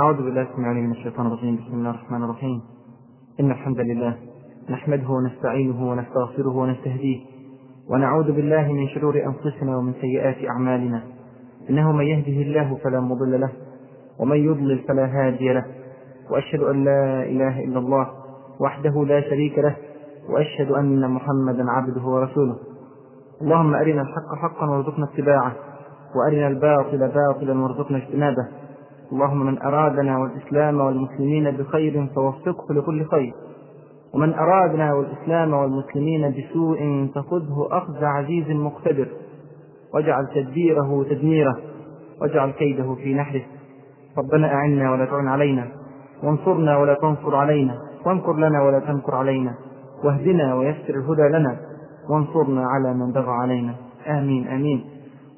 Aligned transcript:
أعوذ 0.00 0.16
بالله 0.16 0.46
من 0.56 0.90
الشيطان 0.90 1.26
الرجيم. 1.26 1.56
بسم 1.56 1.74
الله 1.74 1.90
الرحمن 1.90 2.22
الرحيم. 2.22 2.62
إن 3.40 3.50
الحمد 3.50 3.80
لله 3.80 4.16
نحمده 4.70 5.08
ونستعينه 5.08 5.90
ونستغفره 5.90 6.56
ونستهديه 6.56 7.20
ونعوذ 7.90 8.32
بالله 8.32 8.72
من 8.72 8.88
شرور 8.88 9.14
أنفسنا 9.16 9.76
ومن 9.76 9.92
سيئات 10.00 10.36
أعمالنا. 10.50 11.02
إنه 11.70 11.92
من 11.92 12.04
يهده 12.04 12.42
الله 12.42 12.78
فلا 12.84 13.00
مضل 13.00 13.40
له 13.40 13.52
ومن 14.18 14.36
يضلل 14.36 14.78
فلا 14.88 15.06
هادي 15.06 15.52
له. 15.52 15.64
وأشهد 16.30 16.60
أن 16.60 16.84
لا 16.84 17.22
إله 17.22 17.64
إلا 17.64 17.78
الله 17.78 18.08
وحده 18.60 19.04
لا 19.04 19.20
شريك 19.20 19.58
له 19.58 19.76
وأشهد 20.28 20.70
أن 20.70 21.10
محمدا 21.10 21.70
عبده 21.70 22.02
ورسوله. 22.02 22.56
اللهم 23.42 23.74
أرنا 23.74 24.02
الحق 24.02 24.34
حقا 24.42 24.70
وارزقنا 24.70 25.04
اتباعه 25.04 25.52
وأرنا 26.16 26.48
الباطل 26.48 26.98
باطلا 26.98 27.60
وارزقنا 27.62 27.98
اجتنابه. 27.98 28.61
اللهم 29.12 29.46
من 29.46 29.62
أرادنا 29.62 30.18
والإسلام 30.18 30.80
والمسلمين 30.80 31.50
بخير 31.50 32.06
فوفقه 32.14 32.74
لكل 32.74 33.04
خير. 33.04 33.34
ومن 34.14 34.34
أرادنا 34.34 34.94
والإسلام 34.94 35.52
والمسلمين 35.52 36.30
بسوء 36.30 37.08
فخذه 37.14 37.68
أخذ 37.70 38.04
عزيز 38.04 38.50
مقتدر. 38.50 39.08
واجعل 39.94 40.26
تدبيره 40.34 41.04
تدميره. 41.10 41.56
واجعل 42.20 42.50
كيده 42.50 42.94
في 42.94 43.14
نحره. 43.14 43.42
ربنا 44.18 44.54
أعنا 44.54 44.92
ولا 44.92 45.04
تعن 45.04 45.28
علينا. 45.28 45.68
وانصرنا 46.22 46.76
ولا 46.76 46.94
تنصر 46.94 47.36
علينا. 47.36 47.78
وامكر 48.06 48.36
لنا 48.36 48.62
ولا 48.62 48.78
تمكر 48.78 49.14
علينا. 49.14 49.54
واهدنا 50.04 50.54
ويسر 50.54 50.94
الهدى 50.94 51.28
لنا. 51.38 51.56
وانصرنا 52.10 52.66
على 52.66 52.94
من 52.94 53.12
بغى 53.12 53.30
علينا. 53.30 53.74
آمين 54.06 54.48
آمين. 54.48 54.84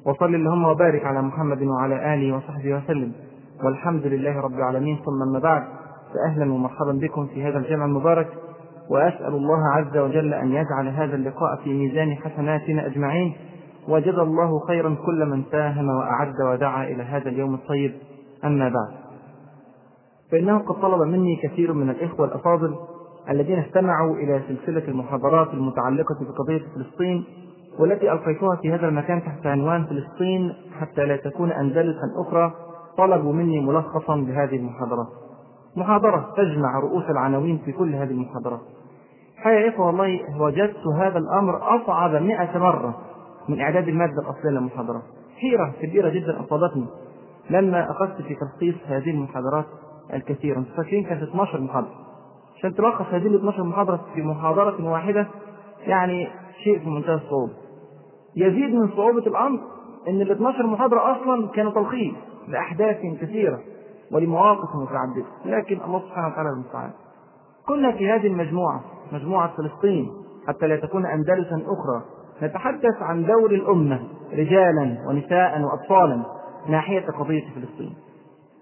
وصل 0.05 0.35
اللهم 0.35 0.65
وبارك 0.65 1.05
على 1.05 1.21
محمد 1.21 1.61
وعلى 1.61 2.13
آله 2.13 2.35
وصحبه 2.35 2.75
وسلم. 2.77 3.11
والحمد 3.63 4.05
لله 4.05 4.41
رب 4.41 4.53
العالمين. 4.53 4.99
ثم 5.05 5.21
أما 5.29 5.39
بعد 5.39 5.63
فأهلا 6.13 6.53
ومرحبا 6.53 6.91
بكم 6.91 7.27
في 7.27 7.43
هذا 7.43 7.57
الجمع 7.57 7.85
المبارك 7.85 8.27
وأسأل 8.89 9.33
الله 9.33 9.67
عز 9.73 9.97
وجل 9.97 10.33
أن 10.33 10.51
يجعل 10.51 10.87
هذا 10.87 11.15
اللقاء 11.15 11.55
في 11.63 11.73
ميزان 11.73 12.15
حسناتنا 12.15 12.85
أجمعين 12.85 13.35
وجزى 13.87 14.21
الله 14.21 14.59
خيرا 14.67 14.95
كل 15.05 15.25
من 15.25 15.43
ساهم 15.51 15.89
وأعد 15.89 16.41
ودعا 16.51 16.83
إلى 16.83 17.03
هذا 17.03 17.29
اليوم 17.29 17.53
الطيب. 17.53 17.93
أما 18.45 18.69
بعد 18.69 19.05
فإنه 20.31 20.57
قد 20.57 20.81
طلب 20.81 21.01
مني 21.01 21.35
كثير 21.43 21.73
من 21.73 21.89
الإخوة 21.89 22.25
الأفاضل 22.25 22.75
الذين 23.29 23.59
استمعوا 23.59 24.15
إلى 24.15 24.41
سلسلة 24.47 24.87
المحاضرات 24.87 25.53
المتعلقة 25.53 26.15
بقضية 26.21 26.61
فلسطين 26.75 27.23
والتي 27.79 28.11
ألقيتها 28.11 28.55
في 28.55 28.71
هذا 28.71 28.87
المكان 28.87 29.21
تحت 29.21 29.45
عنوان 29.45 29.85
فلسطين 29.85 30.53
حتى 30.79 31.05
لا 31.05 31.17
تكون 31.17 31.51
أندلسا 31.51 32.11
أخرى 32.27 32.53
طلبوا 32.97 33.33
مني 33.33 33.59
ملخصا 33.59 34.15
لهذه 34.15 34.55
المحاضرات 34.55 35.07
محاضرة 35.75 36.33
تجمع 36.37 36.79
رؤوس 36.79 37.03
العناوين 37.09 37.61
في 37.65 37.71
كل 37.71 37.95
هذه 37.95 38.11
المحاضرات 38.11 38.59
حقيقة 39.37 39.59
يا 39.59 39.69
إخوة 39.69 39.85
والله 39.87 40.19
وجدت 40.39 40.87
هذا 40.97 41.17
الأمر 41.17 41.75
أصعب 41.75 42.15
مئة 42.15 42.59
مرة 42.59 42.95
من 43.49 43.61
إعداد 43.61 43.87
المادة 43.87 44.21
الأصلية 44.21 44.51
للمحاضرات 44.51 45.03
حيرة 45.39 45.73
كبيرة 45.81 46.09
جدا 46.09 46.39
أصابتني 46.39 46.85
لما 47.49 47.91
أخذت 47.91 48.21
في 48.21 48.35
تلخيص 48.35 48.75
هذه 48.87 49.09
المحاضرات 49.09 49.65
الكثيرة. 50.13 50.63
فاكرين 50.77 51.03
كانت 51.03 51.23
12 51.23 51.61
محاضرة. 51.61 51.91
عشان 52.57 52.75
تلخص 52.75 53.05
هذه 53.05 53.27
ال 53.27 53.35
12 53.35 53.63
محاضرة 53.63 54.05
في 54.13 54.21
محاضرة 54.21 54.89
واحدة 54.91 55.27
يعني 55.87 56.27
شيء 56.63 56.79
في 56.79 56.89
منتهى 56.89 57.15
الصعوبة. 57.15 57.53
يزيد 58.35 58.75
من 58.75 58.89
صعوبة 58.89 59.27
الأمر 59.27 59.59
أن 60.07 60.21
ال 60.21 60.31
12 60.31 60.67
محاضرة 60.67 61.11
أصلا 61.11 61.47
كانوا 61.47 61.71
تلخيص. 61.71 62.15
لأحداث 62.47 62.97
كثيرة 63.21 63.59
ولمواقف 64.11 64.75
متعددة. 64.75 65.25
لكن 65.45 65.81
الله 65.85 65.99
سبحانه 65.99 66.27
وتعالى 66.27 66.49
المستعان. 66.49 66.91
كنا 67.67 67.91
في 67.91 68.11
هذه 68.11 68.27
المجموعة 68.27 68.83
مجموعة 69.11 69.57
فلسطين 69.57 70.11
حتى 70.47 70.67
لا 70.67 70.75
تكون 70.75 71.05
أندلسا 71.05 71.63
أخرى. 71.67 72.03
نتحدث 72.43 73.01
عن 73.01 73.25
دور 73.25 73.51
الأمة 73.51 73.99
رجالا 74.33 74.97
ونساء 75.07 75.61
وأطفالا 75.61 76.23
ناحية 76.67 77.05
قضية 77.05 77.43
فلسطين. 77.55 77.93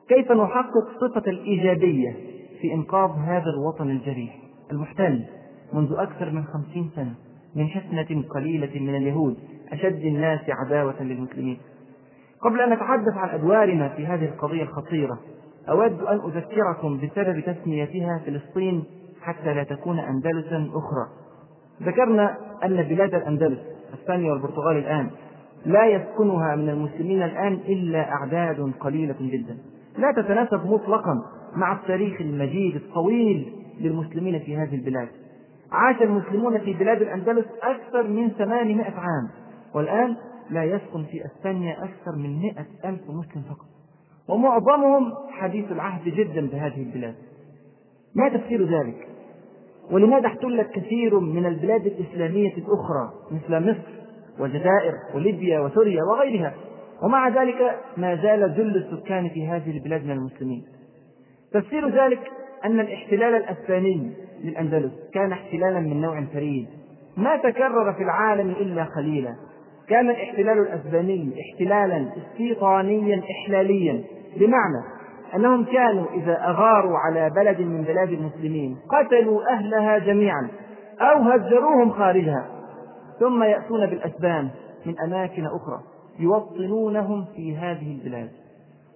كيف 0.10 0.32
نحقق 0.32 0.88
صفة 1.02 1.32
الإيجابية 1.32 2.16
في 2.62 2.74
إنقاذ 2.74 3.10
هذا 3.10 3.50
الوطن 3.50 3.90
الجريح 3.90 4.36
المحتل 4.72 5.26
منذ 5.74 5.94
أكثر 5.98 6.32
من 6.32 6.44
خمسين 6.44 6.90
سنة 6.96 7.16
من 7.56 7.68
حسنة 7.68 8.24
قليلة 8.30 8.80
من 8.80 8.96
اليهود 8.96 9.38
أشد 9.72 10.06
الناس 10.06 10.40
عداوة 10.50 11.04
للمسلمين؟ 11.04 11.58
قبل 12.44 12.62
أن 12.62 12.74
نتحدث 12.74 13.14
عن 13.18 13.30
أدوارنا 13.30 13.90
في 13.90 14.06
هذه 14.06 14.26
القضية 14.26 14.64
الخطيرة 14.64 15.20
أود 15.70 16.02
أن 16.02 16.20
أذكركم 16.20 16.98
بسبب 16.98 17.40
تسميتها 17.40 18.22
فلسطين 18.26 18.84
حتى 19.22 19.54
لا 19.54 19.64
تكون 19.64 20.00
أندلسا 20.00 20.70
أخرى. 20.74 21.08
ذكرنا 21.84 22.38
أن 22.64 22.84
بلاد 22.84 23.16
الأندلس 23.16 23.60
إسبانيا 23.94 24.32
والبرتغال 24.32 24.78
الآن 24.78 25.10
لا 25.66 25.86
يسكنها 25.86 26.56
من 26.56 26.70
المسلمين 26.70 27.24
الآن 27.24 27.54
إلا 27.54 28.12
أعداد 28.12 28.72
قليلة 28.80 29.16
جدا. 29.22 29.58
لا 29.98 30.12
تتناسب 30.12 30.66
مطلقا 30.66 31.14
مع 31.56 31.74
التاريخ 31.74 32.22
المجيد 32.22 32.76
الطويل 32.76 33.54
للمسلمين 33.80 34.40
في 34.40 34.58
هذه 34.58 34.76
البلاد. 34.76 35.08
عاش 35.72 36.02
المسلمون 36.02 36.60
في 36.60 36.74
بلاد 36.74 37.02
الأندلس 37.02 37.46
أكثر 37.64 38.08
من 38.08 38.30
800 38.30 38.84
عام 38.84 39.30
والآن 39.76 40.16
لا 40.50 40.64
يسكن 40.64 41.04
في 41.04 41.26
اسبانيا 41.26 41.84
أكثر 41.84 42.16
من 42.16 42.40
مئة 42.40 42.66
ألف 42.86 43.02
مسلم 43.10 43.44
فقط. 43.50 43.66
ومعظمهم 44.30 45.14
حديث 45.32 45.72
العهد 45.72 46.04
جدا 46.04 46.48
بهذه 46.48 46.82
البلاد. 46.82 47.16
ما 48.16 48.30
تفسير 48.30 48.64
ذلك؟ 48.64 49.08
ولماذا 49.92 50.28
احتلت 50.28 50.72
كثير 50.72 51.20
من 51.20 51.46
البلاد 51.46 51.86
الإسلامية 51.86 52.54
الأخرى 52.58 53.14
مثل 53.32 53.72
مصر 53.72 54.04
والجزائر 54.40 54.94
وليبيا 55.16 55.60
وسوريا 55.60 56.04
وغيرها؟ 56.04 56.54
ومع 57.04 57.30
ذلك 57.30 57.80
ما 57.98 58.16
زال 58.16 58.56
جل 58.56 58.78
السكان 58.78 59.30
في 59.30 59.48
هذه 59.48 59.72
البلاد 59.72 60.04
من 60.06 60.12
المسلمين. 60.12 60.64
تفسير 61.54 61.90
ذلك 61.90 62.32
أن 62.66 62.80
الاحتلال 62.80 63.36
الأسباني 63.36 64.12
للأندلس 64.44 64.92
كان 65.14 65.32
احتلالا 65.32 65.80
من 65.80 66.02
نوع 66.02 66.26
فريد. 66.26 66.68
ما 67.18 67.38
تكرر 67.38 67.94
في 67.94 68.04
العالم 68.04 68.50
إلا 68.50 68.84
قليلا. 68.84 69.36
كان 69.90 70.10
الاحتلال 70.10 70.60
الأسباني 70.60 71.34
احتلالا 71.42 72.08
استيطانيا 72.18 73.22
احلاليا. 73.32 74.04
بمعنى 74.38 74.84
أنهم 75.36 75.66
كانوا 75.66 76.06
إذا 76.14 76.38
أغاروا 76.46 76.98
على 76.98 77.30
بلد 77.30 77.62
من 77.62 77.84
بلاد 77.84 78.10
المسلمين 78.10 78.78
قتلوا 78.90 79.54
أهلها 79.54 79.98
جميعا 79.98 80.50
أو 81.02 81.22
هجروهم 81.22 81.92
خارجها. 81.92 82.46
ثم 83.20 83.44
يأتون 83.44 83.86
بالأسبان 83.86 84.50
من 84.86 84.96
أماكن 85.06 85.46
أخرى 85.46 85.80
يوطنونهم 86.20 87.26
في 87.36 87.58
هذه 87.58 88.00
البلاد. 88.02 88.30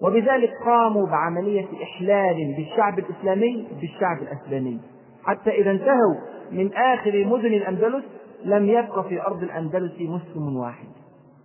وبذلك 0.02 0.50
قاموا 0.64 1.06
بعملية 1.06 1.66
إحلال 1.82 2.54
بالشعب 2.56 2.98
الإسلامي 2.98 3.68
بالشعب 3.80 4.16
الأسباني. 4.22 4.78
حتى 5.24 5.50
إذا 5.50 5.70
انتهوا 5.70 6.14
من 6.52 6.74
آخر 6.74 7.24
مدن 7.24 7.52
الأندلس 7.54 8.04
لم 8.44 8.66
يبق 8.66 9.00
في 9.00 9.22
أرض 9.22 9.42
الأندلس 9.42 9.92
مسلم 10.00 10.56
واحد. 10.56 10.88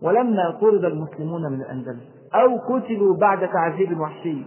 ولما 0.01 0.57
طرد 0.61 0.85
المسلمون 0.85 1.51
من 1.51 1.61
الأندلس 1.61 2.03
أو 2.35 2.57
قتلوا 2.57 3.17
بعد 3.17 3.47
تعذيب 3.49 3.99
وحشي 3.99 4.45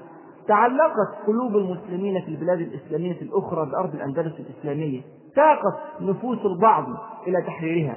تعلقت 0.48 1.26
قلوب 1.26 1.56
المسلمين 1.56 2.22
في 2.22 2.28
البلاد 2.28 2.60
الإسلامية 2.60 3.20
الأخرى 3.22 3.70
بأرض 3.70 3.94
الأندلس 3.94 4.34
الإسلامية. 4.40 5.00
تاقت 5.34 6.00
نفوس 6.00 6.38
البعض 6.46 6.84
إلى 7.26 7.42
تحريرها. 7.42 7.96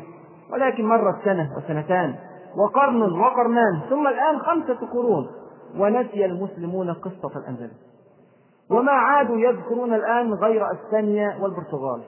ولكن 0.51 0.85
مرت 0.85 1.15
سنة 1.25 1.49
وسنتان 1.57 2.15
وقرن 2.57 3.01
وقرنان 3.01 3.79
ثم 3.89 4.07
الآن 4.07 4.39
خمسة 4.39 4.87
قرون 4.93 5.27
ونسي 5.77 6.25
المسلمون 6.25 6.93
قصة 6.93 7.39
الأندلس. 7.39 7.89
وما 8.71 8.91
عادوا 8.91 9.37
يذكرون 9.37 9.93
الآن 9.93 10.33
غير 10.33 10.61
أسبانيا 10.71 11.37
والبرتغال. 11.41 12.01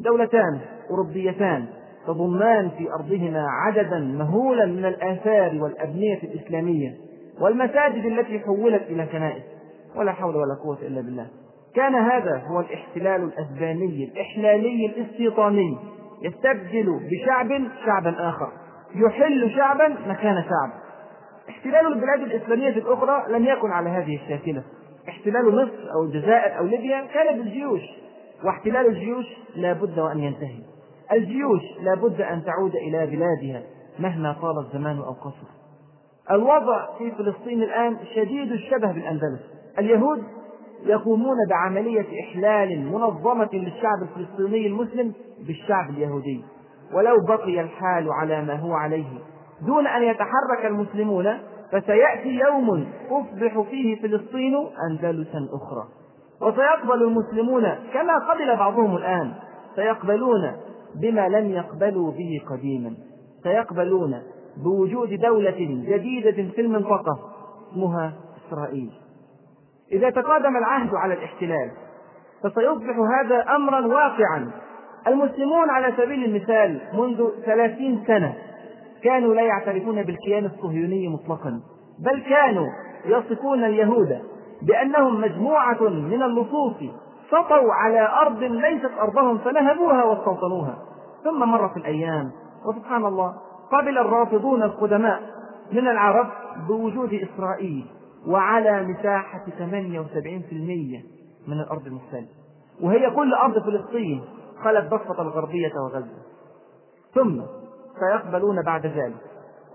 دولتان 0.00 0.60
أوروبيتان 0.90 1.64
تضمان 2.06 2.70
في 2.78 2.92
أرضهما 2.92 3.46
عددا 3.48 3.98
مهولا 3.98 4.66
من 4.66 4.84
الآثار 4.84 5.62
والأبنية 5.62 6.18
الإسلامية 6.22 6.94
والمساجد 7.40 8.04
التي 8.04 8.38
حولت 8.38 8.82
إلى 8.82 9.06
كنائس 9.06 9.42
ولا 9.96 10.12
حول 10.12 10.36
ولا 10.36 10.54
قوة 10.64 10.78
إلا 10.82 11.00
بالله. 11.00 11.26
كان 11.74 11.94
هذا 11.94 12.42
هو 12.46 12.60
الاحتلال 12.60 13.22
الأسباني 13.22 14.04
الإحلالي 14.12 14.86
الاستيطاني 14.86 15.78
يستبدل 16.22 17.00
بشعب 17.10 17.48
شعبا 17.86 18.28
آخر 18.28 18.48
يحل 18.94 19.50
شعبا 19.56 19.88
مكان 19.88 20.42
شعب. 20.42 20.70
احتلال 21.48 21.86
البلاد 21.86 22.20
الإسلامية 22.20 22.68
الأخرى 22.68 23.24
لم 23.28 23.44
يكن 23.44 23.70
على 23.70 23.90
هذه 23.90 24.16
الشاكلة. 24.16 24.62
احتلال 25.08 25.54
مصر 25.54 25.92
أو 25.94 26.02
الجزائر 26.02 26.58
أو 26.58 26.64
ليبيا 26.64 27.04
كان 27.14 27.38
بالجيوش. 27.38 28.05
واحتلال 28.44 28.86
الجيوش 28.86 29.26
لا 29.56 29.72
بد 29.72 29.98
وأن 29.98 30.18
ينتهي. 30.18 30.62
الجيوش 31.12 31.62
لا 31.82 31.94
بد 31.94 32.20
أن 32.20 32.44
تعود 32.44 32.76
إلى 32.76 33.06
بلادها 33.06 33.62
مهما 33.98 34.36
طال 34.42 34.58
الزمان 34.58 34.98
أو 34.98 35.12
قصر 35.12 35.46
الوضع 36.30 36.98
في 36.98 37.10
فلسطين 37.10 37.62
الآن 37.62 37.96
شديد 38.14 38.52
الشبه 38.52 38.92
بالأندلس. 38.92 39.40
اليهود 39.78 40.22
يقومون 40.84 41.36
بعملية 41.50 42.20
إحلال 42.20 42.92
منظمة 42.92 43.48
للشعب 43.52 44.02
الفلسطيني 44.02 44.66
المسلم 44.66 45.12
بالشعب 45.46 45.90
اليهودي. 45.90 46.44
ولو 46.94 47.16
بقي 47.28 47.60
الحال 47.60 48.12
على 48.12 48.44
ما 48.44 48.54
هو 48.54 48.72
عليه. 48.74 49.18
دون 49.66 49.86
أن 49.86 50.02
يتحرك 50.02 50.66
المسلمون 50.66 51.38
فسيأتي 51.72 52.28
يوم 52.28 52.86
تصبح 53.10 53.60
فيه 53.70 54.02
فلسطين 54.02 54.54
أندلسا 54.90 55.48
أخرى. 55.52 55.88
وسيقبل 56.42 57.02
المسلمون 57.02 57.62
كما 57.92 58.18
قبل 58.18 58.56
بعضهم 58.56 58.96
الآن. 58.96 59.32
سيقبلون 59.76 60.52
بما 61.00 61.28
لم 61.28 61.50
يقبلوا 61.50 62.12
به 62.12 62.40
قديما. 62.50 62.94
سيقبلون 63.42 64.22
بوجود 64.64 65.08
دولة 65.20 65.84
جديدة 65.88 66.52
في 66.52 66.60
المنطقة 66.60 67.18
اسمها 67.72 68.12
إسرائيل. 68.48 68.90
إذا 69.92 70.10
تقادم 70.10 70.56
العهد 70.56 70.94
على 70.94 71.14
الاحتلال 71.14 71.70
فسيصبح 72.42 72.96
هذا 73.18 73.56
أمرا 73.56 73.86
واقعا. 73.86 74.50
المسلمون 75.06 75.70
على 75.70 75.92
سبيل 75.96 76.24
المثال 76.24 76.80
منذ 76.94 77.28
ثلاثين 77.44 78.04
سنة 78.06 78.34
كانوا 79.02 79.34
لا 79.34 79.42
يعترفون 79.42 80.02
بالكيان 80.02 80.44
الصهيوني 80.44 81.08
مطلقا 81.08 81.60
بل 81.98 82.22
كانوا 82.28 82.66
يصفون 83.04 83.64
اليهود 83.64 84.18
بأنهم 84.62 85.20
مجموعة 85.20 85.82
من 85.82 86.22
اللصوص 86.22 86.74
سطوا 87.30 87.72
على 87.72 88.08
أرض 88.08 88.42
ليست 88.42 88.90
أرضهم 89.00 89.38
فنهبوها 89.38 90.04
واستوطنوها. 90.04 90.78
ثم 91.24 91.48
مرت 91.48 91.76
الأيام 91.76 92.30
وسبحان 92.66 93.04
الله 93.04 93.34
قبل 93.72 93.98
الرافضون 93.98 94.62
القدماء 94.62 95.20
من 95.72 95.88
العرب 95.88 96.26
بوجود 96.68 97.14
إسرائيل 97.14 97.86
وعلى 98.28 98.82
مساحة 98.82 99.44
78% 99.58 101.04
من 101.48 101.60
الأرض 101.60 101.86
المحتلة. 101.86 102.28
وهي 102.82 103.10
كل 103.10 103.34
أرض 103.34 103.58
فلسطين 103.58 104.24
خلت 104.64 104.90
ضفة 104.90 105.22
الغربية 105.22 105.72
وغزة. 105.84 106.22
ثم 107.14 107.42
سيقبلون 108.00 108.62
بعد 108.62 108.86
ذلك. 108.86 109.22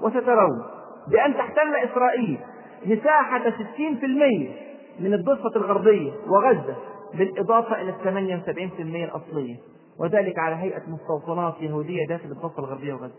وسترون 0.01 0.63
بأن 1.07 1.33
تحتل 1.33 1.75
إسرائيل 1.75 2.39
مساحة 2.85 3.49
60% 3.49 4.70
من 4.99 5.13
الضفة 5.13 5.51
الغربية 5.55 6.11
وغزة 6.27 6.75
بالإضافة 7.13 7.81
إلى 7.81 7.93
78% 8.03 8.79
الأصلية 8.79 9.55
وذلك 9.99 10.39
على 10.39 10.55
هيئة 10.55 10.81
مستوطنات 10.87 11.53
يهودية 11.59 12.07
داخل 12.07 12.31
الضفة 12.31 12.59
الغربية 12.59 12.93
وغزة. 12.93 13.15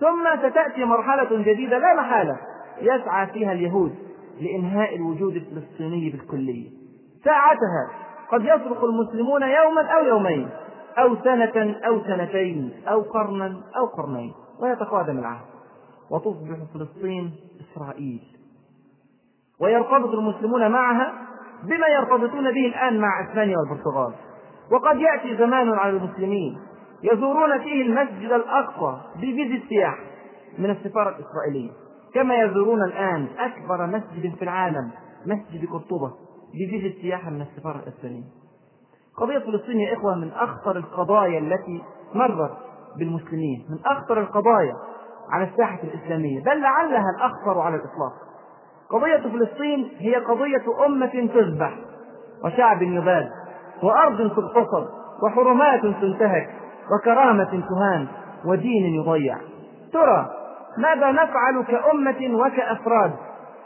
ثم 0.00 0.48
ستأتي 0.48 0.84
مرحلة 0.84 1.42
جديدة 1.42 1.78
لا 1.78 1.94
محالة 1.94 2.38
يسعى 2.80 3.26
فيها 3.26 3.52
اليهود 3.52 3.94
لإنهاء 4.40 4.96
الوجود 4.96 5.36
الفلسطيني 5.36 6.10
بالكلية. 6.10 6.70
ساعتها 7.24 7.90
قد 8.30 8.44
يصرخ 8.44 8.84
المسلمون 8.84 9.42
يوما 9.42 9.82
أو 9.82 10.04
يومين 10.04 10.48
أو 10.98 11.16
سنة 11.16 11.76
أو 11.86 12.00
سنتين 12.04 12.72
أو 12.88 13.00
قرنا 13.00 13.62
أو 13.76 13.86
قرنين 13.86 14.32
ويتقادم 14.60 15.18
العهد. 15.18 15.46
وتصبح 16.10 16.56
فلسطين 16.74 17.30
إسرائيل. 17.60 18.33
ويرتبط 19.64 20.08
المسلمون 20.08 20.70
معها 20.70 21.12
بما 21.62 21.86
يرتبطون 21.86 22.44
به 22.44 22.66
الآن 22.66 23.00
مع 23.00 23.24
إسبانيا 23.24 23.56
والبرتغال. 23.58 24.14
وقد 24.72 24.96
يأتي 24.96 25.36
زمان 25.36 25.72
على 25.72 25.96
المسلمين 25.96 26.58
يزورون 27.02 27.58
فيه 27.58 27.82
المسجد 27.82 28.32
الأقصى 28.32 29.00
بفيزا 29.16 29.68
سياح 29.68 29.98
من 30.58 30.70
السفارة 30.70 31.08
الإسرائيلية. 31.08 31.70
كما 32.14 32.34
يزورون 32.34 32.82
الآن 32.82 33.28
أكبر 33.38 33.86
مسجد 33.86 34.34
في 34.34 34.42
العالم 34.42 34.90
مسجد 35.26 35.68
قرطبة 35.70 36.12
بفيزا 36.54 37.02
سياحة 37.02 37.30
من 37.30 37.40
السفارة 37.40 37.76
الإسبانية. 37.78 38.24
قضية 39.16 39.38
فلسطين 39.38 39.80
يا 39.80 39.94
إخوة 39.94 40.14
من 40.14 40.30
أخطر 40.30 40.76
القضايا 40.76 41.38
التي 41.38 41.82
مرت 42.14 42.56
بالمسلمين 42.98 43.66
من 43.70 43.78
أخطر 43.86 44.20
القضايا 44.20 44.74
على 45.30 45.44
الساحة 45.44 45.78
الإسلامية 45.82 46.42
بل 46.42 46.60
لعلها 46.60 47.10
الأخطر 47.18 47.60
على 47.60 47.76
الإطلاق. 47.76 48.12
قضية 48.94 49.16
فلسطين 49.16 49.88
هي 49.98 50.14
قضية 50.14 50.86
أمة 50.86 51.30
تذبح 51.34 51.74
وشعب 52.44 52.82
يباد 52.82 53.30
وأرض 53.82 54.18
تغتصب 54.18 54.86
وحرمات 55.22 55.80
تنتهك 55.80 56.48
وكرامة 56.92 57.44
تهان 57.68 58.06
ودين 58.44 58.94
يضيع. 58.94 59.36
ترى 59.92 60.30
ماذا 60.78 61.10
نفعل 61.12 61.64
كأمة 61.68 62.44
وكأفراد 62.44 63.12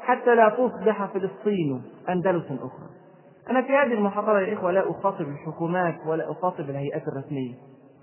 حتى 0.02 0.34
لا 0.34 0.48
تصبح 0.48 1.04
فلسطين 1.04 1.82
أندلس 2.08 2.44
أخرى؟ 2.44 2.88
أنا 3.50 3.62
في 3.62 3.76
هذه 3.76 3.92
المحاضرة 3.92 4.40
يا 4.40 4.54
إخوة 4.54 4.70
لا 4.70 4.90
أخاطب 4.90 5.28
الحكومات 5.28 5.94
ولا 6.06 6.31
أخاطب 6.31 6.70
الهيئات 6.70 7.02
الرسمية. 7.08 7.54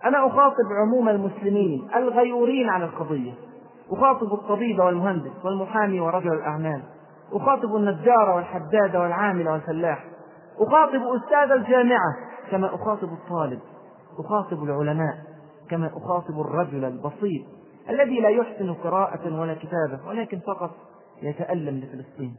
أنا 0.05 0.27
أخاطب 0.27 0.65
عموم 0.81 1.09
المسلمين 1.09 1.87
الغيورين 1.95 2.69
على 2.69 2.85
القضية. 2.85 3.31
أخاطب 3.91 4.33
الطبيب 4.33 4.79
والمهندس 4.79 5.45
والمحامي 5.45 5.99
ورجل 5.99 6.33
الأعمال. 6.33 6.81
أخاطب 7.33 7.75
النجار 7.75 8.29
والحداد 8.35 8.95
والعامل 8.95 9.49
والفلاح. 9.49 10.05
أخاطب 10.59 11.01
أستاذ 11.15 11.51
الجامعة 11.51 12.15
كما 12.51 12.75
أخاطب 12.75 13.13
الطالب. 13.13 13.59
أخاطب 14.19 14.63
العلماء 14.63 15.17
كما 15.69 15.87
أخاطب 15.87 16.39
الرجل 16.39 16.85
البسيط 16.85 17.45
الذي 17.89 18.19
لا 18.19 18.29
يحسن 18.29 18.73
قراءة 18.73 19.39
ولا 19.39 19.53
كتابة 19.53 20.07
ولكن 20.07 20.39
فقط 20.39 20.71
يتألم 21.21 21.77
لفلسطين 21.77 22.35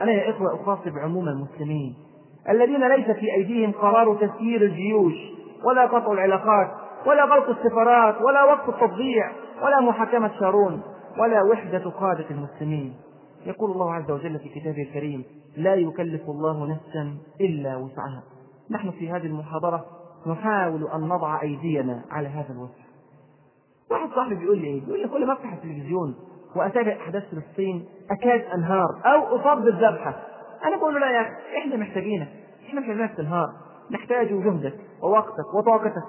أنا 0.00 0.12
يا 0.12 0.30
إخوة 0.30 0.62
أخاطب 0.62 0.98
عموم 0.98 1.28
المسلمين 1.28 1.94
الذين 2.48 2.88
ليس 2.88 3.06
في 3.16 3.34
أيديهم 3.34 3.72
قرار 3.72 4.14
تسيير 4.14 4.62
الجيوش 4.62 5.14
ولا 5.64 5.86
قطع 5.86 6.12
العلاقات 6.12 6.70
ولا 7.06 7.24
غلق 7.24 7.48
السفارات 7.48 8.22
ولا 8.22 8.44
وقف 8.44 8.68
التطبيع 8.68 9.32
ولا 9.62 9.80
محاكمة 9.80 10.30
شارون 10.40 10.82
ولا 11.18 11.42
وحدة 11.42 11.90
قادة 11.90 12.26
المسلمين. 12.30 12.94
يقول 13.46 13.70
الله 13.70 13.94
عز 13.94 14.10
وجل 14.10 14.38
في 14.38 14.48
كتابه 14.48 14.82
الكريم 14.82 15.24
لا 15.56 15.74
يكلف 15.74 16.30
الله 16.30 16.66
نفسا 16.66 17.16
إلا 17.40 17.76
وسعها 17.76 18.22
نحن 18.70 18.90
في 18.90 19.10
هذه 19.10 19.26
المحاضرة 19.26 19.84
نحاول 20.26 20.88
أن 20.94 21.00
نضع 21.00 21.42
أيدينا 21.42 22.02
على 22.10 22.28
هذا 22.28 22.52
الوسع 22.52 22.82
واحد 23.90 24.08
صاحبي 24.14 24.34
بيقول 24.34 24.58
لي 24.58 24.66
إيه؟ 24.66 24.80
بيقول 24.80 25.00
لي 25.00 25.08
كل 25.08 25.26
ما 25.26 25.32
أفتح 25.32 25.52
التلفزيون 25.52 26.14
وأتابع 26.56 26.92
أحداث 26.92 27.22
فلسطين 27.30 27.84
أكاد 28.10 28.40
أنهار 28.40 28.88
أو 29.04 29.36
أصاب 29.36 29.64
بالذبحة. 29.64 30.22
أنا 30.64 30.76
بقول 30.76 30.94
له 30.94 31.00
لا 31.00 31.10
يا 31.10 31.20
أخي 31.20 31.58
إحنا 31.58 31.76
محتاجينك، 31.76 32.28
إحنا 32.68 32.80
مش 32.80 32.86
عايزينك 32.88 33.14
تنهار، 33.16 33.48
نحتاج 33.90 34.28
جهدك 34.28 34.74
ووقتك 35.02 35.54
وطاقتك. 35.54 36.02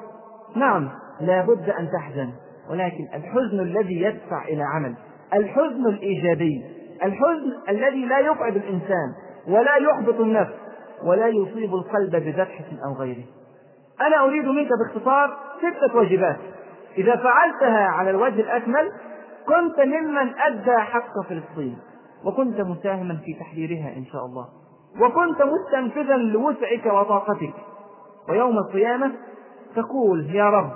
نعم 0.56 0.90
لابد 1.22 1.70
أن 1.70 1.90
تحزن 1.92 2.30
ولكن 2.70 3.08
الحزن 3.14 3.60
الذي 3.60 4.02
يدفع 4.02 4.46
إلى 4.46 4.64
عمل، 4.64 4.96
الحزن 5.34 5.88
الإيجابي، 5.88 6.64
الحزن 7.04 7.54
الذي 7.70 8.06
لا 8.06 8.20
يقعد 8.20 8.56
الإنسان 8.56 9.14
ولا 9.48 9.76
يحبط 9.76 10.20
النفس 10.20 10.54
ولا 11.04 11.28
يصيب 11.28 11.76
القلب 11.76 12.12
بذبحه 12.12 12.66
أو 12.86 12.94
غيره. 12.94 13.24
أنا 14.02 14.24
أريد 14.24 14.46
منك 14.46 14.70
باختصار 14.80 15.38
ستة 15.58 15.98
واجبات. 15.98 16.38
إذا 16.98 17.16
فعلتها 17.16 17.88
على 17.88 18.10
الوجه 18.10 18.42
الأكمل 18.42 18.92
كنت 19.48 19.80
ممن 19.80 20.34
أدى 20.40 20.78
حق 20.78 21.22
فلسطين 21.30 21.78
وكنت 22.26 22.62
مساهما 22.62 23.18
في 23.26 23.34
تحريرها 23.40 23.98
إن 23.98 24.06
شاء 24.06 24.26
الله. 24.26 24.48
وكنت 25.02 25.42
مستنفذا 25.42 26.16
لوسعك 26.16 26.86
وطاقتك. 26.86 27.54
ويوم 28.30 28.58
القيامة 28.58 29.12
تقول 29.76 30.36
يا 30.36 30.50
رب 30.50 30.72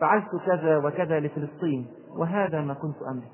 فعلت 0.00 0.28
كذا 0.46 0.76
وكذا 0.76 1.20
لفلسطين 1.20 1.86
وهذا 2.18 2.60
ما 2.60 2.74
كنت 2.74 2.96
أملك. 3.12 3.32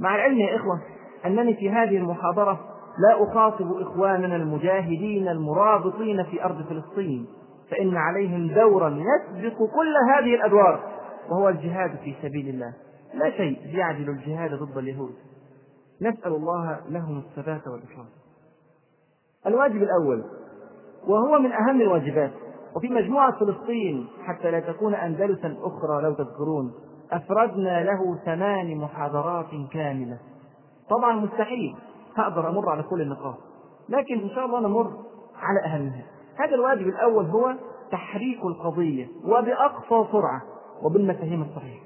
مع 0.00 0.14
العلم 0.14 0.38
يا 0.38 0.56
إخوة 0.56 0.80
أنني 1.26 1.54
في 1.54 1.70
هذه 1.70 1.96
المحاضرة 1.96 2.60
لا 2.98 3.22
أخاطب 3.22 3.72
إخواننا 3.72 4.36
المجاهدين 4.36 5.28
المرابطين 5.28 6.24
في 6.24 6.44
أرض 6.44 6.62
فلسطين 6.62 7.26
فإن 7.70 7.96
عليهم 7.96 8.54
دورا 8.54 8.88
يسبق 8.88 9.56
كل 9.58 9.94
هذه 10.14 10.34
الأدوار 10.34 10.80
وهو 11.30 11.48
الجهاد 11.48 11.96
في 12.04 12.14
سبيل 12.22 12.48
الله. 12.48 12.74
لا 13.14 13.30
شيء 13.30 13.58
يعدل 13.76 14.10
الجهاد 14.10 14.54
ضد 14.54 14.78
اليهود. 14.78 15.14
نسأل 16.02 16.32
الله 16.32 16.80
لهم 16.88 17.18
الثبات 17.18 17.66
والإخلاص. 17.66 18.20
الواجب 19.46 19.82
الأول 19.82 20.24
وهو 21.06 21.38
من 21.38 21.52
أهم 21.52 21.80
الواجبات 21.80 22.30
وفي 22.76 22.88
مجموعة 22.88 23.38
فلسطين 23.38 24.06
حتى 24.24 24.50
لا 24.50 24.60
تكون 24.60 24.94
أندلسا 24.94 25.56
أخرى 25.62 26.02
لو 26.02 26.14
تذكرون 26.14 26.72
أفردنا 27.12 27.84
له 27.84 28.16
ثمان 28.24 28.76
محاضرات 28.76 29.50
كاملة. 29.72 30.18
طبعا 30.90 31.12
مستحيل. 31.12 31.76
هقدر 32.16 32.48
أمر 32.48 32.68
على 32.68 32.82
كل 32.82 33.00
النقاط. 33.00 33.34
لكن 33.88 34.20
إن 34.20 34.30
شاء 34.30 34.46
الله 34.46 34.60
نمر 34.60 34.90
على 35.36 35.60
أهمها. 35.64 36.02
هذا 36.36 36.54
الواجب 36.54 36.88
الأول 36.88 37.24
هو 37.24 37.54
تحريك 37.92 38.44
القضية 38.44 39.08
وبأقصى 39.24 40.12
سرعة 40.12 40.42
وبالمفاهيم 40.82 41.42
الصحيحة. 41.42 41.84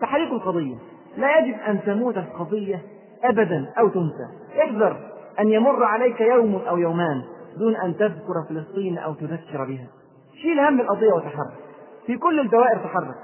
تحريك 0.00 0.32
القضية. 0.32 0.76
لا 1.16 1.38
يجب 1.38 1.60
أن 1.60 1.82
تموت 1.82 2.16
القضية 2.16 2.82
أبدا 3.24 3.72
أو 3.78 3.88
تنسى. 3.88 4.26
احذر 4.62 4.96
أن 5.40 5.48
يمر 5.48 5.84
عليك 5.84 6.20
يوم 6.20 6.54
أو 6.54 6.78
يومان 6.78 7.22
دون 7.58 7.76
أن 7.76 7.96
تذكر 7.96 8.44
فلسطين 8.48 8.98
أو 8.98 9.14
تذكر 9.14 9.64
بها. 9.64 9.86
شيل 10.42 10.60
هم 10.60 10.80
القضية 10.80 11.12
وتحرك. 11.12 11.54
في 12.06 12.18
كل 12.18 12.40
الدوائر 12.40 12.78
تحرك. 12.78 13.16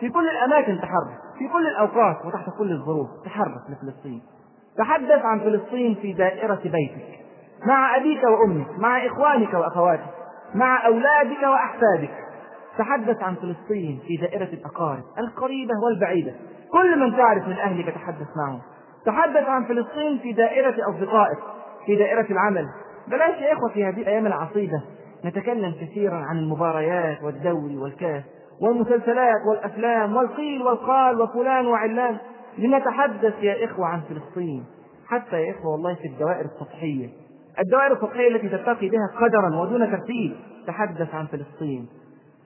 في 0.00 0.08
كل 0.08 0.28
الأماكن 0.28 0.80
تحرك. 0.80 1.18
في 1.38 1.48
كل 1.48 1.66
الأوقات 1.66 2.26
وتحت 2.26 2.50
كل 2.58 2.72
الظروف 2.72 3.08
تحرك 3.24 3.62
لفلسطين. 3.70 4.22
تحدث 4.78 5.24
عن 5.24 5.40
فلسطين 5.40 5.94
في 6.02 6.12
دائرة 6.12 6.60
بيتك 6.64 7.16
مع 7.66 7.96
أبيك 7.96 8.22
وأمك 8.24 8.78
مع 8.78 9.06
إخوانك 9.06 9.54
وأخواتك 9.54 10.10
مع 10.54 10.86
أولادك 10.86 11.42
وأحفادك. 11.42 12.14
تحدث 12.78 13.22
عن 13.22 13.34
فلسطين 13.34 14.00
في 14.06 14.16
دائرة 14.16 14.48
الأقارب 14.52 15.02
القريبة 15.18 15.72
والبعيدة. 15.84 16.32
كل 16.72 17.00
من 17.00 17.16
تعرف 17.16 17.48
من 17.48 17.52
أهلك 17.52 17.94
تحدث 17.94 18.26
معه 18.36 18.60
تحدث 19.06 19.48
عن 19.48 19.64
فلسطين 19.64 20.18
في 20.18 20.32
دائرة 20.32 20.74
أصدقائك 20.90 21.38
في 21.86 21.96
دائرة 21.96 22.26
العمل. 22.30 22.66
بلاش 23.08 23.40
يا 23.40 23.52
إخوة 23.52 23.68
في 23.74 23.84
هذه 23.84 24.00
الأيام 24.00 24.26
العصيبة. 24.26 24.82
نتكلم 25.24 25.74
كثيرا 25.80 26.16
عن 26.16 26.38
المباريات 26.38 27.22
والدوري 27.22 27.76
والكأس 27.76 28.22
والمسلسلات 28.60 29.40
والأفلام 29.50 30.16
والقيل 30.16 30.62
والقال 30.62 31.20
وفلان 31.20 31.66
وعلان. 31.66 32.16
لنتحدث 32.58 33.42
يا 33.42 33.64
إخوة 33.64 33.86
عن 33.86 34.00
فلسطين 34.00 34.64
حتى 35.08 35.42
يا 35.42 35.50
إخوة 35.50 35.72
والله 35.72 35.94
في 35.94 36.08
الدوائر 36.08 36.44
السطحية. 36.44 37.08
الدوائر 37.58 37.92
السطحية 37.92 38.28
التي 38.28 38.48
تلتقي 38.48 38.88
بها 38.88 39.10
قدرا 39.20 39.56
ودون 39.56 39.90
ترتيب 39.90 40.36
تحدث 40.66 41.14
عن 41.14 41.26
فلسطين. 41.26 41.88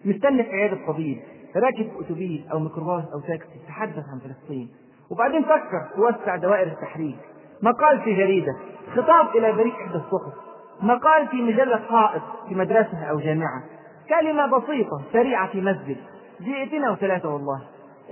مستني 0.04 0.42
في 0.42 0.50
عيادة 0.50 0.86
طبيب 0.86 1.18
راكب 1.56 1.90
أتوبيس 2.00 2.40
أو 2.52 2.58
ميكروباص 2.58 3.04
أو 3.12 3.20
تاكسي 3.20 3.60
تحدث 3.68 4.04
عن 4.12 4.18
فلسطين. 4.18 4.68
وبعدين 5.10 5.42
فكر 5.42 5.88
توسع 5.96 6.36
دوائر 6.36 6.66
التحريك. 6.66 7.18
مقال 7.62 8.00
في 8.00 8.14
جريدة 8.14 8.52
خطاب 8.96 9.36
إلى 9.36 9.52
بريق 9.52 9.74
إحدى 9.74 9.96
الصحف. 9.96 10.34
مقال 10.82 11.28
في 11.28 11.42
مجلة 11.42 11.76
حائط 11.76 12.22
في 12.48 12.54
مدرسة 12.54 13.04
أو 13.10 13.20
جامعة. 13.20 13.62
كلمة 14.08 14.58
بسيطة 14.58 15.02
سريعة 15.12 15.52
في 15.52 15.60
مسجد. 15.60 15.96
دقيقتين 16.40 16.84
أو 16.84 16.96
ثلاثة 16.96 17.34
والله. 17.34 17.62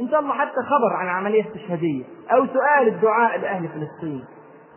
إن 0.01 0.09
شاء 0.09 0.21
الله 0.21 0.35
حتى 0.35 0.63
خبر 0.63 0.97
عن 0.97 1.09
عملية 1.09 1.45
استشهادية 1.47 2.05
أو 2.33 2.47
سؤال 2.47 2.89
الدعاء 2.89 3.39
لأهل 3.39 3.69
فلسطين. 3.69 4.25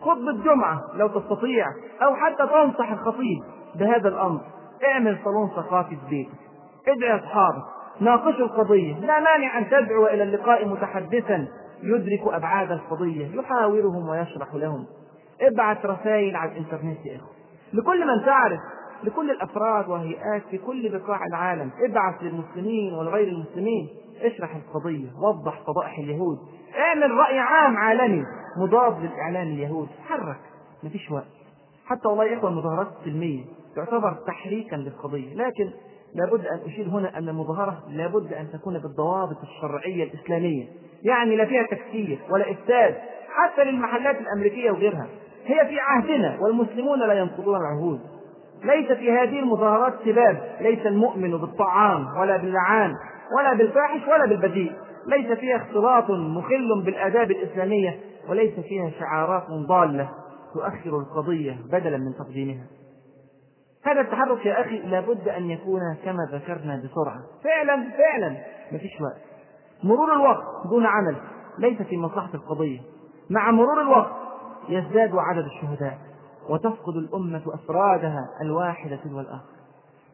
خطبة 0.00 0.44
جمعة 0.44 0.80
لو 0.94 1.08
تستطيع 1.08 1.66
أو 2.02 2.14
حتى 2.14 2.46
تنصح 2.46 2.92
الخطيب 2.92 3.42
بهذا 3.74 4.08
الأمر. 4.08 4.40
اعمل 4.92 5.18
صالون 5.24 5.48
ثقافي 5.48 5.96
في 5.96 6.06
بيتك. 6.10 6.38
ادعي 6.88 7.18
أصحابك. 7.18 7.62
ناقشوا 8.00 8.46
القضية. 8.46 8.98
لا 8.98 9.20
مانع 9.20 9.58
أن 9.58 9.70
تدعو 9.70 10.06
إلى 10.06 10.22
اللقاء 10.22 10.68
متحدثا. 10.68 11.48
يدرك 11.82 12.34
أبعاد 12.34 12.72
القضية. 12.72 13.36
يحاورهم 13.36 14.08
ويشرح 14.08 14.54
لهم. 14.54 14.86
ابعث 15.40 15.86
رسائل 15.86 16.36
على 16.36 16.52
الإنترنت 16.52 17.06
يا 17.06 17.16
إخوة. 17.16 17.32
لكل 17.72 18.06
من 18.06 18.24
تعرف 18.26 18.60
لكل 19.04 19.30
الأفراد 19.30 19.88
وهيئات 19.88 20.42
في 20.50 20.58
كل 20.58 20.98
بقاع 20.98 21.26
العالم. 21.26 21.70
ابعث 21.88 22.22
للمسلمين 22.22 22.94
ولغير 22.94 23.28
المسلمين. 23.28 23.88
اشرح 24.22 24.56
القضية. 24.56 25.08
وضح 25.22 25.62
فضائح 25.66 25.98
اليهود. 25.98 26.38
اعمل 26.78 27.10
رأي 27.10 27.38
عام 27.38 27.76
عالمي. 27.76 28.24
مضاد 28.58 28.98
للإعلام 29.00 29.46
اليهود. 29.46 29.88
حرك. 30.08 30.40
مفيش 30.82 31.10
وقت. 31.10 31.26
حتى 31.86 32.08
والله 32.08 32.38
إخوة 32.38 32.50
المظاهرات 32.50 32.88
السلميه 33.00 33.44
تعتبر 33.76 34.12
تحريكا 34.26 34.76
للقضية. 34.76 35.34
لكن 35.34 35.70
لابد 36.14 36.46
أن 36.46 36.58
أشير 36.66 36.88
هنا 36.88 37.18
أن 37.18 37.28
المظاهرة 37.28 37.82
لابد 37.88 38.32
أن 38.32 38.50
تكون 38.52 38.78
بالضوابط 38.78 39.36
الشرعية 39.42 40.04
الإسلامية. 40.04 40.66
يعني 41.02 41.36
لا 41.36 41.44
فيها 41.44 41.62
تكفير 41.62 42.18
ولا 42.30 42.50
إفساد. 42.50 42.94
حتى 43.28 43.64
للمحلات 43.64 44.20
الأمريكية 44.20 44.70
وغيرها. 44.70 45.06
هي 45.46 45.66
في 45.66 45.80
عهدنا 45.80 46.38
والمسلمون 46.40 46.98
لا 46.98 47.12
ينقضون 47.12 47.56
العهود. 47.56 48.00
ليس 48.64 48.92
في 48.92 49.12
هذه 49.12 49.38
المظاهرات 49.38 49.94
سباب. 50.04 50.56
ليس 50.60 50.86
المؤمن 50.86 51.30
بالطعام 51.30 52.16
ولا 52.20 52.36
باللعان 52.36 52.94
ولا 53.38 53.54
بالفاحش 53.54 54.08
ولا 54.08 54.26
بالبذيء. 54.26 54.72
ليس 55.06 55.38
فيها 55.38 55.56
اختلاط 55.56 56.10
مخل 56.10 56.82
بالآداب 56.84 57.30
الإسلامية 57.30 57.98
وليس 58.28 58.60
فيها 58.60 58.90
شعارات 58.90 59.46
ضالة 59.68 60.08
تؤخر 60.54 60.98
القضية 61.00 61.58
بدلا 61.72 61.98
من 61.98 62.14
تقديمها. 62.18 62.66
هذا 63.84 64.00
التحرك 64.00 64.46
يا 64.46 64.60
أخي 64.60 64.78
لابد 64.78 65.28
أن 65.28 65.50
يكون 65.50 65.80
كما 66.04 66.28
ذكرنا 66.32 66.76
بسرعة. 66.76 67.20
فعلا 67.44 67.90
فعلا. 67.98 68.36
ما 68.72 68.78
فيش 68.78 69.00
وقت. 69.00 69.22
مرور 69.84 70.12
الوقت 70.12 70.44
دون 70.70 70.86
عمل 70.86 71.16
ليس 71.58 71.82
في 71.82 71.96
مصلحة 71.96 72.34
القضية. 72.34 72.80
مع 73.30 73.50
مرور 73.50 73.80
الوقت 73.80 74.12
يزداد 74.68 75.10
عدد 75.14 75.44
الشهداء. 75.44 75.98
وتفقد 76.48 76.96
الأمة 76.96 77.42
أفرادها 77.54 78.28
الواحدة 78.40 79.00
والآخر 79.14 79.52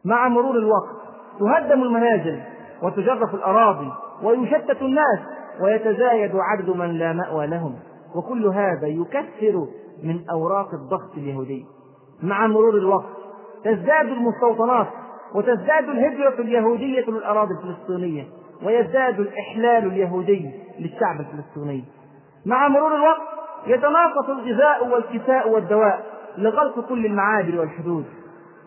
مع 0.05 0.27
مرور 0.27 0.55
الوقت 0.55 0.95
تهدم 1.39 1.83
المنازل 1.83 2.39
وتجرف 2.83 3.35
الأراضي 3.35 3.91
ويشتت 4.23 4.81
الناس 4.81 5.19
ويتزايد 5.61 6.31
عدد 6.35 6.69
من 6.69 6.91
لا 6.91 7.13
مأوى 7.13 7.47
لهم. 7.47 7.75
وكل 8.15 8.45
هذا 8.45 8.87
يكثر 8.87 9.67
من 10.03 10.29
أوراق 10.29 10.73
الضغط 10.73 11.17
اليهودي. 11.17 11.65
مع 12.23 12.47
مرور 12.47 12.77
الوقت 12.77 13.05
تزداد 13.63 14.07
المستوطنات 14.07 14.87
وتزداد 15.35 15.89
الهجرة 15.89 16.41
اليهودية 16.41 17.05
للأراضي 17.09 17.53
الفلسطينية 17.53 18.27
ويزداد 18.65 19.19
الإحلال 19.19 19.91
اليهودي 19.91 20.51
للشعب 20.79 21.19
الفلسطيني. 21.19 21.83
مع 22.45 22.67
مرور 22.67 22.95
الوقت 22.95 23.21
يتناقص 23.67 24.29
الغذاء 24.29 24.87
والكساء 24.87 25.49
والدواء 25.49 26.05
لغلق 26.37 26.89
كل 26.89 27.05
المعابر 27.05 27.59
والحدود. 27.59 28.05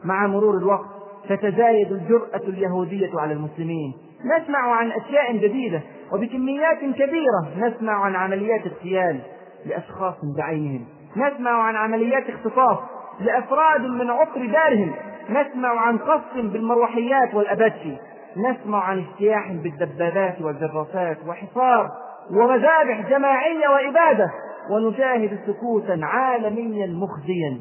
مع 0.04 0.26
مرور 0.26 0.56
الوقت 0.56 0.86
تتزايد 1.28 1.92
الجرأة 1.92 2.48
اليهودية 2.48 3.10
على 3.18 3.32
المسلمين. 3.32 3.94
نسمع 4.24 4.58
عن 4.58 4.92
أشياء 4.92 5.36
جديدة 5.36 5.80
وبكميات 6.12 6.78
كبيرة 6.78 7.48
نسمع 7.58 7.92
عن 7.92 8.16
عمليات 8.16 8.66
اغتيال 8.66 9.20
لأشخاص 9.66 10.14
بعينهم. 10.36 10.84
نسمع 11.16 11.50
عن 11.50 11.76
عمليات 11.76 12.30
اختطاف 12.30 12.78
لأفراد 13.20 13.80
من 13.80 14.10
عقر 14.10 14.46
دارهم. 14.46 14.92
نسمع 15.30 15.68
عن 15.68 15.98
قصف 15.98 16.34
بالمروحيات 16.34 17.34
والأباتشي. 17.34 17.96
نسمع 18.36 18.84
عن 18.84 18.98
اجتياح 18.98 19.52
بالدبابات 19.52 20.40
والجرافات 20.40 21.18
وحصار 21.26 21.90
ومذابح 22.30 23.10
جماعية 23.10 23.68
وإبادة 23.68 24.30
ونشاهد 24.70 25.38
سكوتا 25.46 25.98
عالميا 26.02 26.86
مخزيا. 26.86 27.60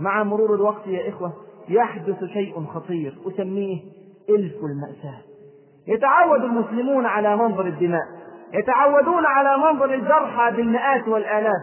مع 0.00 0.22
مرور 0.22 0.54
الوقت 0.54 0.86
يا 0.86 1.08
إخوة 1.08 1.32
يحدث 1.68 2.24
شيء 2.24 2.64
خطير 2.64 3.14
أسميه 3.26 3.80
إلف 4.30 4.54
المأساة. 4.64 5.18
يتعود 5.88 6.44
المسلمون 6.44 7.06
على 7.06 7.36
منظر 7.36 7.66
الدماء. 7.66 8.04
يتعودون 8.54 9.26
على 9.26 9.58
منظر 9.58 9.94
الجرحى 9.94 10.56
بالمئات 10.56 11.08
والآلاف. 11.08 11.62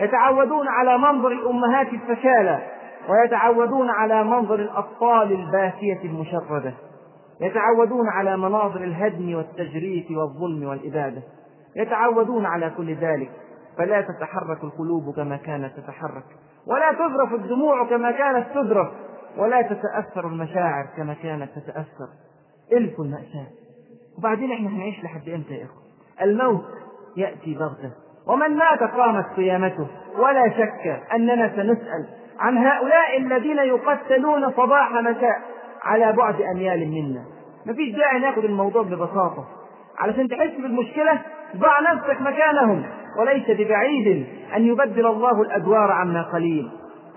يتعودون 0.00 0.68
على 0.68 0.98
منظر 0.98 1.28
الأمهات 1.28 1.86
الفشالة. 1.92 2.62
ويتعودون 3.08 3.90
على 3.90 4.24
منظر 4.24 4.54
الأطفال 4.54 5.32
الباكية 5.32 6.04
المشردة. 6.04 6.74
يتعودون 7.40 8.08
على 8.08 8.36
مناظر 8.36 8.84
الهدم 8.84 9.34
والتجريف 9.34 10.06
والظلم 10.10 10.68
والإبادة. 10.68 11.22
يتعودون 11.76 12.46
على 12.46 12.70
كل 12.76 12.94
ذلك. 12.94 13.30
فلا 13.80 14.00
تتحرك 14.00 14.64
القلوب 14.64 15.14
كما 15.16 15.36
كانت 15.36 15.72
تتحرك 15.76 16.24
ولا 16.66 16.92
تذرف 16.92 17.34
الدموع 17.34 17.84
كما 17.84 18.10
كانت 18.10 18.46
تذرف 18.54 18.88
ولا 19.36 19.62
تتأثر 19.62 20.26
المشاعر 20.26 20.86
كما 20.96 21.14
كانت 21.14 21.50
تتأثر. 21.58 22.08
إلف 22.72 23.00
المأساة. 23.00 23.46
وبعدين 24.18 24.52
إحنا 24.52 24.68
هنعيش 24.68 25.04
لحد 25.04 25.28
إمتى 25.28 25.54
يا 25.54 25.64
إخوة؟ 25.64 25.82
الموت 26.22 26.64
يأتي 27.16 27.54
بغتة 27.54 27.92
ومن 28.26 28.56
مات 28.56 28.82
قامت 28.82 29.26
قيامته. 29.36 29.86
ولا 30.18 30.50
شك 30.50 31.02
أننا 31.14 31.48
سنسأل 31.48 32.08
عن 32.38 32.58
هؤلاء 32.58 33.18
الذين 33.18 33.58
يقتلون 33.58 34.52
صباح 34.52 34.92
مساء 34.92 35.40
على 35.82 36.12
بعد 36.12 36.42
أميال 36.42 36.88
منا. 36.88 37.24
مفيش 37.66 37.96
داعي 37.96 38.18
ناخد 38.18 38.44
الموضوع 38.44 38.82
ببساطة. 38.82 39.48
علشان 39.98 40.28
تحس 40.28 40.50
بالمشكلة 40.50 41.22
ضع 41.56 41.80
نفسك 41.92 42.20
مكانهم. 42.20 42.99
وليس 43.18 43.50
ببعيد 43.50 44.26
أن 44.56 44.66
يبدل 44.66 45.06
الله 45.06 45.42
الأدوار 45.42 45.90
عما 45.92 46.22
قليل. 46.22 46.70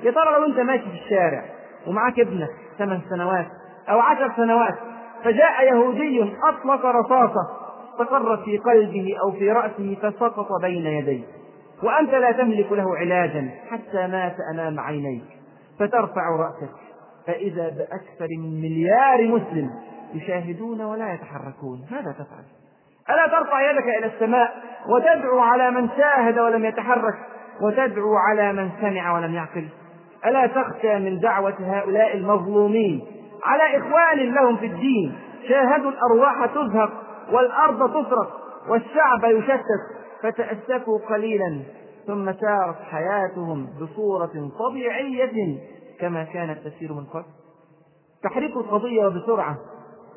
يا 0.04 0.12
ترى 0.12 0.32
لو 0.38 0.46
أنت 0.46 0.60
ماشي 0.60 0.84
في 0.84 0.96
الشارع 1.06 1.46
ومعاك 1.88 2.20
ابنك 2.20 2.50
ثمان 2.78 3.02
سنوات 3.10 3.48
أو 3.90 4.00
عشر 4.00 4.32
سنوات 4.36 4.76
فجاء 5.24 5.64
يهودي 5.74 6.34
أطلق 6.44 6.86
رصاصة 6.86 7.64
استقرت 7.92 8.40
في 8.40 8.58
قلبه 8.58 9.16
أو 9.24 9.32
في 9.32 9.52
رأسه 9.52 9.98
فسقط 10.02 10.48
بين 10.62 10.86
يديه. 10.86 11.24
وأنت 11.84 12.10
لا 12.10 12.32
تملك 12.32 12.72
له 12.72 12.98
علاجا 12.98 13.50
حتى 13.70 14.08
مات 14.08 14.36
أمام 14.54 14.80
عينيك. 14.80 15.24
فترفع 15.80 16.22
رأسك. 16.40 16.74
فإذا 17.28 17.70
بأكثر 17.70 18.28
من 18.40 18.62
مليار 18.62 19.28
مسلم 19.28 19.70
يشاهدون 20.14 20.82
ولا 20.82 21.14
يتحركون 21.14 21.86
ماذا 21.92 22.12
تفعل؟ 22.12 22.63
ألا 23.10 23.28
ترفع 23.28 23.72
يدك 23.72 23.84
إلى 24.00 24.06
السماء 24.06 24.64
وتدعو 24.90 25.40
على 25.40 25.72
من 25.72 25.90
شاهد 25.98 26.40
ولم 26.40 26.66
يتحرك 26.66 27.16
وتدعو 27.62 28.16
على 28.16 28.54
من 28.54 28.70
سمع 28.82 29.16
ولم 29.16 29.34
يعقل. 29.34 29.68
ألا 30.26 30.48
تخشى 30.48 31.00
من 31.00 31.20
دعوة 31.20 31.56
هؤلاء 31.60 32.18
المظلومين؟ 32.18 33.02
على 33.44 33.78
إخوان 33.78 34.34
لهم 34.34 34.58
في 34.58 34.66
الدين 34.66 35.16
شاهدوا 35.50 35.92
الأرواح 35.92 36.46
تزهق 36.46 36.92
والأرض 37.32 37.90
تسرق 37.90 38.30
والشعب 38.70 39.24
يشتت 39.24 39.84
فتأسفوا 40.24 41.00
قليلا 41.10 41.60
ثم 42.08 42.34
سارت 42.34 42.76
حياتهم 42.92 43.68
بصورة 43.82 44.52
طبيعية 44.70 45.58
كما 46.00 46.24
كانت 46.24 46.68
تسير 46.68 46.94
من 46.94 47.04
قبل. 47.06 47.26
تحريك 48.24 48.56
القضية 48.56 49.06
وبسرعة 49.06 49.58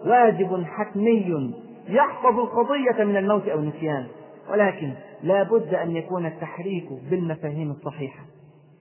واجب 0.07 0.65
حتمي 0.65 1.57
يحفظ 1.89 2.39
القضية 2.39 3.05
من 3.05 3.17
الموت 3.17 3.49
أو 3.49 3.59
النسيان. 3.59 4.07
ولكن 4.51 4.93
لا 5.23 5.43
بد 5.43 5.75
أن 5.75 5.97
يكون 5.97 6.27
التحريك 6.27 6.89
بالمفاهيم 7.11 7.71
الصحيحة. 7.71 8.21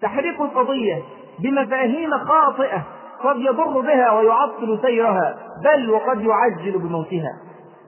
تحريك 0.01 0.41
القضية 0.41 1.01
بمفاهيم 1.39 2.11
خاطئة 2.11 2.83
قد 3.23 3.35
يضر 3.37 3.79
بها 3.79 4.11
ويعطل 4.11 4.79
سيرها 4.81 5.35
بل 5.63 5.89
وقد 5.89 6.21
يعجل 6.21 6.79
بموتها. 6.79 7.31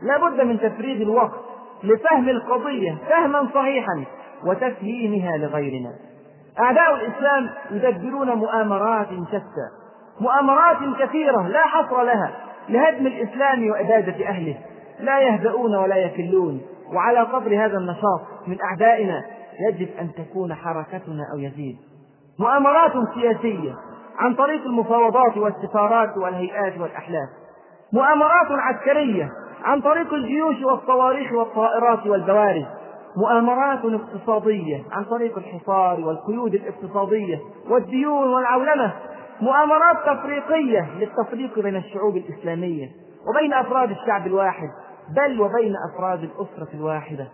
لا 0.04 0.30
بد 0.30 0.42
من 0.42 0.60
تفريغ 0.60 1.02
الوقت 1.02 1.40
لفهم 1.84 2.30
القضية 2.30 2.98
فهما 3.10 3.50
صحيحا 3.54 4.04
وتفهيمها 4.46 5.38
لغيرنا. 5.38 5.94
أعداء 6.60 6.96
الإسلام 6.96 7.50
يدبرون 7.72 8.30
مؤامرات 8.32 9.08
شتى 9.08 9.68
مؤامرات 10.22 10.78
كثيرة 11.00 11.48
لا 11.48 11.68
حصر 11.68 12.04
لها 12.04 12.32
لهدم 12.70 13.08
الإسلام 13.08 13.70
وإبادة 13.70 14.28
أهله. 14.28 14.58
لا 15.00 15.20
يهدؤون 15.20 15.76
ولا 15.76 15.96
يكلون 15.96 16.62
وعلى 16.94 17.20
قدر 17.20 17.66
هذا 17.66 17.78
النشاط 17.78 18.22
من 18.48 18.58
أعدائنا 18.62 19.24
يجب 19.70 19.90
أن 20.00 20.10
تكون 20.14 20.54
حركتنا 20.54 21.24
أو 21.34 21.40
يزيد. 21.40 21.78
مؤامرات 22.40 22.92
سياسية 23.16 23.76
عن 24.20 24.36
طريق 24.36 24.66
المفاوضات 24.66 25.38
والسفارات 25.38 26.18
والهيئات 26.18 26.78
والأحلاف 26.78 27.30
مؤامرات 27.94 28.48
عسكرية 28.52 29.30
عن 29.64 29.82
طريق 29.82 30.14
الجيوش 30.14 30.56
والصواريخ 30.64 31.32
والطائرات 31.32 32.08
والبوارج. 32.08 32.66
مؤامرات 33.18 33.80
اقتصادية 33.86 34.84
عن 34.92 35.04
طريق 35.04 35.38
الحصار 35.38 36.00
والقيود 36.00 36.54
الاقتصادية 36.56 37.40
والديون 37.70 38.34
والعولمة 38.34 38.94
مؤامرات 39.42 39.98
تفريقية 40.06 40.90
للتفريق 41.00 41.60
بين 41.60 41.76
الشعوب 41.76 42.18
الإسلامية 42.18 42.90
وبين 43.30 43.54
أفراد 43.54 43.92
الشعب 43.92 44.28
الواحد 44.28 44.70
بل 45.16 45.42
وبين 45.42 45.74
أفراد 45.92 46.24
الأسرة 46.24 46.68
الواحدة. 46.74 47.28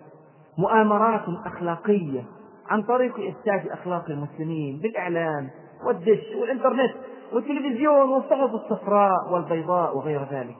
مؤامرات 0.57 1.23
أخلاقية 1.45 2.23
عن 2.69 2.83
طريق 2.83 3.13
إفساد 3.19 3.71
أخلاق 3.71 4.09
المسلمين 4.09 4.79
بالإعلام 4.83 5.49
والدش 5.87 6.35
والإنترنت 6.41 6.91
والتلفزيون 7.33 8.09
والصحف 8.09 8.49
الصفراء 8.53 9.33
والبيضاء 9.33 9.97
وغير 9.97 10.23
ذلك. 10.31 10.55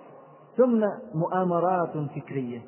ثم 0.58 0.82
مؤامرات 1.16 1.94
فكرية 2.16 2.62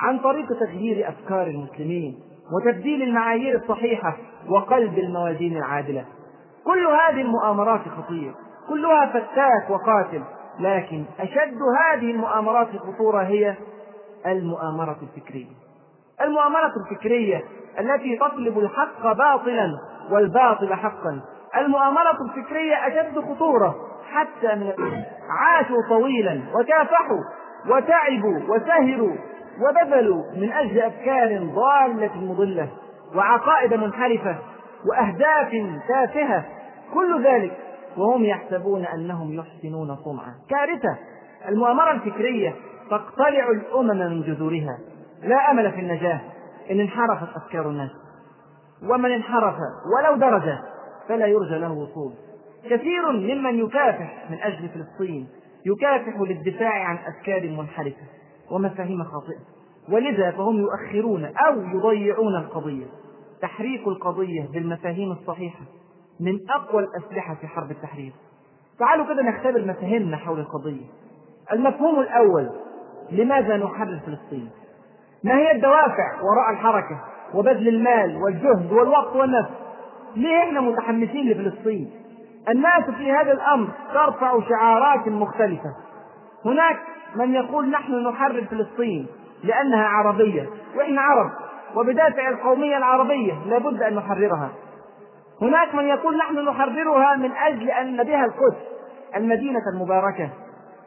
عن 0.00 0.18
طريق 0.18 0.48
تغيير 0.48 1.08
أفكار 1.08 1.46
المسلمين 1.46 2.18
وتبديل 2.52 3.02
المعايير 3.02 3.56
الصحيحة 3.56 4.16
وقلب 4.48 4.98
الموازين 4.98 5.56
العادلة. 5.56 6.04
كل 6.64 6.86
هذه 6.86 7.20
المؤامرات 7.20 7.80
خطير 7.80 8.34
كلها 8.68 9.06
فتاك 9.06 9.70
وقاتل 9.70 10.22
لكن 10.60 11.04
أشد 11.20 11.58
هذه 11.80 12.10
المؤامرات 12.10 12.68
خطورة 12.76 13.22
هي 13.22 13.54
المؤامرة 14.26 14.96
الفكرية. 15.02 15.46
المؤامرة 16.20 16.72
الفكرية 16.76 17.44
التي 17.80 18.16
تطلب 18.16 18.58
الحق 18.58 19.12
باطلا 19.12 19.68
والباطل 20.10 20.74
حقا. 20.74 21.20
المؤامرة 21.56 22.16
الفكرية 22.28 22.74
أشد 22.74 23.18
خطورة 23.18 23.74
حتى 24.12 24.54
من 24.54 24.72
عاشوا 25.30 25.88
طويلا 25.88 26.40
وكافحوا 26.54 27.22
وتعبوا 27.66 28.40
وسهروا 28.48 29.16
وبذلوا 29.60 30.22
من 30.36 30.52
أجل 30.52 30.80
أفكار 30.80 31.38
ضالة 31.54 32.16
مضلة 32.16 32.68
وعقائد 33.14 33.74
منحرفة. 33.74 34.36
وأهداف 34.90 35.50
تافهة 35.88 36.44
كل 36.94 37.24
ذلك 37.26 37.58
وهم 37.96 38.24
يحسبون 38.24 38.84
أنهم 38.84 39.32
يحسنون 39.32 39.96
صنعا. 39.96 40.34
كارثة 40.50 40.98
المؤامرة 41.48 41.90
الفكرية 41.90 42.54
تقتلع 42.90 43.50
الأمم 43.50 43.98
من 43.98 44.22
جذورها. 44.22 44.78
لا 45.22 45.50
أمل 45.50 45.72
في 45.72 45.80
النجاة 45.80 46.20
إن 46.70 46.80
انحرفت 46.80 47.36
أفكار 47.36 47.70
الناس. 47.70 47.90
ومن 48.82 49.12
انحرف 49.12 49.54
ولو 49.96 50.16
درجة 50.16 50.58
فلا 51.08 51.26
يرجى 51.26 51.58
له 51.58 51.72
وصول. 51.72 52.12
كثير 52.64 53.12
ممن 53.12 53.58
يكافح 53.58 54.30
من 54.30 54.38
أجل 54.42 54.68
فلسطين 54.68 55.28
يكافح 55.66 56.20
للدفاع 56.20 56.84
عن 56.84 56.98
أفكار 56.98 57.50
منحرفة 57.50 58.06
ومفاهيم 58.50 59.04
خاطئة. 59.04 59.40
ولذا 59.88 60.30
فهم 60.30 60.58
يؤخرون 60.58 61.24
أو 61.24 61.60
يضيعون 61.60 62.36
القضية. 62.36 62.86
تحريك 63.42 63.88
القضية 63.88 64.48
بالمفاهيم 64.52 65.12
الصحيحة 65.12 65.60
من 66.20 66.38
أقوى 66.50 66.82
الأسلحة 66.82 67.34
في 67.34 67.46
حرب 67.46 67.70
التحرير. 67.70 68.12
تعالوا 68.78 69.06
كده 69.06 69.22
نختبر 69.22 69.64
مفاهيمنا 69.64 70.16
حول 70.16 70.40
القضية. 70.40 70.86
المفهوم 71.52 72.00
الأول 72.00 72.50
لماذا 73.10 73.56
نحرر 73.56 74.00
فلسطين؟ 74.06 74.50
ما 75.24 75.34
هي 75.34 75.52
الدوافع 75.52 76.20
وراء 76.22 76.50
الحركة 76.50 77.00
وبذل 77.34 77.68
المال 77.68 78.22
والجهد 78.22 78.72
والوقت 78.72 79.16
والنفس؟ 79.16 79.50
ليه 80.16 80.38
إحنا 80.38 80.60
متحمسين 80.60 81.28
لفلسطين؟ 81.30 81.90
الناس 82.48 82.84
في 82.98 83.12
هذا 83.12 83.32
الأمر 83.32 83.68
ترفع 83.94 84.40
شعارات 84.48 85.08
مختلفة. 85.08 85.74
هناك 86.44 86.78
من 87.16 87.34
يقول 87.34 87.70
نحن 87.70 88.08
نحرر 88.08 88.44
فلسطين 88.44 89.06
لأنها 89.44 89.84
عربية 89.86 90.48
وإحنا 90.76 91.00
عرب. 91.00 91.30
وبدافع 91.76 92.28
القومية 92.28 92.76
العربية 92.76 93.34
لابد 93.46 93.82
أن 93.82 93.94
نحررها. 93.94 94.50
هناك 95.42 95.74
من 95.74 95.84
يقول 95.84 96.16
نحن 96.18 96.38
نحررها 96.48 97.16
من 97.16 97.30
أجل 97.32 97.70
أن 97.70 98.04
بها 98.04 98.24
القدس 98.24 98.62
المدينة 99.16 99.60
المباركة. 99.74 100.30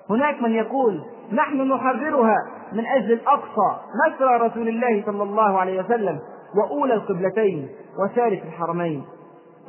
هناك 0.10 0.41
من 0.41 0.52
يقول 0.52 1.02
نحن 1.32 1.62
نحررها 1.74 2.36
من 2.74 2.86
أجل 2.86 3.12
الأقصى 3.12 3.78
مسرى 4.08 4.38
رسول 4.38 4.67
الله 4.67 5.04
صلى 5.06 5.24
الله 5.24 5.60
عليه 5.60 5.84
وسلم 5.84 6.19
وأولى 6.58 6.93
القبلتين 6.93 7.69
وثالث 8.00 8.43
الحرمين. 8.45 9.06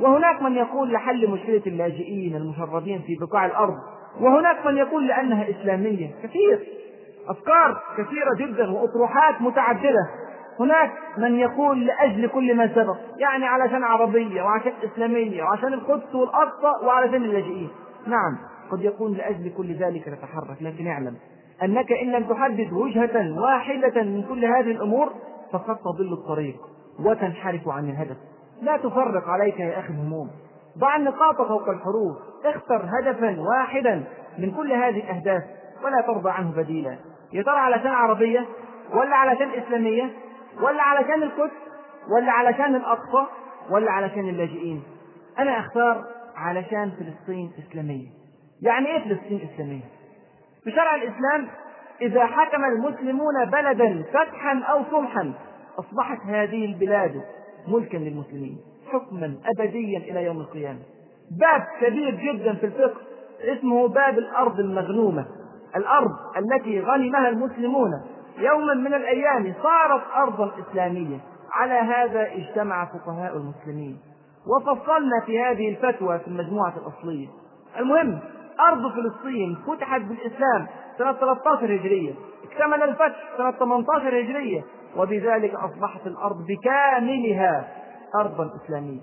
وهناك 0.01 0.43
من 0.43 0.53
يقول 0.53 0.93
لحل 0.93 1.31
مشكلة 1.31 1.63
اللاجئين 1.67 2.37
المشردين 2.37 3.03
في 3.07 3.17
بقاع 3.21 3.47
الأرض. 3.47 3.77
وهناك 4.21 4.67
من 4.67 4.77
يقول 4.77 5.07
لأنها 5.07 5.51
إسلامية. 5.51 6.11
كثير. 6.23 6.67
أفكار 7.29 7.83
كثيرة 7.99 8.35
جدا 8.39 8.71
وأطروحات 8.73 9.41
متعددة. 9.41 10.07
هناك 10.61 10.93
من 11.19 11.39
يقول 11.39 11.87
لأجل 11.87 12.29
كل 12.29 12.57
ما 12.57 12.75
سبق 12.75 12.97
يعني 13.17 13.47
علشان 13.47 13.85
عربية 13.85 14.43
وعشان 14.43 14.73
إسلامية 14.85 15.43
وعشان 15.43 15.73
القدس 15.73 16.15
والأقصى 16.15 16.87
وعلشان 16.87 17.25
اللاجئين. 17.25 17.71
نعم 18.07 18.39
قد 18.71 18.85
يكون 18.85 19.13
لأجل 19.13 19.53
كل 19.57 19.75
ذلك 19.75 20.09
نتحرك 20.09 20.57
لكن 20.61 20.87
اعلم 20.87 21.17
أنك 21.63 21.93
إن 21.93 22.13
لم 22.13 22.25
تحدد 22.25 22.73
وجهة 22.73 23.41
واحدة 23.41 24.03
من 24.03 24.23
كل 24.23 24.45
هذه 24.45 24.71
الأمور 24.71 25.13
فقد 25.53 25.77
تضل 25.77 26.13
الطريق 26.13 26.57
وتنحرف 27.01 27.69
عن 27.69 27.89
الهدف. 27.91 28.17
لا 28.63 28.77
تفرق 28.77 29.29
عليك 29.29 29.61
يا 29.61 29.81
أخي 29.81 29.89
الهموم. 29.89 30.31
ضع 30.79 30.97
النقاط 30.97 31.37
فوق 31.37 31.69
الحروف 31.69 32.17
اختر 32.45 32.85
هدفا 33.01 33.41
واحدا 33.41 34.05
من 34.39 34.51
كل 34.51 34.73
هذه 34.73 35.01
الأهداف 35.05 35.43
ولا 35.85 36.01
ترضى 36.01 36.31
عنه 36.31 36.53
بديلا. 36.57 36.97
يا 37.33 37.43
ترى 37.43 37.59
علشان 37.59 37.91
عربية 37.91 38.47
ولا 38.93 39.17
علشان 39.17 39.49
إسلامية؟ 39.51 40.11
ولا 40.63 40.83
علشان 40.83 41.23
القدس 41.23 41.53
ولا 42.09 42.33
علشان 42.33 42.75
الأقصى 42.75 43.27
ولا 43.71 43.91
علشان 43.91 44.29
اللاجئين. 44.29 44.83
أنا 45.39 45.59
أختار 45.59 46.05
علشان 46.37 46.91
فلسطين 46.91 47.53
إسلامية. 47.69 48.07
يعني 48.63 48.87
إيه 48.87 48.99
فلسطين 48.99 49.49
إسلامية؟ 49.55 49.85
في 50.65 50.71
شرع 50.71 50.95
الإسلام 50.95 51.49
إذا 52.03 52.27
حكم 52.27 52.65
المسلمون 52.65 53.45
بلدا 53.45 54.03
فتحا 54.13 54.63
أو 54.63 54.83
صلحا 54.91 55.33
أصبحت 55.79 56.21
هذه 56.27 56.65
البلاد 56.65 57.23
ملكا 57.69 57.97
للمسلمين 57.97 58.59
حكما 58.93 59.35
أبديا 59.59 59.99
إلى 59.99 60.25
يوم 60.25 60.41
القيامة. 60.41 60.79
باب 61.41 61.67
كبير 61.81 62.15
جدا 62.15 62.55
في 62.55 62.67
الفقه 62.67 63.01
اسمه 63.41 63.89
باب 63.89 64.19
الأرض 64.19 64.61
المغنومة. 64.61 65.27
الأرض 65.77 66.11
التي 66.37 66.81
غنمها 66.81 67.29
المسلمون. 67.29 67.91
يوما 68.39 68.75
من 68.75 68.95
الأيام 68.95 69.55
صارت 69.63 70.03
أرضا 70.17 70.53
إسلامية. 70.61 71.19
على 71.53 71.75
هذا 71.75 72.33
اجتمع 72.33 72.85
فقهاء 72.85 73.37
المسلمين. 73.37 73.99
وفصلنا 74.47 75.21
في 75.27 75.41
هذه 75.41 75.69
الفتوى 75.69 76.19
في 76.19 76.29
المجموعة 76.29 76.75
الأصلية. 76.77 77.29
المهم 77.79 78.19
أرض 78.69 78.93
فلسطين 78.93 79.57
فتحت 79.67 80.01
بالإسلام 80.01 80.67
سنة 80.99 81.13
13 81.13 81.65
هجرية. 81.65 82.15
اكتمل 82.45 82.83
الفتح 82.83 83.17
سنة 83.37 83.51
18 83.51 84.21
هجرية. 84.21 84.63
وبذلك 84.97 85.55
أصبحت 85.55 86.07
الأرض 86.07 86.47
بكاملها 86.47 87.69
أرضا 88.21 88.51
إسلامية. 88.65 89.03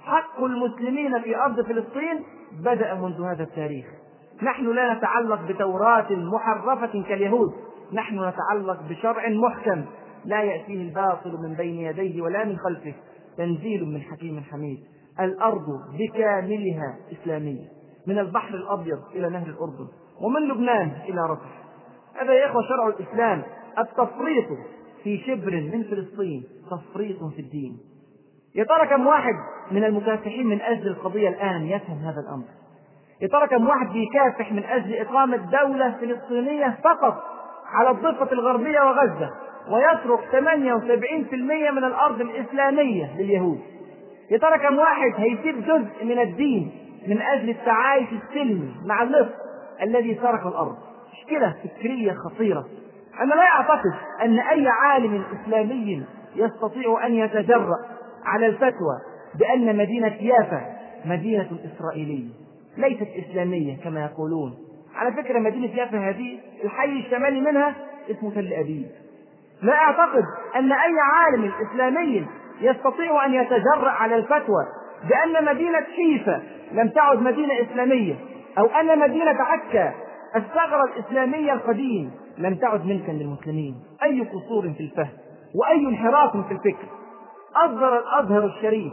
حق 0.00 0.44
المسلمين 0.44 1.22
في 1.22 1.36
أرض 1.36 1.60
فلسطين 1.60 2.24
بدأ 2.64 2.94
منذ 2.94 3.22
هذا 3.22 3.42
التاريخ. 3.42 3.86
نحن 4.42 4.66
لا 4.66 4.94
نتعلق 4.94 5.40
بتوراة 5.48 6.06
محرفة 6.10 7.04
كاليهود. 7.08 7.52
نحن 7.92 8.28
نتعلق 8.28 8.82
بشرع 8.88 9.28
محكم 9.28 9.84
لا 10.24 10.42
يأتيه 10.42 10.82
الباطل 10.82 11.36
من 11.42 11.54
بين 11.54 11.78
يديه 11.78 12.22
ولا 12.22 12.44
من 12.44 12.56
خلفه 12.58 12.94
تنزيل 13.36 13.84
من 13.84 14.00
حكيم 14.00 14.40
حميد. 14.50 14.78
الأرض 15.20 15.66
بكاملها 15.98 16.96
إسلامية 17.12 17.64
من 18.06 18.18
البحر 18.18 18.54
الأبيض 18.54 18.98
إلى 19.14 19.30
نهر 19.30 19.46
الأردن 19.46 19.88
ومن 20.20 20.48
لبنان 20.48 20.92
إلى 21.08 21.20
رفح. 21.30 21.62
هذا 22.20 22.32
يا 22.34 22.46
إخوة 22.46 22.62
شرع 22.62 22.88
الإسلام. 22.88 23.42
التفريط 23.78 24.46
في 25.04 25.18
شبر 25.18 25.52
من 25.52 25.82
فلسطين 25.82 26.44
تفريط 26.70 27.24
في 27.24 27.40
الدين. 27.40 27.78
يا 28.54 28.64
ترى 28.64 28.86
كم 28.86 29.06
واحد 29.06 29.34
من 29.70 29.84
المكافحين 29.84 30.46
من 30.46 30.60
أجل 30.60 30.88
القضية 30.88 31.28
الآن 31.28 31.66
يفهم 31.66 31.98
هذا 31.98 32.20
الأمر؟ 32.20 32.44
يا 33.20 33.28
ترى 33.28 33.48
كم 33.48 33.68
واحد 33.68 33.92
بيكافح 33.92 34.52
من 34.52 34.64
أجل 34.64 34.94
إقامة 34.94 35.36
دولة 35.36 35.96
فلسطينية 36.00 36.78
فقط؟ 36.84 37.22
على 37.72 37.90
الضفة 37.90 38.32
الغربية 38.32 38.80
وغزة 38.80 39.30
ويترك 39.70 40.20
78% 40.32 41.70
من 41.72 41.84
الأرض 41.84 42.20
الإسلامية 42.20 43.16
لليهود. 43.18 43.60
يا 44.30 44.38
ترى 44.38 44.58
كم 44.58 44.78
واحد 44.78 45.12
هيسيب 45.16 45.64
جزء 45.64 46.04
من 46.04 46.18
الدين 46.18 46.72
من 47.06 47.22
أجل 47.22 47.50
التعايش 47.50 48.08
السلمي 48.12 48.74
مع 48.86 49.02
اللص 49.02 49.28
الذي 49.82 50.14
ترك 50.14 50.46
الأرض. 50.46 50.76
مشكلة 51.12 51.54
فكرية 51.64 52.12
خطيرة. 52.12 52.66
أنا 53.20 53.34
لا 53.34 53.42
أعتقد 53.42 53.92
أن 54.22 54.38
أي 54.38 54.68
عالم 54.68 55.24
إسلامي 55.42 56.02
يستطيع 56.36 57.06
أن 57.06 57.14
يتجرأ 57.14 57.76
على 58.24 58.46
الفتوى 58.46 58.98
بأن 59.38 59.76
مدينة 59.76 60.16
يافا 60.20 60.76
مدينة 61.04 61.48
إسرائيلية 61.64 62.28
ليست 62.76 63.08
إسلامية 63.18 63.76
كما 63.84 64.04
يقولون. 64.04 64.54
على 64.96 65.12
فكرة 65.12 65.38
مدينة 65.38 65.76
يافا 65.76 65.98
هذه 65.98 66.38
الحي 66.64 66.98
الشمالي 66.98 67.40
منها 67.40 67.74
اسمه 68.10 68.34
تل 68.34 68.52
أبيب. 68.52 68.86
لا 69.62 69.74
أعتقد 69.74 70.24
أن 70.56 70.72
أي 70.72 70.94
عالم 71.12 71.52
إسلامي 71.70 72.26
يستطيع 72.60 73.26
أن 73.26 73.34
يتجرأ 73.34 73.90
على 73.90 74.16
الفتوى 74.16 74.66
بأن 75.08 75.44
مدينة 75.44 75.86
حيفا 75.96 76.42
لم 76.72 76.88
تعد 76.88 77.22
مدينة 77.22 77.54
إسلامية 77.62 78.14
أو 78.58 78.66
أن 78.66 78.98
مدينة 78.98 79.42
عكا 79.42 79.94
الثغرة 80.36 80.84
الإسلامية 80.84 81.52
القديم 81.52 82.10
لم 82.38 82.54
تعد 82.54 82.86
ملكا 82.86 83.12
للمسلمين. 83.12 83.74
أي 84.02 84.20
قصور 84.20 84.72
في 84.72 84.80
الفهم 84.80 85.12
وأي 85.54 85.86
انحراف 85.86 86.32
في 86.46 86.52
الفكر. 86.52 86.86
أصدر 87.56 87.98
الأزهر 87.98 88.44
الشريف 88.44 88.92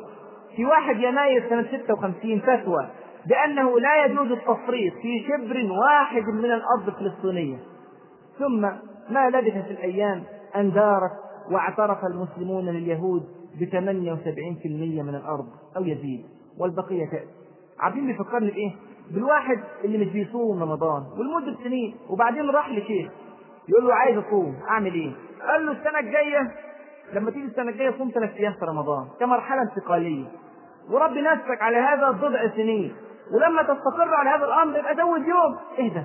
في 0.56 0.66
1 0.66 1.00
يناير 1.00 1.50
سنة 1.50 1.66
56 1.84 2.40
فتوى 2.40 2.88
بأنه 3.30 3.80
لا 3.80 4.06
يجوز 4.06 4.32
التفريط 4.32 4.94
في 4.94 5.26
شبر 5.28 5.72
واحد 5.72 6.24
من 6.24 6.46
الأرض 6.46 6.88
الفلسطينية. 6.88 7.58
ثم 8.40 8.62
ما 9.10 9.30
لبثت 9.30 9.72
الأيام 9.72 10.24
أن 10.56 10.72
دارت 10.72 11.12
واعترف 11.52 11.98
المسلمون 12.06 12.66
لليهود 12.66 13.24
ب 13.60 13.66
78% 13.66 15.04
من 15.04 15.16
الأرض 15.16 15.48
أو 15.78 15.84
يزيد. 15.84 16.26
والبقية 16.60 17.06
تأتي. 17.06 17.28
عارفين 17.80 18.08
بيفكرني 18.08 18.52
بإيه؟ 18.52 18.72
بالواحد 19.12 19.60
اللي 19.84 19.98
مش 19.98 20.08
بيصوم 20.08 20.64
رمضان 20.64 21.04
ولمدة 21.18 21.58
سنين 21.64 21.96
وبعدين 22.10 22.50
راح 22.50 22.70
لشيخ. 22.70 23.12
يقول 23.70 23.88
له 23.88 23.94
عايز 23.94 24.18
أصوم 24.18 24.56
أعمل 24.70 24.94
إيه؟ 24.94 25.12
قال 25.52 25.66
له 25.66 25.72
السنة 25.72 26.00
الجاية 26.00 26.52
لما 27.14 27.32
تيجي 27.32 27.46
السنة 27.46 27.70
الجاية 27.70 27.98
صوم 27.98 28.12
ثلاث 28.14 28.36
أيام 28.36 28.54
في 28.54 28.66
رمضان 28.66 29.08
كمرحلة 29.20 29.62
انتقالية. 29.62 30.26
وربي 30.90 31.22
نفسك 31.22 31.62
على 31.62 31.78
هذا 31.78 32.12
بضع 32.12 32.48
سنين. 32.56 32.94
ولما 33.34 33.64
تستقر 33.64 34.14
على 34.14 34.30
هذا 34.30 34.46
الأمر 34.46 34.78
يبقى 34.80 34.96
زود 34.96 35.28
يوم. 35.28 35.58
اهدى 35.80 36.04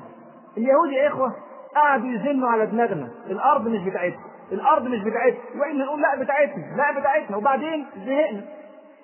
اليهود 0.56 0.92
يا 0.92 1.08
إخوة 1.08 1.34
قعدوا 1.74 2.08
يزنوا 2.08 2.48
على 2.48 2.66
دماغنا. 2.66 3.10
الأرض 3.26 3.68
مش 3.68 3.80
بتاعتنا. 3.84 4.20
الأرض 4.52 4.82
مش 4.82 5.00
بتاعتنا. 5.04 5.40
وإحنا 5.60 5.84
نقول 5.84 6.02
لا 6.02 6.22
بتاعتنا. 6.22 6.76
لا 6.76 7.00
بتاعتنا. 7.00 7.36
وبعدين 7.36 7.86
زهقنا. 7.96 8.44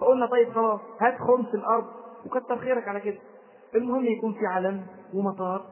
فقلنا 0.00 0.26
طيب 0.26 0.52
خلاص 0.52 0.80
هات 1.00 1.14
خمس 1.18 1.54
الأرض 1.54 1.85
وكتر 2.26 2.59
خيرك 2.59 2.88
على 2.88 3.00
كده. 3.00 3.18
المهم 3.74 4.04
يكون 4.04 4.33
في 4.33 4.46
علم 4.46 4.83
ومطار 5.14 5.62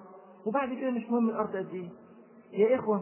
وبعد 0.47 0.69
كده 0.73 0.91
مش 0.91 1.11
مهم 1.11 1.29
الأرض 1.29 1.57
قد 1.57 1.69
إيه. 1.75 1.89
يا 2.53 2.77
إخوة 2.79 3.01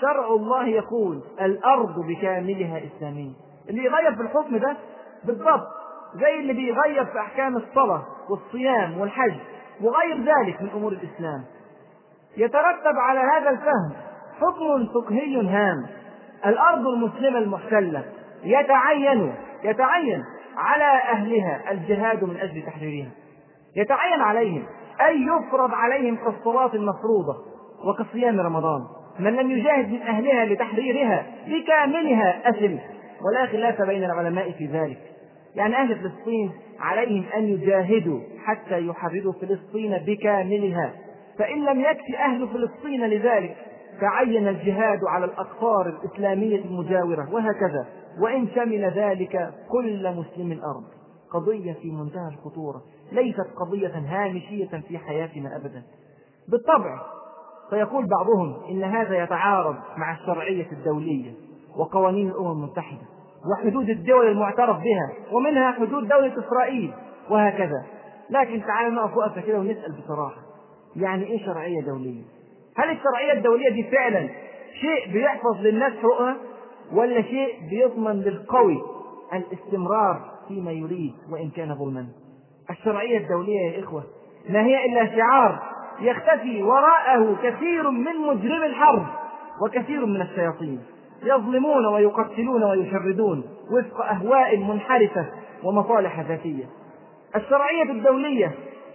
شرع 0.00 0.26
الله 0.26 0.66
يقول 0.68 1.20
الأرض 1.40 2.06
بكاملها 2.06 2.80
إسلامية. 2.86 3.32
اللي 3.68 3.84
يغير 3.84 4.14
في 4.14 4.22
الحكم 4.22 4.56
ده 4.56 4.76
بالضبط 5.24 5.68
زي 6.14 6.40
اللي 6.40 6.52
بيغير 6.52 7.04
في 7.04 7.18
أحكام 7.18 7.56
الصلاة 7.56 8.02
والصيام 8.30 8.98
والحج 8.98 9.34
وغير 9.80 10.16
ذلك 10.16 10.62
من 10.62 10.68
أمور 10.74 10.92
الإسلام. 10.92 11.44
يترتب 12.36 12.96
على 12.98 13.20
هذا 13.20 13.50
الفهم 13.50 13.92
حكم 14.40 14.86
فقهي 14.94 15.48
هام. 15.48 15.86
الأرض 16.46 16.86
المسلمة 16.86 17.38
المحتلة 17.38 18.04
يتعين 18.44 19.34
يتعين 19.64 20.24
على 20.56 20.84
أهلها 20.84 21.70
الجهاد 21.70 22.24
من 22.24 22.36
أجل 22.36 22.62
تحريرها. 22.66 23.10
يتعين 23.76 24.20
عليهم 24.20 24.62
أن 25.00 25.22
يفرض 25.22 25.74
عليهم 25.74 26.16
كالصلاة 26.16 26.74
المفروضة 26.74 27.36
وكصيام 27.88 28.40
رمضان. 28.40 28.80
من 29.18 29.36
لم 29.36 29.50
يجاهد 29.50 29.88
من 29.88 30.02
أهلها 30.02 30.44
لتحريرها 30.44 31.26
بكاملها 31.46 32.48
أثم 32.48 32.76
ولا 33.26 33.46
خلاف 33.46 33.82
بين 33.82 34.04
العلماء 34.04 34.50
في 34.50 34.66
ذلك. 34.66 34.98
يعني 35.56 35.76
أهل 35.76 35.98
فلسطين 35.98 36.52
عليهم 36.78 37.24
أن 37.36 37.44
يجاهدوا 37.48 38.20
حتى 38.44 38.86
يحرروا 38.86 39.32
فلسطين 39.32 39.98
بكاملها. 40.06 40.94
فإن 41.38 41.64
لم 41.64 41.80
يكفي 41.80 42.16
أهل 42.18 42.48
فلسطين 42.48 43.06
لذلك 43.06 43.56
تعين 44.00 44.48
الجهاد 44.48 45.00
على 45.08 45.24
الأقطار 45.24 45.88
الإسلامية 45.88 46.64
المجاورة 46.64 47.28
وهكذا. 47.32 47.86
وإن 48.20 48.48
شمل 48.54 48.84
ذلك 48.84 49.54
كل 49.70 50.16
مسلم 50.16 50.52
أرض 50.52 50.84
قضية 51.32 51.72
في 51.72 51.90
منتهى 51.90 52.28
الخطورة. 52.28 52.82
ليست 53.12 53.46
قضية 53.56 53.92
هامشية 53.96 54.82
في 54.88 54.98
حياتنا 54.98 55.56
أبدا. 55.56 55.82
بالطبع 56.48 57.00
فيقول 57.70 58.06
بعضهم 58.06 58.56
إن 58.70 58.84
هذا 58.84 59.22
يتعارض 59.22 59.76
مع 59.96 60.12
الشرعية 60.12 60.72
الدولية 60.72 61.32
وقوانين 61.76 62.28
الأمم 62.28 62.50
المتحدة. 62.50 63.13
وحدود 63.52 63.90
الدول 63.90 64.26
المعترف 64.28 64.76
بها 64.76 65.12
ومنها 65.32 65.72
حدود 65.72 66.08
دولة 66.08 66.32
إسرائيل 66.46 66.92
وهكذا. 67.30 67.84
لكن 68.30 68.62
تعالوا 68.66 68.90
نقف 68.90 69.16
وقفة 69.16 69.40
كده 69.40 69.58
ونسأل 69.58 69.92
بصراحة. 70.04 70.36
يعني 70.96 71.24
إيه 71.24 71.46
شرعية 71.46 71.80
دولية؟ 71.80 72.22
هل 72.76 72.90
الشرعية 72.90 73.32
الدولية 73.32 73.68
دي 73.70 73.82
فعلا 73.90 74.28
شيء 74.80 75.12
بيحفظ 75.12 75.56
للناس 75.60 75.92
حقوقها 75.92 76.36
ولا 76.92 77.22
شيء 77.22 77.48
بيضمن 77.70 78.20
للقوي 78.20 78.82
الاستمرار 79.32 80.20
فيما 80.48 80.72
يريد 80.72 81.14
وإن 81.32 81.50
كان 81.50 81.74
ظلما؟ 81.74 82.06
الشرعية 82.70 83.18
الدولية 83.18 83.60
يا 83.60 83.80
إخوة 83.84 84.04
ما 84.48 84.62
هي 84.62 84.84
إلا 84.86 85.16
شعار 85.16 85.62
يختفي 86.00 86.62
وراءه 86.62 87.36
كثير 87.42 87.90
من 87.90 88.16
مجرمي 88.26 88.66
الحرب 88.66 89.06
وكثير 89.62 90.06
من 90.06 90.20
الشياطين. 90.22 90.80
يظلمون 91.26 91.86
ويقتلون 91.86 92.64
ويشردون 92.64 93.44
وفق 93.70 94.04
أهواء 94.04 94.56
منحرفة 94.56 95.26
ومصالح 95.62 96.20
ذاتية. 96.20 96.64
الشرعية 97.36 97.82
الدولية 97.82 98.52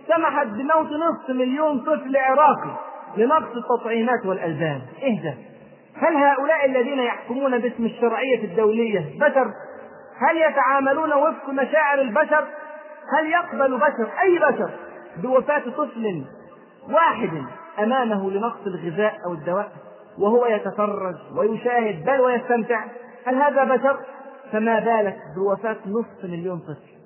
سمحت 0.07 0.47
بموت 0.47 0.87
نصف 0.91 1.29
مليون 1.29 1.79
طفل 1.79 2.17
عراقي 2.17 2.75
لنقص 3.17 3.55
التطعيمات 3.55 4.25
والألبان. 4.25 4.81
اهدى. 5.03 5.33
هل 5.95 6.15
هؤلاء 6.15 6.65
الذين 6.65 6.99
يحكمون 6.99 7.57
باسم 7.57 7.85
الشرعية 7.85 8.43
الدولية 8.43 9.19
بشر؟ 9.19 9.51
هل 10.19 10.37
يتعاملون 10.37 11.13
وفق 11.13 11.49
مشاعر 11.49 12.01
البشر؟ 12.01 12.45
هل 13.17 13.27
يقبل 13.31 13.77
بشر 13.77 14.09
أي 14.21 14.39
بشر 14.39 14.69
بوفاة 15.17 15.63
طفل 15.77 16.23
واحد 16.91 17.43
أمامه 17.79 18.31
لنقص 18.31 18.67
الغذاء 18.67 19.17
أو 19.25 19.33
الدواء؟ 19.33 19.71
وهو 20.19 20.45
يتفرج 20.45 21.15
ويشاهد 21.35 22.05
بل 22.05 22.21
ويستمتع. 22.21 22.83
هل 23.25 23.35
هذا 23.35 23.63
بشر؟ 23.63 23.99
فما 24.51 24.79
بالك 24.79 25.17
بوفاة 25.35 25.77
نصف 25.85 26.23
مليون 26.23 26.59
طفل؟ 26.59 26.99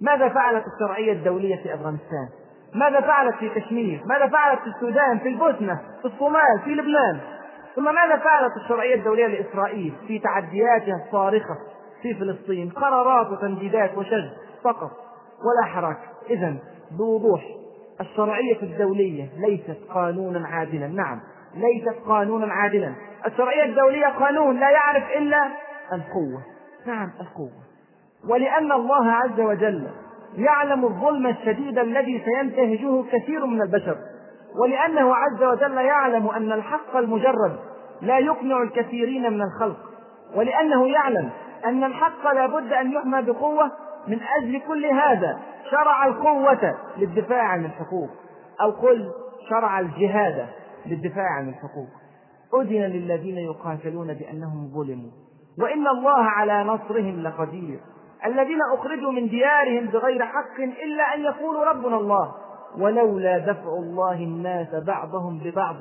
ماذا 0.00 0.28
فعلت 0.28 0.64
الشرعية 0.74 1.12
الدولية 1.12 1.56
في 1.56 1.74
أفغانستان؟ 1.74 2.28
ماذا 2.74 3.00
فعلت 3.00 3.34
في 3.34 3.48
كشمير؟ 3.48 4.02
ماذا 4.06 4.28
فعلت 4.28 4.60
في 4.60 4.66
السودان 4.66 5.18
في 5.18 5.28
البوسنة 5.28 5.80
في 6.02 6.04
الصومال 6.04 6.60
في 6.64 6.70
لبنان؟ 6.70 7.20
ثم 7.76 7.84
ماذا 7.84 8.16
فعلت 8.16 8.52
الشرعية 8.64 8.94
الدولية 8.94 9.26
لإسرائيل 9.26 9.94
في 10.06 10.18
تعدياتها 10.18 11.04
الصارخة 11.06 11.56
في 12.02 12.14
فلسطين؟ 12.14 12.70
قرارات 12.70 13.26
وتمديدات 13.26 13.98
وشج 13.98 14.28
فقط 14.64 14.90
ولا 15.44 15.66
حراك 15.66 15.98
إذا 16.30 16.56
بوضوح 16.98 17.42
الشرعية 18.00 18.62
الدولية 18.62 19.28
ليست 19.38 19.78
قانونا 19.90 20.48
عادلا. 20.48 20.86
نعم 20.86 21.20
ليست 21.56 21.98
قانونا 22.08 22.52
عادلا. 22.52 22.94
الشرعية 23.26 23.64
الدولية 23.64 24.06
قانون 24.06 24.60
لا 24.60 24.70
يعرف 24.70 25.04
إلا 25.16 25.48
القوة. 25.92 26.42
نعم 26.86 27.10
القوة. 27.20 27.64
ولأن 28.28 28.72
الله 28.72 29.10
عز 29.10 29.40
وجل 29.40 29.86
يعلم 30.36 30.84
الظلم 30.84 31.26
الشديد 31.26 31.78
الذي 31.78 32.24
سينتهجه 32.24 33.02
كثير 33.12 33.46
من 33.46 33.62
البشر. 33.62 33.96
ولأنه 34.62 35.14
عز 35.14 35.42
وجل 35.42 35.76
يعلم 35.76 36.28
أن 36.28 36.52
الحق 36.52 36.96
المجرد 36.96 37.56
لا 38.02 38.18
يقنع 38.18 38.62
الكثيرين 38.62 39.32
من 39.32 39.42
الخلق. 39.42 39.76
ولأنه 40.36 40.88
يعلم 40.88 41.30
أن 41.64 41.84
الحق 41.84 42.32
لا 42.32 42.46
بد 42.46 42.72
أن 42.72 42.92
يحمى 42.92 43.22
بقوة 43.22 43.70
من 44.08 44.18
أجل 44.40 44.60
كل 44.68 44.86
هذا. 44.86 45.38
شرع 45.70 46.06
القوة 46.06 46.74
للدفاع 46.96 47.42
عن 47.42 47.64
الحقوق. 47.64 48.10
أو 48.60 48.70
قل 48.70 49.10
شرع 49.50 49.80
الجهاد. 49.80 50.46
للدفاع 50.86 51.28
عن 51.38 51.48
الحقوق. 51.48 51.88
أذن 52.60 52.82
للذين 52.82 53.38
يقاتلون 53.38 54.14
بأنهم 54.14 54.70
ظلموا. 54.74 55.10
وإن 55.58 55.86
الله 55.86 56.24
على 56.24 56.64
نصرهم 56.64 57.22
لقدير. 57.22 57.80
الذين 58.26 58.58
أخرجوا 58.74 59.12
من 59.12 59.28
ديارهم 59.28 59.86
بغير 59.86 60.26
حق 60.26 60.60
إلا 60.84 61.14
أن 61.14 61.20
يقولوا 61.20 61.64
ربنا 61.64 61.96
الله. 61.96 62.34
ولولا 62.78 63.38
دفع 63.38 63.68
الله 63.68 64.14
الناس 64.14 64.74
بعضهم 64.74 65.38
ببعض 65.38 65.76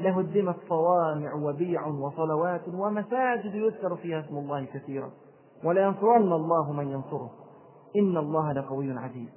لهدمت 0.00 0.56
صوامع 0.68 1.34
وبيع 1.34 1.86
وصلوات 1.86 2.68
ومساجد 2.68 3.54
يذكر 3.54 3.96
فيها 3.96 4.20
اسم 4.20 4.36
الله 4.36 4.64
كثيرا. 4.64 5.10
ولينصرن 5.64 6.32
الله 6.32 6.72
من 6.72 6.88
ينصره. 6.88 7.30
إن 7.96 8.16
الله 8.16 8.52
لقوي 8.52 8.92
عزيز. 8.98 9.28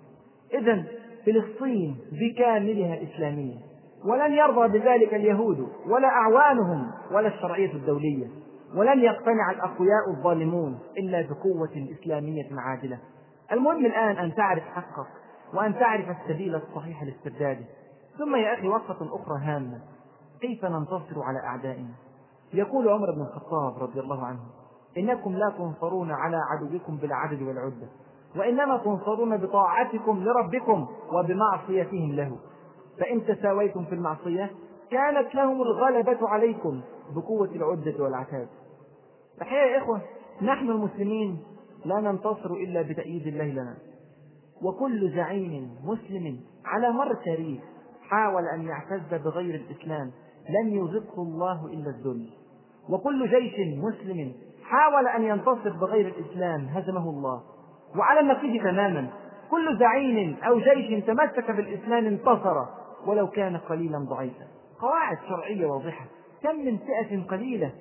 إذا 0.54 0.84
فلسطين 1.26 1.98
بكاملها 2.12 3.04
إسلامية. 3.04 3.75
ولن 4.06 4.34
يرضى 4.34 4.80
بذلك 4.80 5.14
اليهود 5.14 5.68
ولا 5.88 6.08
أعوانهم 6.08 6.92
ولا 7.12 7.28
الشرعية 7.28 7.74
الدولية. 7.74 8.28
ولن 8.76 9.00
يقتنع 9.00 9.52
الأقوياء 9.52 10.10
الظالمون 10.18 10.80
إلا 10.98 11.22
بقوة 11.22 11.88
إسلامية 12.00 12.50
عادلة. 12.58 13.00
المهم 13.52 13.86
الآن 13.86 14.18
أن 14.18 14.36
تعرف 14.36 14.64
حقك 14.64 15.08
وأن 15.54 15.74
تعرف 15.80 16.06
السبيل 16.10 16.56
الصحيح 16.56 17.04
لاسترداده 17.04 17.66
ثم 18.18 18.36
يا 18.36 18.54
أخي 18.54 18.68
وقفة 18.68 19.16
أخرى 19.16 19.40
هامة. 19.42 19.82
كيف 20.42 20.66
ننتصر 20.66 21.24
على 21.24 21.40
أعدائنا؟ 21.40 21.94
يقول 22.54 22.90
عمر 22.90 23.12
بن 23.12 23.22
الخطاب 23.22 23.84
رضي 23.84 24.00
الله 24.00 24.26
عنه 24.26 24.40
إنكم 24.98 25.34
لا 25.34 25.54
تنصرون 25.58 26.12
على 26.12 26.38
عدوكم 26.52 26.98
بالعدد 26.98 27.42
والعدة 27.42 27.88
وإنما 28.38 28.78
تنصرون 28.78 29.38
بطاعتكم 29.38 30.24
لربكم 30.24 30.88
وبمعصيتهم 31.14 32.12
له. 32.12 32.38
فإن 33.00 33.26
تساويتم 33.26 33.86
في 33.86 33.96
المعصية 33.96 34.52
كانت 34.92 35.36
لهم 35.36 35.62
الغلبة 35.62 36.30
عليكم 36.30 36.82
بقوة 37.16 37.50
العدة 37.56 38.04
والعتاد 38.04 38.48
الحقيقة 39.42 39.66
يا 39.66 39.78
إخوة 39.78 40.02
نحن 40.42 40.70
المسلمين 40.70 41.40
لا 41.86 42.00
ننتصر 42.00 42.52
إلا 42.52 42.82
بتأييد 42.82 43.28
الله 43.28 43.46
لنا. 43.46 43.78
وكل 44.62 45.12
زعيم 45.16 45.70
مسلم 45.84 46.40
على 46.66 46.92
مر 46.92 47.12
التاريخ 47.12 47.62
حاول 48.10 48.48
أن 48.48 48.62
يعتز 48.62 49.24
بغير 49.24 49.56
الإسلام 49.56 50.12
لم 50.50 50.68
يذقه 50.68 51.22
الله 51.22 51.66
إلا 51.66 51.90
الذل. 51.90 52.30
وكل 52.90 53.30
جيش 53.30 53.54
مسلم 53.78 54.34
حاول 54.64 55.08
أن 55.08 55.24
ينتصر 55.24 55.70
بغير 55.70 56.08
الإسلام 56.08 56.66
هزمه 56.66 57.10
الله. 57.10 57.42
وعلى 57.98 58.20
النقيض 58.20 58.64
تماما 58.64 59.10
كل 59.52 59.78
زعيم 59.80 60.38
أو 60.44 60.60
جيش 60.60 61.04
تمسك 61.04 61.52
بالإسلام 61.52 62.06
انتصر. 62.06 62.66
ولو 63.08 63.28
كان 63.28 63.58
قليلا 63.58 63.98
ضعيفا. 64.00 64.48
قواعد 64.82 65.18
شرعية 65.30 65.66
واضحة. 65.66 66.06
كم 66.44 66.56
من 66.66 66.78
فئة 66.78 67.24
قليلة 67.24 67.72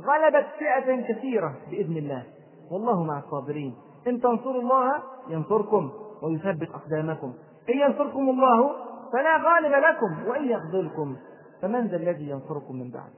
غلبت 0.00 0.46
فئة 0.58 1.12
كثيرة 1.12 1.54
بإذن 1.70 1.96
الله. 1.96 2.22
والله 2.70 3.04
مع 3.04 3.18
الصابرين. 3.18 3.74
إن 4.06 4.20
تنصروا 4.20 4.62
الله 4.62 5.02
ينصركم 5.28 5.92
ويثبت 6.22 6.68
أقدامكم. 6.70 7.32
إن 7.70 7.78
ينصركم 7.78 8.30
الله 8.30 8.70
فلا 9.12 9.36
غالب 9.36 9.72
لكم 9.72 10.28
وإن 10.28 10.48
يخذلكم. 10.48 11.16
فمن 11.62 11.86
ذا 11.86 11.96
الذي 11.96 12.28
ينصركم 12.28 12.76
من 12.76 12.90
بعد؟ 12.90 13.10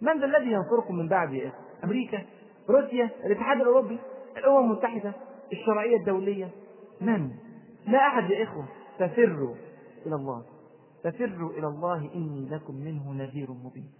من 0.00 0.20
ذا 0.20 0.26
الذي 0.26 0.52
ينصركم 0.52 0.94
من 0.94 1.08
بعد 1.08 1.32
يا 1.32 1.52
أمريكا 1.84 2.18
روسيا 2.70 3.10
الاتحاد 3.24 3.60
الأوروبي 3.60 3.98
الأمم 4.36 4.58
المتحدة 4.58 5.12
الشرعية 5.52 5.96
الدولية. 5.96 6.48
من؟ 7.00 7.30
لا 7.86 7.98
أحد 7.98 8.30
يا 8.30 8.44
إخوة. 8.44 8.64
ففروا 8.98 9.54
إلى 10.06 10.14
الله. 10.14 10.42
ففروا 11.04 11.50
إلى 11.50 11.66
الله 11.66 12.10
إني 12.14 12.48
لكم 12.50 12.74
منه 12.74 13.12
نذير 13.12 13.50
مبين. 13.50 13.90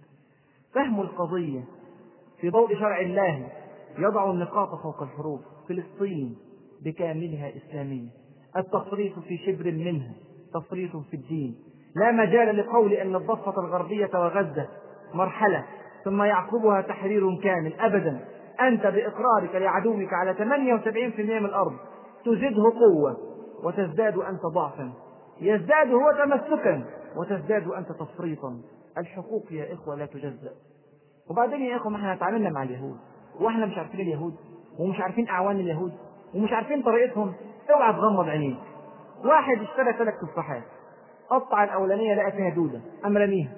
فهم 0.75 1.01
القضية 1.01 1.63
في 2.41 2.49
ضوء 2.49 2.75
شرع 2.75 2.99
الله 2.99 3.47
يضع 3.97 4.31
النقاط 4.31 4.81
فوق 4.83 5.03
الحروف 5.03 5.41
فلسطين 5.69 6.37
بكاملها 6.85 7.51
إسلامية. 7.57 8.09
التفريط 8.57 9.19
في 9.19 9.37
شبر 9.37 9.71
منها 9.71 10.13
تفريط 10.53 10.97
في 10.97 11.13
الدين. 11.13 11.55
لا 11.95 12.11
مجال 12.11 12.57
لقول 12.57 12.93
أن 12.93 13.15
الضفة 13.15 13.61
الغربية 13.61 14.09
وغزة 14.13 14.67
مرحلة 15.13 15.65
ثم 16.05 16.23
يعقبها 16.23 16.81
تحرير 16.81 17.41
كامل. 17.43 17.73
أبدا 17.73 18.25
أنت 18.61 18.81
بإقرارك 18.81 19.55
لعدوك 19.55 20.13
على 20.13 20.33
78% 20.33 21.39
من 21.39 21.45
الأرض 21.45 21.73
تزده 22.25 22.63
قوة 22.63 23.17
وتزداد 23.63 24.17
أنت 24.17 24.41
ضعفا. 24.53 24.93
يزداد 25.41 25.91
هو 25.91 26.11
تمسكا 26.11 26.83
وتزداد 27.17 27.67
أنت 27.67 27.91
تفريطا. 27.91 28.61
الحقوق 28.97 29.43
يا 29.51 29.73
إخوة 29.73 29.95
لا 29.95 30.05
تجزأ. 30.05 30.51
وبعدين 31.29 31.61
يا 31.61 31.75
إخوة 31.75 31.91
ما 31.91 31.97
إحنا 31.97 32.13
اتعاملنا 32.13 32.49
مع 32.49 32.63
اليهود 32.63 32.97
وإحنا 33.39 33.65
مش 33.65 33.77
عارفين 33.77 33.99
اليهود 33.99 34.35
ومش 34.79 34.99
عارفين 34.99 35.29
أعوان 35.29 35.55
اليهود 35.55 35.91
ومش 36.35 36.51
عارفين 36.53 36.81
طريقتهم. 36.83 37.33
اوعى 37.69 37.93
تغمض 37.93 38.29
عينيك. 38.29 38.57
واحد 39.25 39.61
اشترى 39.61 39.93
ثلاث 39.93 40.13
تفاحات. 40.31 40.63
قطع 41.29 41.63
الأولانية 41.63 42.15
لقى 42.15 42.31
فيها 42.31 42.49
دودة 42.49 42.81
أم 43.05 43.17
رميها. 43.17 43.51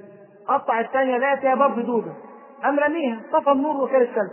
قطع 0.48 0.80
الثانية 0.80 1.18
لقى 1.18 1.38
فيها 1.42 1.56
برضه 1.56 1.82
دودة 1.82 2.14
أم 2.66 2.80
رميها 2.80 3.22
طفى 3.34 3.52
النور 3.52 3.84
وكان 3.84 4.02
الثالث 4.02 4.32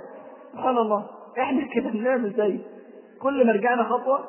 سبحان 0.52 0.78
الله 0.78 1.06
إحنا 1.38 1.68
كده 1.74 1.90
بنعمل 1.90 2.32
زي 2.36 2.60
كل 3.22 3.46
ما 3.46 3.52
رجعنا 3.52 3.84
خطوة 3.84 4.24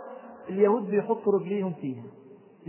اليهود 0.49 0.89
بيحطوا 0.91 1.33
رجليهم 1.39 1.73
فيها. 1.73 2.03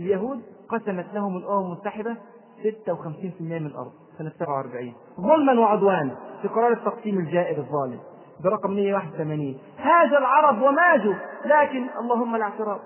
اليهود 0.01 0.41
قسمت 0.69 1.05
لهم 1.13 1.37
الأمم 1.37 1.65
المتحدة 1.65 2.15
56% 2.63 3.41
من 3.41 3.65
الأرض 3.65 3.91
سنة 4.17 4.31
47 4.39 4.93
ظلما 5.21 5.59
وعدوانا 5.59 6.15
في 6.41 6.47
قرار 6.47 6.71
التقسيم 6.71 7.17
الجائر 7.17 7.57
الظالم 7.57 7.99
برقم 8.43 8.71
181 8.71 9.57
هاج 9.77 10.13
العرب 10.13 10.61
وماجوا 10.61 11.13
لكن 11.45 11.87
اللهم 11.99 12.35
الاعتراف 12.35 12.79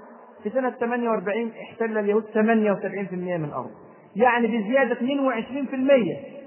في 0.43 0.49
سنة 0.49 0.69
48 0.69 1.51
احتل 1.61 1.97
اليهود 1.97 2.23
78% 2.33 2.37
من 3.13 3.45
الأرض. 3.45 3.71
يعني 4.15 4.47
بزيادة 4.47 4.95
22% 4.95 4.99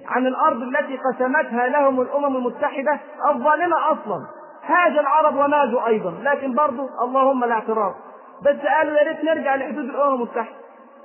عن 0.07 0.26
الأرض 0.26 0.62
التي 0.62 0.96
قسمتها 0.96 1.68
لهم 1.68 2.00
الأمم 2.00 2.37
المتحدة 2.37 3.00
الظالمة 3.31 3.76
أصلا. 3.92 4.26
هاج 4.64 4.98
العرب 4.98 5.35
وماجوا 5.35 5.87
أيضا 5.87 6.11
لكن 6.11 6.54
برضو 6.54 6.88
اللهم 7.02 7.44
الاعتراف 7.44 7.94
بس 8.40 8.57
قالوا 8.57 8.98
يا 8.98 9.09
ريت 9.09 9.24
نرجع 9.24 9.57
لحدود 9.57 9.85
الأمم 9.85 10.14
المتحدة. 10.14 10.57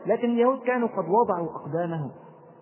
لكن 0.06 0.30
اليهود 0.30 0.60
كانوا 0.60 0.88
قد 0.88 1.06
وضعوا 1.10 1.50
أقدامهم. 1.56 2.12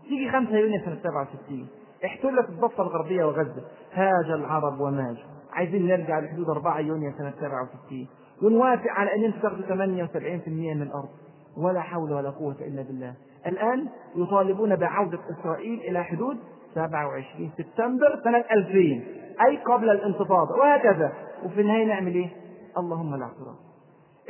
تيجي 0.04 0.30
5 0.32 0.58
يونيو 0.58 0.86
سنة 0.86 1.00
67 1.04 1.68
احتلت 2.06 2.50
الضفة 2.50 2.84
الغربية 2.84 3.26
وغزة. 3.26 3.64
هاج 3.94 4.32
العرب 4.32 4.80
وماجوا 4.80 5.24
عايزين 5.54 5.88
نرجع 5.88 6.20
لحدود 6.20 6.50
4 6.50 6.80
يونيو 6.80 7.12
سنة 7.18 7.34
67 7.40 8.08
ونوافق 8.44 8.92
على 8.92 9.16
أن 9.16 9.24
أنتوا 9.24 9.42
تاخدوا 9.42 9.66
78% 9.68 10.74
من 10.74 10.82
الأرض. 10.82 11.10
ولا 11.58 11.82
حول 11.82 12.14
ولا 12.14 12.30
قوة 12.30 12.56
إلا 12.62 12.82
بالله. 12.82 13.14
الآن 13.48 13.88
يطالبون 14.16 14.76
بعودة 14.76 15.20
إسرائيل 15.40 15.80
إلى 15.80 16.04
حدود 16.04 16.38
27 16.76 17.52
سبتمبر 17.58 18.20
سنة 18.24 18.44
2000 18.52 19.04
أي 19.48 19.58
قبل 19.58 19.90
الانتفاضة. 19.90 20.56
وهكذا. 20.56 21.12
وفي 21.46 21.62
النهاية 21.62 21.86
نعمل 21.86 22.14
إيه؟ 22.14 22.30
اللهم 22.78 23.16
لا 23.16 23.24
اعتراض 23.24 23.71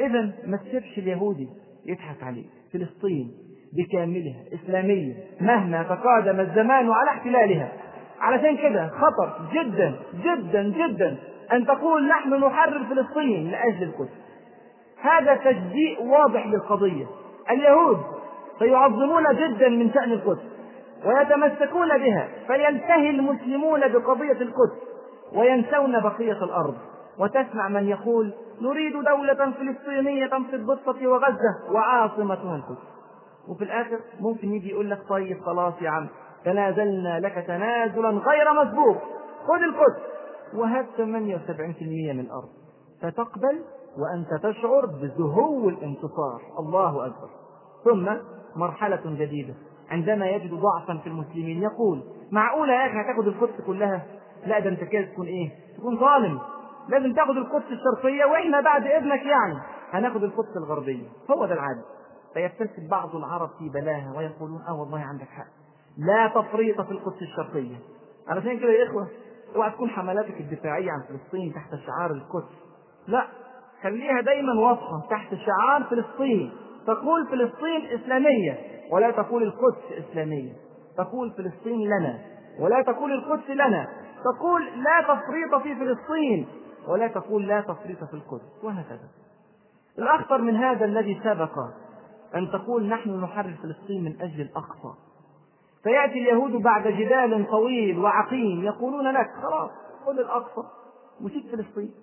إذا 0.06 0.32
ما 0.48 0.58
تسيبش 0.58 0.98
اليهودي 0.98 1.48
يضحك 1.86 2.24
عليك 2.24 2.50
فلسطين 2.74 3.32
بكاملها 3.74 4.44
إسلامية 4.54 5.14
مهما 5.42 5.84
تقادم 5.84 6.40
الزمان 6.40 6.92
على 6.92 7.10
احتلالها. 7.10 7.72
علشان 8.20 8.58
كده 8.58 8.88
خطر 8.88 9.50
جدا 9.54 9.94
جدا 10.24 10.64
جدا 10.64 11.18
أن 11.54 11.66
تقول 11.66 12.08
نحن 12.08 12.34
نحرر 12.34 12.84
فلسطين 12.84 13.52
لأجل 13.52 13.84
القدس 13.84 14.22
هذا 15.02 15.36
تجزيء 15.36 16.04
واضح 16.04 16.48
للقضية. 16.48 17.06
اليهود 17.52 17.98
سيعظمون 18.60 19.24
جدا 19.36 19.70
من 19.70 19.94
شأن 19.94 20.12
القدس 20.12 20.52
ويتمسكون 21.06 21.88
بها 21.88 22.28
فينتهي 22.48 23.10
المسلمون 23.10 23.80
بقضية 23.80 24.42
القدس 24.42 24.82
وينسون 25.34 26.00
بقية 26.00 26.44
الأرض. 26.44 26.76
وتسمع 27.22 27.68
من 27.68 27.88
يقول 27.88 28.34
نريد 28.62 28.94
دولة 28.94 29.52
فلسطينية 29.52 30.28
في 30.50 30.56
الضفة 30.56 31.08
وغزة 31.08 31.72
وعاصمتها 31.74 32.56
القدس 32.56 32.88
وفي 33.48 33.64
الآخر 33.64 34.00
ممكن 34.20 34.54
يجي 34.54 34.70
يقول 34.70 34.90
لك 34.90 35.00
طيب 35.10 35.42
خلاص 35.44 35.74
يا 35.82 35.90
عم 35.90 36.08
تنازلنا 36.46 37.20
لك 37.20 37.46
تنازلا 37.48 38.10
غير 38.10 38.54
مسبوق. 38.66 38.98
خذ 39.48 39.62
القدس. 39.64 40.02
وهات 40.54 40.86
78% 40.98 42.14
من 42.14 42.20
الأرض. 42.20 42.50
فتقبل 43.02 43.62
وأنت 43.98 44.44
تشعر 44.44 44.86
بزهو 44.86 45.70
الانتصار. 45.70 46.42
الله 46.60 47.06
أكبر. 47.06 47.30
ثم 47.86 48.10
مرحلة 48.56 49.02
جديدة. 49.06 49.54
عندما 49.92 50.30
يجد 50.30 50.54
ضعفا 50.54 50.98
في 51.04 51.08
المسلمين 51.08 51.64
يقول 51.64 52.04
معقولة 52.32 52.74
يا 52.74 52.86
أخي 52.88 52.96
هتاخد 53.02 53.28
القدس 53.28 53.62
كلها؟ 53.68 54.06
لا 54.46 54.60
ده 54.60 54.70
أنت 54.70 54.84
كده 54.84 55.06
تكون 55.14 55.28
إيه؟ 55.28 55.50
تكون 55.78 55.98
ظالم. 55.98 56.40
لازم 56.90 57.14
تاخد 57.14 57.38
القدس 57.38 57.66
الشرقية 57.72 58.26
وإحنا 58.26 58.62
بعد 58.62 58.86
إذنك 58.88 59.26
يعني 59.26 59.58
هناخد 59.92 60.24
القدس 60.24 60.58
الغربية. 60.58 61.08
هو 61.32 61.46
ده 61.46 61.54
العادة. 61.54 61.82
فيبتسم 62.34 62.88
بعض 62.92 63.16
العرب 63.16 63.50
في 63.60 63.70
بلاها 63.70 64.14
ويقولون 64.18 64.62
آه 64.68 64.80
والله 64.80 65.00
عندك 65.00 65.28
حق. 65.28 65.46
لا 65.98 66.28
تفريط 66.28 66.82
في 66.82 66.92
القدس 66.92 67.22
الشرقية. 67.22 67.76
علشان 68.28 68.60
كده 68.60 68.72
يا 68.72 68.90
إخوة 68.90 69.08
اوعى 69.56 69.72
تكون 69.72 69.90
حملاتك 69.90 70.40
الدفاعية 70.42 70.92
عن 70.92 71.02
فلسطين 71.10 71.54
تحت 71.54 71.70
شعار 71.88 72.12
القدس. 72.12 72.56
لا 73.08 73.28
خليها 73.84 74.22
دايما 74.22 74.54
واضحة 74.54 75.02
تحت 75.10 75.36
شعار 75.36 75.84
فلسطين. 75.84 76.52
تقول 76.88 77.28
فلسطين 77.28 78.00
إسلامية 78.00 78.58
ولا 78.92 79.12
تقول 79.12 79.44
القدس 79.44 80.10
إسلامية. 80.10 80.54
تقول 80.98 81.32
فلسطين 81.38 81.88
لنا 81.88 82.20
ولا 82.60 82.82
تقول 82.82 83.12
القدس 83.12 83.50
لنا. 83.50 83.88
تقول 84.24 84.66
لا 84.66 85.02
تفريط 85.02 85.56
في 85.64 85.76
فلسطين. 85.76 86.48
ولا 86.88 87.08
تقول 87.08 87.48
لا 87.48 87.62
تفريط 87.62 88.04
في 88.04 88.14
القدس 88.14 88.64
وهكذا. 88.64 89.10
الأخطر 90.00 90.42
من 90.42 90.56
هذا 90.56 90.86
الذي 90.86 91.22
سبق 91.24 91.60
أن 92.36 92.52
تقول 92.52 92.88
نحن 92.88 93.20
نحرر 93.20 93.56
فلسطين 93.64 94.04
من 94.04 94.22
أجل 94.22 94.42
الأقصى. 94.42 94.94
فيأتي 95.84 96.14
اليهود 96.14 96.52
بعد 96.52 96.88
جدال 96.88 97.48
طويل 97.52 98.00
وعقيم 98.00 98.64
يقولون 98.64 99.08
لك 99.12 99.28
خلاص 99.42 99.72
خذ 100.06 100.20
الأقصى 100.20 100.68
وسيب 101.22 101.44
فلسطين. 101.52 101.94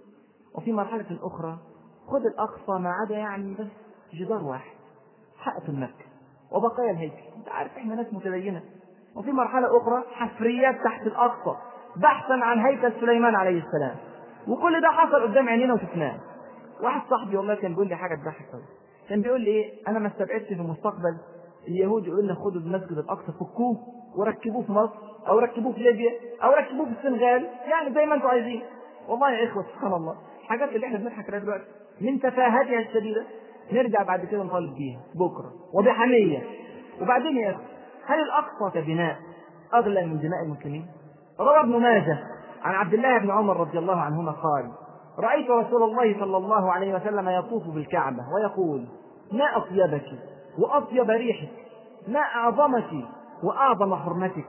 وفي 0.55 0.73
مرحلة 0.73 1.19
أخرى 1.23 1.59
خذ 2.07 2.27
الأقصى 2.27 2.83
ما 2.83 2.91
عدا 2.91 3.17
يعني 3.17 3.55
بس 3.55 3.67
جدار 4.15 4.45
واحد 4.45 4.77
حائط 5.39 5.71
مكة 5.71 6.05
وبقايا 6.53 6.91
الهيكل. 6.91 7.23
أنت 7.37 7.49
عارف 7.49 7.77
إحنا 7.77 7.95
ناس 7.95 8.15
متدينة. 8.15 8.63
وفي 9.17 9.33
مرحلة 9.33 9.77
أخرى 9.77 10.03
حفريات 10.13 10.85
تحت 10.85 11.07
الأقصى 11.07 11.57
بحثا 11.97 12.33
عن 12.33 12.59
هيكل 12.59 12.93
سليمان 13.01 13.35
عليه 13.35 13.63
السلام. 13.63 13.97
وكل 14.49 14.81
ده 14.81 14.89
حصل 14.89 15.23
قدام 15.23 15.49
عينينا 15.49 15.75
وشفناه. 15.75 16.21
واحد 16.83 17.01
صاحبي 17.11 17.37
والله 17.37 17.55
كان 17.55 17.73
بيقول 17.73 17.89
لي 17.89 17.97
حاجة 17.97 18.15
تضحك 18.15 18.47
قوي 18.53 18.63
كان 19.09 19.23
بيقول 19.23 19.41
لي 19.41 19.51
إيه؟ 19.51 19.73
أنا 19.89 19.99
ما 19.99 20.09
استبعدش 20.09 20.47
في 20.49 20.55
المستقبل 20.55 21.17
اليهود 21.69 22.07
يقولوا 22.07 22.23
لنا 22.23 22.35
خدوا 22.35 22.61
المسجد 22.61 22.99
الأقصى 22.99 23.33
فكوه 23.33 23.77
وركبوه 24.17 24.63
في 24.63 24.73
مصر 24.73 24.95
أو 25.29 25.39
ركبوه 25.39 25.73
في 25.73 25.81
ليبيا 25.81 26.13
أو 26.45 26.51
ركبوه 26.51 26.85
في 26.87 26.91
السنغال 26.99 27.47
يعني 27.71 27.95
زي 27.95 28.07
ما 28.07 28.15
أنتم 28.15 28.27
عايزين. 28.29 28.63
والله 29.09 29.31
يا 29.31 29.45
إخوة 29.49 29.63
سبحان 29.63 29.93
الله. 29.93 30.17
الحاجات 30.43 30.69
اللي 30.69 30.87
إحنا 30.87 30.99
بنضحك 30.99 31.29
عليها 31.29 31.41
دلوقتي. 31.41 31.65
من 32.01 32.21
تفاهتها 32.21 32.81
الشديدة 32.81 33.25
نرجع 33.73 34.03
بعد 34.03 34.25
كده 34.25 34.43
نطالب 34.43 34.75
بيها. 34.75 35.01
بكرة. 35.15 35.53
وبحمية. 35.75 36.43
وبعدين 37.03 37.37
يا 37.37 37.51
أخي 37.51 37.63
هل 38.07 38.19
الأقصى 38.21 38.81
كبناء 38.81 39.17
أغلى 39.75 40.07
من 40.07 40.19
دماء 40.21 40.43
المسلمين؟ 40.45 40.87
روى 41.41 41.61
ابن 41.61 41.81
ماجه 41.81 42.19
عن 42.63 42.75
عبد 42.75 42.95
الله 42.95 43.19
بن 43.19 43.31
عمر 43.31 43.61
رضي 43.61 43.79
الله 43.79 43.97
عنهما 44.01 44.33
قال 44.33 44.71
رأيت 45.19 45.51
رسول 45.51 45.83
الله 45.83 46.21
صلى 46.21 46.37
الله 46.37 46.73
عليه 46.73 46.95
وسلم 46.95 47.29
يطوف 47.29 47.63
بالكعبة 47.69 48.23
ويقول 48.35 48.87
ما 49.33 49.57
أطيبك 49.57 50.07
وأطيب 50.59 51.11
ريحك 51.11 51.49
ما 52.09 52.21
أعظمك 52.21 52.91
وأعظم 53.43 53.95
حرمتك 53.95 54.47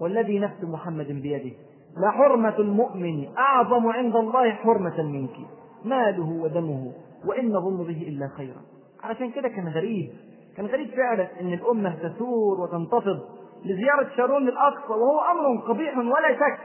والذي 0.00 0.38
نفس 0.38 0.64
محمد 0.64 1.06
بيده. 1.06 1.56
لحرمة 1.96 2.58
المؤمن 2.58 3.36
أعظم 3.38 3.86
عند 3.86 4.16
الله 4.16 4.50
حرمة 4.50 5.02
منك 5.02 5.36
ماله 5.84 6.42
ودمه 6.42 6.92
وإن 7.26 7.52
نظن 7.52 7.76
به 7.76 8.08
إلا 8.08 8.28
خيرا. 8.36 8.60
علشان 9.02 9.30
كده 9.30 9.48
كان 9.48 9.68
غريب 9.68 10.10
كان 10.56 10.66
غريب 10.66 10.90
فعلا 10.90 11.40
أن 11.40 11.52
الأمة 11.52 11.94
تثور 11.94 12.60
وتنتفض 12.60 13.20
لزيارة 13.64 14.08
شارون 14.16 14.48
الأقصى 14.48 14.92
وهو 14.92 15.20
أمر 15.20 15.60
قبيح 15.68 15.98
ولا 15.98 16.34
شك. 16.34 16.58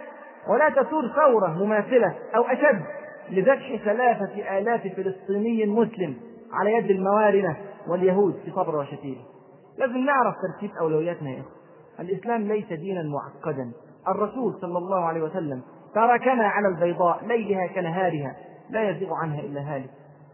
ولا 0.49 0.69
تثور 0.69 1.07
ثورة 1.07 1.63
مماثلة 1.63 2.15
أو 2.35 2.41
أشد 2.41 2.81
لذبح 3.29 3.75
ثلاثة 3.85 4.57
آلاف 4.57 4.81
فلسطيني 4.81 5.65
مسلم 5.65 6.15
على 6.53 6.73
يد 6.73 6.89
الموارنة 6.89 7.57
واليهود 7.87 8.33
في 8.45 8.51
صبر 8.51 8.75
وشتيمة. 8.75 9.21
لازم 9.77 9.97
نعرف 9.97 10.35
ترتيب 10.41 10.71
أولوياتنا 10.81 11.29
يا 11.29 11.39
إخوة. 11.39 11.51
الإسلام 11.99 12.41
ليس 12.41 12.73
دينا 12.73 13.03
معقدا. 13.03 13.71
الرسول 14.07 14.53
صلى 14.61 14.77
الله 14.77 15.05
عليه 15.05 15.21
وسلم 15.21 15.61
تركنا 15.95 16.47
على 16.47 16.67
البيضاء 16.67 17.25
ليلها 17.25 17.67
كنهارها 17.67 18.35
لا 18.69 18.89
يزيغ 18.89 19.13
عنها 19.13 19.39
إلا 19.39 19.61
هالك. 19.61 19.89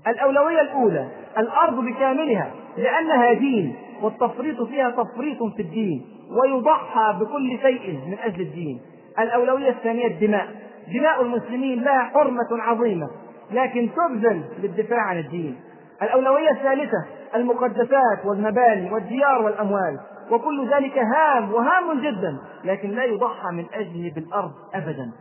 الأولوية 0.07 0.61
الأولى 0.61 1.07
الأرض 1.37 1.85
بكاملها 1.85 2.51
لأنها 2.77 3.33
دين 3.33 3.75
والتفريط 4.01 4.61
فيها 4.61 4.89
تفريط 4.89 5.37
في 5.55 5.61
الدين 5.61 6.05
ويضحى 6.41 7.19
بكل 7.19 7.59
شيء 7.61 7.99
من 8.07 8.17
أجل 8.19 8.41
الدين. 8.41 8.81
الأولوية 9.19 9.69
الثانية 9.69 10.07
الدماء. 10.07 10.47
دماء 10.93 11.21
المسلمين 11.21 11.83
لها 11.83 12.03
حرمة 12.03 12.47
عظيمة 12.51 13.09
لكن 13.51 13.89
تبذل 13.95 14.43
للدفاع 14.59 14.99
عن 15.01 15.19
الدين. 15.19 15.59
الأولوية 16.01 16.49
الثالثة 16.49 17.05
المقدسات 17.35 18.25
والمباني 18.25 18.91
والديار 18.91 19.41
والأموال 19.41 19.99
وكل 20.31 20.73
ذلك 20.73 20.97
هام 20.97 21.53
وهام 21.53 21.99
جدا 22.01 22.37
لكن 22.63 22.89
لا 22.89 23.03
يضحى 23.03 23.51
من 23.51 23.65
أجله 23.73 24.11
بالأرض 24.15 24.51
أبدا. 24.73 25.11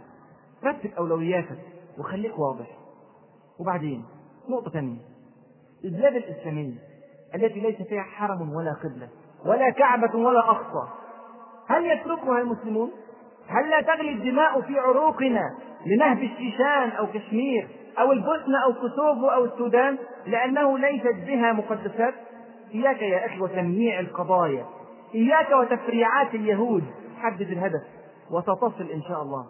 رتب 0.65 0.91
أولوياتك 0.99 1.59
وخليك 1.99 2.39
واضح. 2.39 2.67
وبعدين 3.61 4.05
نقطة 4.49 4.71
ثانية 4.71 4.99
البلاد 5.85 6.15
الإسلامية 6.17 6.75
التي 7.35 7.61
ليس 7.61 7.83
فيها 7.89 8.03
حرم 8.03 8.53
ولا 8.53 8.73
قبلة 8.73 9.09
ولا 9.47 9.71
كعبة 9.71 10.19
ولا 10.19 10.41
أقصى 10.41 10.89
هل 11.69 11.87
يتركها 11.87 12.41
المسلمون؟ 12.41 12.91
هل 13.51 13.71
لا 13.71 13.81
تغلي 13.81 14.13
الدماء 14.13 14.61
في 14.61 14.79
عروقنا 14.79 15.51
لنهب 15.87 16.19
الشيشان 16.23 16.91
أو 16.99 17.07
كشمير 17.07 17.69
أو 17.99 18.13
البوسنة 18.13 18.65
أو 18.65 18.73
كوسوفو 18.75 19.27
أو 19.29 19.45
السودان 19.45 19.99
لأنه 20.27 20.79
ليست 20.79 21.17
بها 21.27 21.53
مقدسات؟ 21.53 22.15
إياك 22.75 23.03
يا 23.03 23.27
أخي 23.27 23.41
وتمييع 23.41 24.01
القضايا 24.01 24.65
إياك 25.15 25.51
وتفريعات 25.51 26.35
اليهود. 26.35 26.85
حدد 27.21 27.41
الهدف 27.51 27.83
وستصل 28.31 28.91
إن 28.95 29.03
شاء 29.03 29.23
الله. 29.23 29.45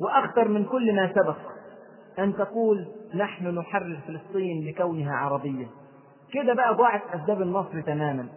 وأخطر 0.00 0.48
من 0.48 0.64
كل 0.64 0.96
ما 0.96 1.12
سبق 1.14 1.36
أن 2.18 2.34
تقول 2.36 2.86
نحن 3.14 3.58
نحرر 3.58 3.98
فلسطين 4.06 4.66
لكونها 4.68 5.16
عربية. 5.16 5.66
كده 6.32 6.54
بقى 6.54 6.74
ضاعت 6.74 7.02
أسباب 7.14 7.42
النصر 7.42 7.80
تماما. 7.80 8.28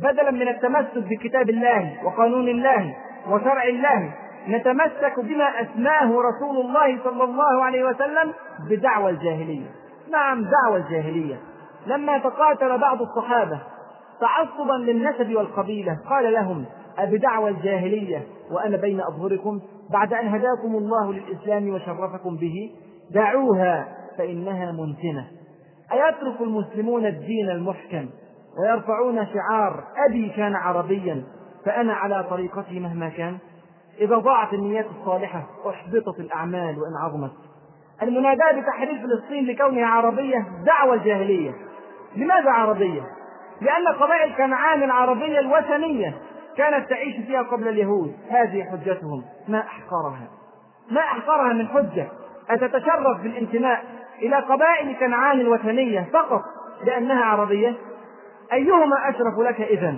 بدلا 0.00 0.30
من 0.30 0.48
التمسك 0.48 0.98
بكتاب 0.98 1.50
الله 1.50 2.04
وقانون 2.04 2.48
الله 2.48 2.96
وشرع 3.30 3.62
الله 3.64 4.14
نتمسك 4.48 5.20
بما 5.20 5.44
أسماه 5.62 6.04
رسول 6.04 6.56
الله 6.66 7.04
صلى 7.04 7.24
الله 7.24 7.64
عليه 7.64 7.84
وسلم 7.84 8.32
بدعوى 8.70 9.10
الجاهلية. 9.10 9.66
نعم 10.12 10.44
دعوى 10.44 10.78
الجاهلية. 10.78 11.36
لما 11.86 12.18
تقاتل 12.18 12.78
بعض 12.78 12.98
الصحابة 13.02 13.60
تعصبا 14.20 14.72
للنسب 14.72 15.36
والقبيلة 15.36 15.98
قال 16.10 16.32
لهم 16.32 16.64
أبدعوى 16.98 17.50
الجاهلية 17.50 18.22
وأنا 18.50 18.76
بين 18.76 19.00
أظهركم 19.00 19.60
بعد 19.92 20.12
أن 20.12 20.28
هداكم 20.28 20.76
الله 20.76 21.12
للإسلام 21.12 21.68
وشرفكم 21.68 22.36
به 22.36 22.70
دعوها 23.10 23.88
فإنها 24.18 24.72
منتنة. 24.72 25.26
أيترك 25.92 26.40
المسلمون 26.40 27.06
الدين 27.06 27.50
المحكم 27.50 28.08
ويرفعون 28.60 29.26
شعار 29.26 29.84
أبي 30.08 30.28
كان 30.28 30.54
عربيا 30.54 31.24
فأنا 31.64 31.94
على 31.94 32.24
طريقته 32.30 32.80
مهما 32.80 33.08
كان. 33.08 33.38
إذا 34.00 34.18
ضاعت 34.18 34.52
النيات 34.52 34.86
الصالحة 35.00 35.46
أحبطت 35.68 36.20
الأعمال 36.20 36.78
وإن 36.78 36.96
عظمت. 37.04 37.32
المناداة 38.02 38.60
بتحرير 38.60 38.98
فلسطين 39.02 39.46
لكونها 39.46 39.86
عربية 39.86 40.46
دعوة 40.66 40.94
الجاهلية. 40.94 41.50
لماذا 42.16 42.50
عربية؟ 42.50 43.02
لأن 43.60 43.88
قبائل 43.88 44.34
كنعان 44.34 44.82
العربية 44.82 45.38
الوثنية 45.38 46.14
كانت 46.56 46.90
تعيش 46.90 47.16
فيها 47.26 47.42
قبل 47.42 47.68
اليهود. 47.68 48.16
هذه 48.30 48.64
حجتهم. 48.64 49.24
ما 49.48 49.58
أحقرها. 49.60 50.28
ما 50.90 51.00
أحقرها 51.00 51.52
من 51.52 51.68
حجة. 51.68 52.08
أتتشرف 52.50 53.20
بالانتماء 53.22 53.84
إلى 54.22 54.36
قبائل 54.36 54.96
كنعان 55.00 55.40
الوثنية 55.40 56.08
فقط 56.12 56.42
لأنها 56.84 57.24
عربية؟ 57.24 57.74
أيهما 58.52 59.08
أشرف 59.08 59.38
لك 59.38 59.60
إذا 59.60 59.96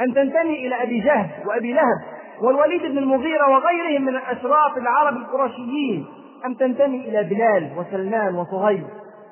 أن 0.00 0.14
تنتمي 0.14 0.66
إلى 0.66 0.82
أبي 0.82 1.00
جهل 1.00 1.28
وأبي 1.46 1.72
لهب 1.72 2.00
والوليد 2.42 2.82
بن 2.82 2.98
المغيرة 2.98 3.50
وغيرهم 3.50 4.02
من 4.02 4.08
الأشراف 4.08 4.76
العرب 4.76 5.16
القرشيين. 5.16 6.06
أم 6.46 6.54
تنتمي 6.54 7.00
إلى 7.08 7.22
بلال 7.22 7.70
وسلمان 7.78 8.34
وصهيب 8.34 8.84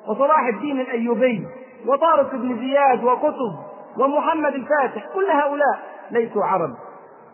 وصلاح 0.07 0.47
الدين 0.47 0.79
الأيوبي 0.79 1.47
وطارق 1.87 2.35
بن 2.35 2.59
زياد 2.59 3.03
وقطب 3.03 3.55
ومحمد 3.97 4.53
الفاتح. 4.53 5.05
كل 5.13 5.25
هؤلاء 5.31 5.79
ليسوا 6.11 6.45
عرب. 6.45 6.69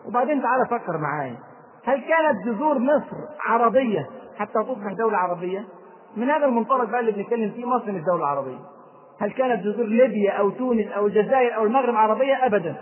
وبعدين 0.08 0.42
تعال 0.42 0.66
فكر 0.70 0.98
معايا 0.98 1.36
هل 1.84 2.00
كانت 2.00 2.44
جذور 2.46 2.78
مصر 2.78 3.16
عربية 3.46 4.06
حتى 4.38 4.52
تصبح 4.52 4.92
دولة 4.98 5.18
عربية؟ 5.18 5.64
من 6.16 6.30
هذا 6.30 6.46
المنطلق 6.46 6.84
بقى 6.90 7.00
اللي 7.00 7.12
بنتكلم 7.12 7.50
فيه 7.50 7.64
مصر 7.64 7.92
من 7.92 7.98
الدولة 7.98 8.18
العربية 8.22 8.58
هل 9.20 9.30
كانت 9.32 9.62
جزر 9.64 9.82
ليبيا 9.84 10.32
أو 10.32 10.50
تونس 10.50 10.86
أو 10.96 11.06
الجزائر 11.06 11.56
أو 11.56 11.64
المغرب 11.64 11.96
عربية؟ 11.96 12.46
أبدا. 12.46 12.76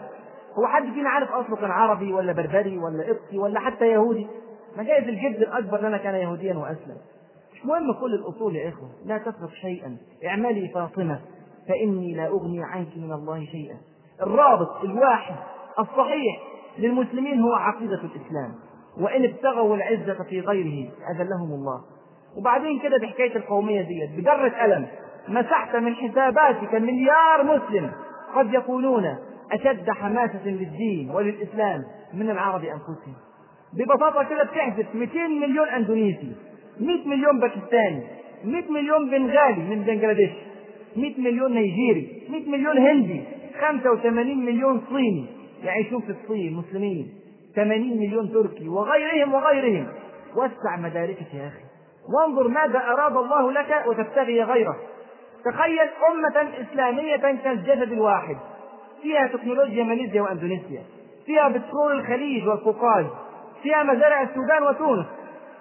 هو 0.59 0.67
حد 0.67 0.83
فينا 0.83 1.11
عارف 1.11 1.33
أصله 1.33 1.57
كان 1.57 1.71
عربي 1.71 2.13
ولا 2.13 2.33
بربري 2.33 2.79
ولا 2.79 3.05
قبطي 3.09 3.39
ولا 3.39 3.61
حتى 3.61 3.87
يهودي؟ 3.87 4.27
ما 4.77 4.83
جايز 4.83 5.09
الجد 5.09 5.37
الأكبر 5.37 5.81
لنا 5.81 5.97
كان 5.97 6.15
يهوديا 6.15 6.55
وأسلم. 6.55 6.97
مش 7.55 7.65
مهم 7.65 7.93
كل 7.93 8.15
الأصول 8.15 8.57
يا 8.57 8.69
إخوة 8.69 8.89
لا 9.05 9.19
تترك 9.19 9.51
شيئا. 9.61 9.97
اعملي 10.27 10.69
فاطمة 10.69 11.21
فإني 11.69 12.15
لا 12.15 12.27
أغني 12.27 12.65
عنك 12.65 12.97
من 12.97 13.13
الله 13.13 13.45
شيئا. 13.45 13.77
الرابط 14.23 14.85
الواحد 14.85 15.35
الصحيح 15.79 16.43
للمسلمين 16.79 17.41
هو 17.41 17.53
عقيدة 17.53 18.01
الإسلام. 18.05 18.55
وإن 19.01 19.25
ابتغوا 19.25 19.77
العزة 19.77 20.25
في 20.25 20.41
غيره 20.41 20.91
أذلهم 21.11 21.53
الله. 21.53 21.81
وبعدين 22.37 22.81
كده 22.81 22.99
بحكاية 22.99 23.37
القومية 23.37 23.83
ديت 23.83 24.11
بجرة 24.19 24.63
قلم 24.63 24.87
مسحت 25.29 25.77
من 25.77 25.95
حساباتك 25.95 26.75
مليار 26.75 27.45
مسلم 27.45 27.93
قد 28.35 28.55
يكونون 28.55 29.17
أشد 29.53 29.91
حماسة 29.91 30.47
للدين 30.47 31.11
وللإسلام 31.11 31.85
من 32.15 32.31
العرب 32.31 32.65
أنفسهم. 32.65 33.15
ببساطة 33.73 34.23
كده 34.23 34.45
بتحذف 34.45 34.95
200 34.95 35.29
مليون 35.29 35.69
أندونيسي 35.69 36.33
100 36.81 37.09
مليون 37.09 37.41
باكستاني 37.41 38.03
100 38.45 38.71
مليون 38.71 39.11
بنغالي 39.11 39.63
من 39.63 39.83
بنجلاديش 39.83 40.31
100 40.97 41.21
مليون 41.21 41.55
نيجيري 41.55 42.23
100 42.29 42.51
مليون 42.51 42.79
هندي 42.79 43.23
85 43.61 44.45
مليون 44.45 44.83
صيني. 44.89 45.27
يعيشون 45.65 46.01
في 46.01 46.11
الصين 46.11 46.55
مسلمين. 46.55 47.15
80 47.57 47.99
مليون 47.99 48.33
تركي 48.33 48.69
وغيرهم 48.69 49.35
وغيرهم. 49.35 49.87
وسع 50.37 50.77
مداركك 50.77 51.35
يا 51.35 51.49
أخي. 51.49 51.65
وانظر 52.15 52.49
ماذا 52.49 52.79
أراد 52.79 53.17
الله 53.17 53.53
لك 53.53 53.85
وتبتغي 53.87 54.43
غيره. 54.43 54.77
تخيل 55.45 55.89
أمة 56.13 56.49
إسلامية 56.61 57.17
كالجسد 57.17 57.93
الواحد. 57.93 58.37
فيها 59.05 59.27
تكنولوجيا 59.27 59.85
ماليزيا 59.85 60.23
وأندونيسيا 60.23 60.83
فيها 61.27 61.49
بترول 61.49 61.93
الخليج 61.93 62.49
والقوقاز 62.49 63.07
فيها 63.63 63.83
مزارع 63.83 64.23
السودان 64.23 64.63
وتونس 64.63 65.07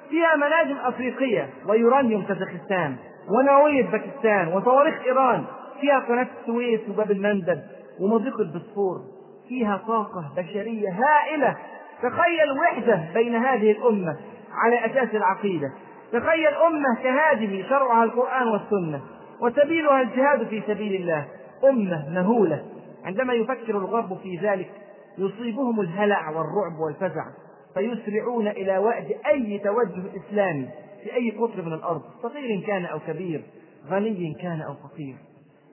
فيها 0.10 0.36
مناجم 0.36 0.78
أفريقية 0.84 1.50
ويورانيوم 1.68 2.24
كازاخستان 2.24 2.96
ونووية 3.30 3.86
باكستان 3.86 4.48
وصواريخ 4.48 5.02
إيران 5.06 5.44
فيها 5.82 6.00
قناة 6.00 6.28
السويس 6.42 6.80
وباب 6.90 7.12
المندب 7.12 7.62
ومضيق 8.02 8.40
البسفور 8.40 9.02
فيها 9.50 9.82
طاقة 9.88 10.34
بشرية 10.38 10.90
هائلة. 10.90 11.58
تخيل 12.04 12.52
وحدة 12.62 13.04
بين 13.14 13.36
هذه 13.36 13.72
الأمة 13.72 14.18
على 14.52 14.86
أساس 14.86 15.16
العقيدة. 15.16 15.72
تخيل 16.12 16.54
أمة 16.54 17.04
كهذه 17.04 17.70
شرعها 17.70 18.04
القرآن 18.04 18.48
والسنة 18.48 19.02
وسبيلها 19.42 20.02
الجهاد 20.02 20.48
في 20.48 20.62
سبيل 20.68 21.02
الله. 21.02 21.26
أمة 21.70 22.10
مهولة. 22.10 22.73
عندما 23.04 23.34
يفكر 23.34 23.78
الغرب 23.78 24.18
في 24.18 24.38
ذلك 24.38 24.72
يصيبهم 25.18 25.82
الهلع 25.82 26.30
والرعب 26.30 26.80
والفزع 26.80 27.26
فيسرعون 27.74 28.48
إلى 28.48 28.78
وأد 28.78 29.16
أي 29.28 29.60
توجه 29.60 30.04
إسلامي 30.18 30.70
في 31.04 31.14
أي 31.16 31.32
قطر 31.32 31.62
من 31.62 31.74
الأرض 31.74 32.02
صغير 32.24 32.62
كان 32.68 32.86
أو 32.86 33.00
كبير 33.08 33.44
غني 33.90 34.34
كان 34.42 34.62
أو 34.62 34.74
فقير. 34.74 35.16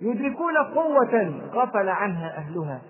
يدركون 0.02 0.56
قوة 0.74 1.40
غفل 1.52 1.88
عنها 1.88 2.36
أهلها 2.36 2.82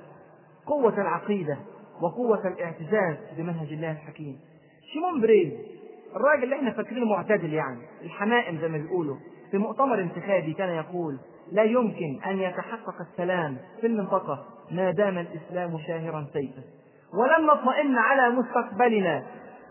قوة 0.66 1.00
العقيدة 1.00 1.58
وقوة 2.02 2.48
الاعتزاز 2.48 3.16
بمنهج 3.36 3.72
الله 3.72 3.90
الحكيم. 3.92 4.36
شيمون 4.92 5.20
بريل 5.20 5.58
الراجل 6.16 6.44
اللي 6.44 6.56
إحنا 6.56 6.70
فاكرينه 6.72 7.06
معتدل 7.06 7.52
يعني 7.52 7.80
الحمائم 8.02 8.58
زي 8.60 8.68
ما 8.68 8.78
بيقولوا 8.78 9.16
في 9.50 9.58
مؤتمر 9.58 10.00
انتخابي 10.00 10.52
كان 10.52 10.68
يقول 10.68 11.18
لا 11.52 11.62
يمكن 11.62 12.20
أن 12.26 12.38
يتحقق 12.38 12.94
السلام 13.00 13.56
في 13.80 13.86
المنطقة 13.86 14.44
ما 14.70 14.90
دام 14.90 15.18
الإسلام 15.18 15.78
شاهرا 15.78 16.26
سيفه 16.32 16.62
ولن 17.14 17.46
نطمئن 17.46 17.98
على 17.98 18.36
مستقبلنا 18.36 19.22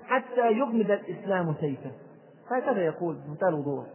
حتى 0.08 0.52
يغمد 0.52 0.92
الإسلام 0.92 1.56
سيفه 1.60 1.92
هكذا 2.52 2.82
يقول 2.86 3.16
بمنتهى 3.16 3.50
الوضوح 3.50 3.86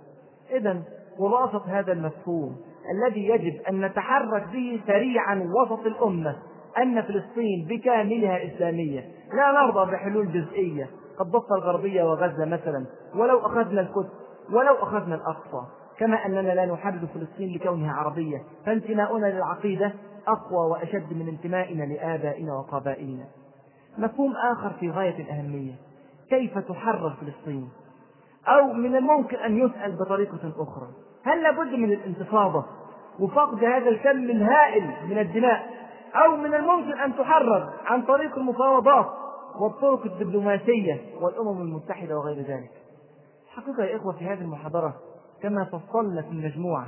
إذا 0.51 0.83
خلاصة 1.19 1.65
هذا 1.67 1.93
المفهوم 1.93 2.57
الذي 2.91 3.29
يجب 3.29 3.61
أن 3.69 3.85
نتحرك 3.85 4.47
به 4.53 4.81
سريعا 4.87 5.53
وسط 5.55 5.87
الأمة 5.87 6.37
أن 6.79 7.03
فلسطين 7.03 7.67
بكاملها 7.69 8.47
إسلامية. 8.47 9.01
لا 9.35 9.53
نرضى 9.53 9.93
بحلول 9.93 10.33
جزئية 10.33 10.91
كالضفة 11.19 11.55
الغربية 11.59 12.03
وغزة 12.05 12.45
مثلا. 12.45 12.87
ولو 13.15 13.39
أخذنا 13.39 13.81
القدس 13.81 14.11
ولو 14.53 14.75
أخذنا 14.75 15.15
الأقصى. 15.15 15.67
كما 15.99 16.27
أننا 16.27 16.55
لا 16.55 16.67
نحرر 16.67 17.09
فلسطين 17.15 17.55
لكونها 17.55 17.93
عربية 17.93 18.43
فانتماؤنا 18.67 19.27
للعقيدة 19.27 19.93
أقوى 20.27 20.71
وأشد 20.71 21.13
من 21.13 21.29
انتمائنا 21.29 21.85
لآبائنا 21.85 22.55
وقبائلنا. 22.55 23.25
مفهوم 23.99 24.33
آخر 24.53 24.73
في 24.81 24.91
غاية 24.91 25.23
الأهمية 25.23 25.73
كيف 26.31 26.59
تحرر 26.59 27.17
فلسطين؟ 27.21 27.69
أو 28.49 28.73
من 28.73 28.97
الممكن 28.97 29.37
أن 29.37 29.59
يسأل 29.59 29.97
بطريقة 29.97 30.53
أخرى 30.57 30.89
هل 31.25 31.43
لابد 31.43 31.73
من 31.73 31.93
الانتفاضة 31.93 32.65
وفقد 33.21 33.65
هذا 33.65 33.89
الكم 33.89 34.31
الهائل 34.31 34.91
من 35.09 35.19
الدماء؟ 35.19 35.67
أو 36.15 36.37
من 36.37 36.55
الممكن 36.55 36.99
أن 37.01 37.17
تحرر 37.17 37.73
عن 37.85 38.03
طريق 38.03 38.39
المفاوضات 38.39 39.07
والطرق 39.61 40.05
الدبلوماسية 40.05 41.01
والأمم 41.21 41.61
المتحدة 41.61 42.19
وغير 42.19 42.37
ذلك؟ 42.37 42.71
حقيقة 43.49 43.85
يا 43.85 43.97
إخوة 43.97 44.13
في 44.13 44.25
هذه 44.25 44.41
المحاضرة 44.41 44.95
كما 45.43 45.65
فصلنا 45.65 46.23
في 46.23 46.29
المجموعة. 46.29 46.87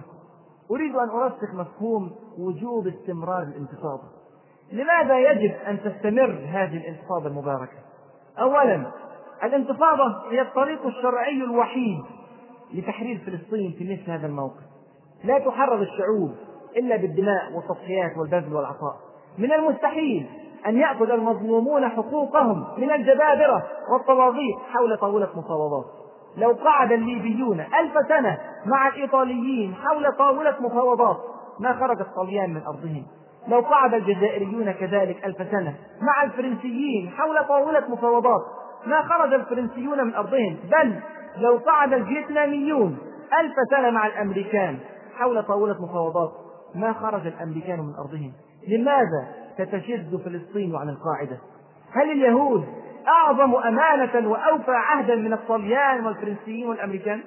أريد 0.71 0.97
أن 0.97 1.09
أرسخ 1.09 1.55
مفهوم 1.55 2.11
وجوب 2.39 2.87
استمرار 2.87 3.43
الانتفاضة. 3.43 4.09
لماذا 4.73 5.19
يجب 5.19 5.55
أن 5.55 5.81
تستمر 5.81 6.45
هذه 6.49 6.77
الانتفاضة 6.77 7.27
المباركة؟ 7.27 7.79
أولا 8.39 8.93
الانتفاضة 9.43 10.31
هي 10.31 10.41
الطريق 10.43 10.87
الشرعي 10.87 11.45
الوحيد 11.45 12.05
لتحرير 12.75 13.19
فلسطين 13.27 13.73
في 13.79 13.93
مثل 13.93 14.11
هذا 14.11 14.27
الموقف. 14.27 14.63
لا 15.25 15.39
تحرر 15.39 15.83
الشعوب 15.83 16.35
إلا 16.77 16.97
بالدماء 16.97 17.53
والتضحيات 17.53 18.19
والبذل 18.19 18.55
والعطاء. 18.55 18.97
من 19.39 19.53
المستحيل 19.53 20.27
أن 20.67 20.77
يأخذ 20.77 21.11
المظلومون 21.11 21.89
حقوقهم 21.89 22.67
من 22.79 22.91
الجبابرة 22.91 23.67
والطواغيت 23.93 24.57
حول 24.73 24.97
طاولة 24.99 25.29
مفاوضات. 25.35 25.85
لو 26.37 26.53
قعد 26.53 26.93
الليبيون 26.93 27.61
ألف 27.61 28.09
سنة 28.09 28.39
مع 28.67 28.89
الإيطاليين 28.89 29.75
حول 29.75 30.13
طاولة 30.13 30.57
مفاوضات 30.61 31.17
ما 31.61 31.73
خرج 31.73 32.01
الطليان 32.01 32.55
من 32.55 32.63
أرضهم؟ 32.63 33.07
لو 33.49 33.61
قعد 33.61 33.95
الجزائريون 33.95 34.73
كذلك 34.73 35.25
ألف 35.25 35.37
سنة 35.51 35.75
مع 36.01 36.23
الفرنسيين 36.23 37.11
حول 37.11 37.45
طاولة 37.49 37.85
مفاوضات 37.89 38.43
ما 38.87 39.03
خرج 39.03 39.33
الفرنسيون 39.33 40.05
من 40.05 40.15
أرضهم؟ 40.15 40.57
بل 40.65 41.01
لو 41.37 41.57
قعد 41.57 41.93
الفيتناميون 41.93 42.99
ألف 43.41 43.55
سنة 43.71 43.91
مع 43.91 44.07
الأمريكان 44.07 44.79
حول 45.19 45.43
طاولة 45.43 45.77
مفاوضات 45.83 46.33
ما 46.75 46.93
خرج 46.93 47.27
الأمريكان 47.27 47.81
من 47.81 47.95
أرضهم؟ 47.95 48.33
لماذا 48.69 49.27
تتشد 49.59 50.21
فلسطين 50.25 50.77
عن 50.77 50.89
القاعدة؟ 50.89 51.39
هل 51.93 52.11
اليهود 52.11 52.65
أعظم 53.09 53.55
أمانة 53.55 54.29
وأوفى 54.29 54.71
عهدا 54.71 55.15
من 55.15 55.33
الطليان 55.33 56.07
والفرنسيين 56.07 56.69
والأمريكان. 56.69 57.21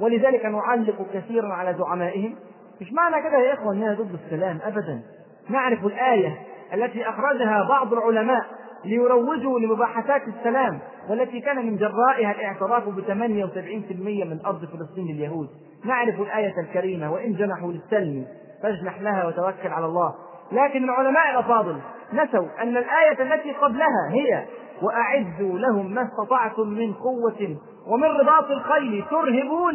ولذلك 0.00 0.44
نعلق 0.44 1.06
كثيرا 1.14 1.52
على 1.52 1.74
زعمائهم. 1.78 2.34
مش 2.80 2.92
معنى 2.92 3.22
كده 3.22 3.38
يا 3.38 3.54
إخوة 3.54 3.72
أنها 3.72 3.94
ضد 3.94 4.18
السلام 4.24 4.58
أبدا. 4.64 5.02
نعرف 5.48 5.86
الآية 5.86 6.38
التي 6.74 7.08
أخرجها 7.08 7.66
بعض 7.68 7.92
العلماء 7.92 8.46
ليروجوا 8.84 9.60
لمباحثات 9.60 10.22
السلام 10.28 10.78
والتي 11.10 11.40
كان 11.40 11.66
من 11.66 11.76
جرائها 11.76 12.30
الاعتراف 12.32 12.88
ب 12.88 13.00
78% 13.00 14.24
من 14.24 14.40
أرض 14.46 14.64
فلسطين 14.64 15.06
لليهود 15.06 15.48
نعرف 15.84 16.20
الآية 16.20 16.54
الكريمة 16.60 17.12
وإن 17.12 17.32
جنحوا 17.32 17.72
للسلم 17.72 18.26
فاجنح 18.62 19.00
لها 19.00 19.26
وتوكل 19.26 19.68
على 19.68 19.86
الله. 19.86 20.14
لكن 20.52 20.84
العلماء 20.84 21.30
الأفاضل 21.30 21.80
نسوا 22.12 22.46
أن 22.62 22.76
الآية 22.76 23.34
التي 23.34 23.52
قبلها 23.52 24.10
هي 24.10 24.44
وأعدوا 24.82 25.58
لهم 25.58 25.94
ما 25.94 26.02
استطعتم 26.02 26.68
من 26.68 26.92
قوة 26.92 27.56
ومن 27.86 28.08
رباط 28.08 28.50
الخيل 28.50 29.04
ترهبون 29.10 29.74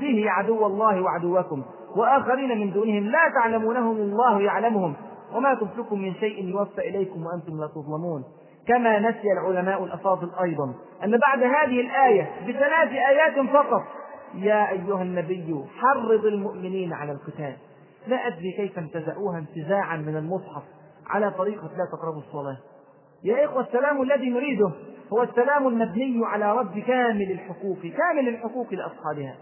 به 0.00 0.24
عدو 0.30 0.66
الله 0.66 1.02
وعدوكم. 1.02 1.62
وآخرين 1.96 2.58
من 2.58 2.72
دونهم 2.72 3.04
لا 3.04 3.28
تعلمونهم 3.34 3.96
الله 3.96 4.40
يعلمهم. 4.40 4.94
وما 5.34 5.54
تمسكوا 5.54 5.96
من 5.96 6.14
شيء 6.14 6.44
يوفى 6.44 6.88
إليكم 6.88 7.26
وأنتم 7.26 7.60
لا 7.60 7.66
تظلمون. 7.66 8.24
كما 8.68 8.98
نسي 8.98 9.32
العلماء 9.32 9.84
الأفاضل 9.84 10.30
أيضا 10.42 10.74
أن 11.04 11.18
بعد 11.26 11.42
هذه 11.42 11.80
الآية 11.80 12.30
بثلاث 12.42 12.92
آيات 12.92 13.50
فقط 13.52 13.82
يا 14.34 14.70
أيها 14.70 15.02
النبي 15.02 15.64
حرض 15.78 16.24
المؤمنين 16.24 16.92
على 16.92 17.12
القتال. 17.12 17.56
لا 18.06 18.26
أدري 18.26 18.52
كيف 18.56 18.78
انتزعوها 18.78 19.38
انتزاعا 19.38 19.96
من 19.96 20.16
المصحف. 20.16 20.62
على 21.06 21.30
طريقة 21.30 21.62
لا 21.62 21.88
تقربوا 21.92 22.20
الصلاة. 22.28 22.56
يا 23.24 23.44
إخوة 23.44 23.62
السلام 23.62 24.02
الذي 24.02 24.30
نريده 24.30 24.70
هو 25.12 25.22
السلام 25.22 25.68
المبني 25.68 26.26
على 26.26 26.52
رد 26.52 26.78
كامل 26.78 27.30
الحقوق 27.30 27.78
كامل 27.78 28.28
الحقوق 28.28 28.66
لأصحابها. 28.74 29.34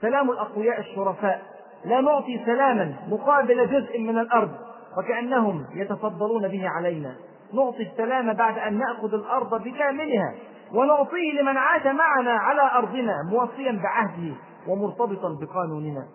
سلام 0.00 0.30
الأقوياء 0.30 0.80
الشرفاء. 0.80 1.42
لا 1.84 2.00
نعطي 2.00 2.40
سلاما 2.46 2.94
مقابل 3.08 3.66
جزء 3.66 4.00
من 4.00 4.18
الأرض 4.18 4.50
وكأنهم 4.98 5.66
يتفضلون 5.74 6.48
به 6.48 6.68
علينا. 6.68 7.14
نعطي 7.54 7.82
السلام 7.82 8.32
بعد 8.32 8.58
أن 8.58 8.78
نأخذ 8.78 9.14
الأرض 9.14 9.62
بكاملها 9.62 10.34
ونعطيه 10.74 11.40
لمن 11.40 11.56
عاش 11.56 11.86
معنا 11.86 12.30
على 12.30 12.62
أرضنا 12.78 13.14
موصيا 13.30 13.80
بعهده 13.82 14.34
ومرتبطا 14.68 15.38
بقانوننا. 15.40 16.06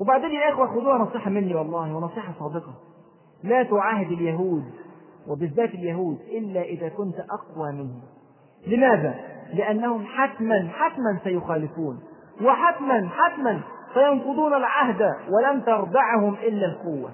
وبعدين 0.00 0.30
يا 0.30 0.52
إخوة 0.52 0.66
خذوها 0.66 0.98
نصيحة 0.98 1.30
مني 1.30 1.54
والله 1.54 1.96
ونصيحة 1.96 2.32
صادقة. 2.38 2.74
لا 3.44 3.62
تعاهد 3.62 4.12
اليهود 4.12 4.64
وبالذات 5.30 5.74
اليهود 5.74 6.18
إلا 6.20 6.62
إذا 6.62 6.88
كنت 6.88 7.14
أقوى 7.30 7.72
منهم. 7.72 8.02
لماذا؟ 8.66 9.14
لأنهم 9.54 10.04
حتما 10.04 10.68
حتما 10.72 11.18
سيخالفون. 11.24 12.00
وحتما 12.42 13.08
حتما 13.08 13.60
سينقضون 13.94 14.54
العهد 14.54 15.02
ولن 15.02 15.64
تردعهم 15.64 16.34
إلا 16.34 16.66
القوة. 16.66 17.10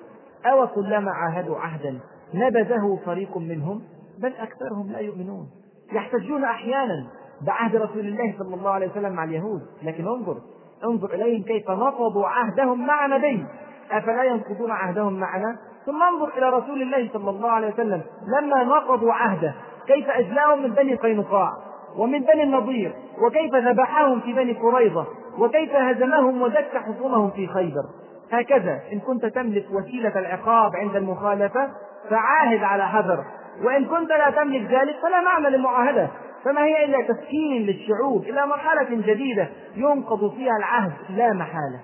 أو 0.46 0.66
كلما 0.66 1.10
عاهدوا 1.10 1.56
عهدا 1.56 2.00
نبذه 2.34 2.98
فريق 3.04 3.36
منهم 3.36 3.82
بل 4.18 4.32
أكثرهم 4.32 4.92
لا 4.92 4.98
يؤمنون. 4.98 5.46
يحتجون 5.92 6.44
أحيانا 6.44 7.06
بعهد 7.46 7.76
رسول 7.76 8.06
الله 8.06 8.34
صلى 8.38 8.54
الله 8.54 8.70
عليه 8.70 8.90
وسلم 8.90 9.12
مع 9.12 9.24
اليهود. 9.24 9.62
لكن 9.82 10.06
انظر 10.06 10.36
انظر 10.84 11.14
إليهم 11.14 11.42
كيف 11.42 11.70
نقضوا 11.70 12.26
عهدهم 12.26 12.86
مع 12.86 13.06
نبي 13.06 13.46
أفلا 13.90 14.24
ينقضون 14.24 14.70
عهدهم 14.70 15.12
معنا؟ 15.12 15.56
ثم 15.86 16.02
انظر 16.02 16.38
إلى 16.38 16.48
رسول 16.48 16.82
الله 16.82 17.08
صلى 17.12 17.30
الله 17.30 17.50
عليه 17.50 17.72
وسلم 17.72 18.02
لما 18.38 18.64
نقضوا 18.64 19.12
عهده. 19.12 19.54
كيف 19.86 20.10
أجلاهم 20.10 20.62
من 20.62 20.70
بني 20.70 20.94
قينقاع 20.94 21.50
ومن 21.96 22.20
بني 22.20 22.42
النضير 22.42 22.92
وكيف 23.22 23.54
ذبحهم 23.54 24.20
في 24.20 24.32
بني 24.32 24.52
قريظة 24.52 25.06
وكيف 25.38 25.76
هزمهم 25.76 26.42
ودك 26.42 26.76
حصونهم 26.76 27.30
في 27.30 27.46
خيبر. 27.46 27.84
هكذا 28.32 28.80
إن 28.92 29.00
كنت 29.00 29.26
تملك 29.26 29.66
وسيلة 29.72 30.18
العقاب 30.18 30.76
عند 30.76 30.96
المخالفة 30.96 31.68
فعاهد 32.10 32.62
على 32.64 32.88
حذر 32.88 33.24
وإن 33.64 33.84
كنت 33.84 34.10
لا 34.10 34.30
تملك 34.30 34.70
ذلك 34.70 34.96
فلا 35.02 35.20
معنى 35.20 35.56
للمعاهدة 35.56 36.08
فما 36.44 36.64
هي 36.64 36.84
إلا 36.84 37.02
تسكين 37.02 37.62
للشعوب 37.62 38.22
إلى 38.22 38.46
مرحلة 38.46 38.88
جديدة 38.90 39.48
ينقض 39.76 40.34
فيها 40.34 40.56
العهد 40.58 40.92
لا 41.10 41.32
محالة. 41.32 41.80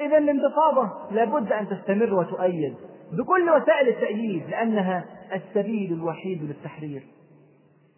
إذا 0.00 0.18
الانتفاضة 0.18 0.90
لابد 1.10 1.52
أن 1.52 1.68
تستمر 1.68 2.14
وتؤيد 2.14 2.74
بكل 3.12 3.50
وسائل 3.50 3.88
التأييد 3.88 4.50
لأنها 4.50 5.04
السبيل 5.34 5.92
الوحيد 5.92 6.42
للتحرير. 6.42 7.02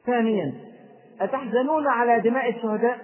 ثانيا 0.07 0.55
أتحزنون 1.21 1.87
على 1.87 2.21
دماء 2.21 2.49
الشهداء؟ 2.49 2.99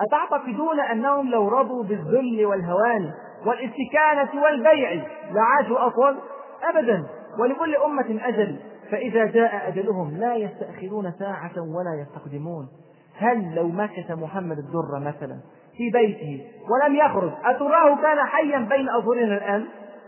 أتعتقدون 0.00 0.80
أنهم 0.80 1.30
لو 1.30 1.48
رضوا 1.48 1.84
بالذل 1.84 2.46
والهوان 2.46 3.12
والاستكانة 3.46 4.42
والبيع 4.42 5.04
لعاشوا 5.32 5.86
أطول؟ 5.86 6.16
أبدا 6.62 7.06
ولكل 7.38 7.76
أمة 7.76 8.28
أجل 8.28 8.56
فإذا 8.90 9.24
جاء 9.24 9.68
أجلهم 9.68 10.16
لا 10.16 10.34
يستأخرون 10.34 11.12
ساعة 11.18 11.52
ولا 11.56 12.02
يستقدمون. 12.02 12.68
هل 13.16 13.54
لو 13.54 13.68
مكث 13.68 14.10
محمد 14.10 14.58
الدر 14.58 14.98
مثلا 15.00 15.40
في 15.76 15.90
بيته 15.90 16.44
ولم 16.70 16.96
يخرج. 16.96 17.32
أتراه 17.44 17.96
كان 17.96 18.26
حيا 18.26 18.58
بين 18.58 18.88
أظهرنا 18.88 19.36
الآن؟ 19.36 19.66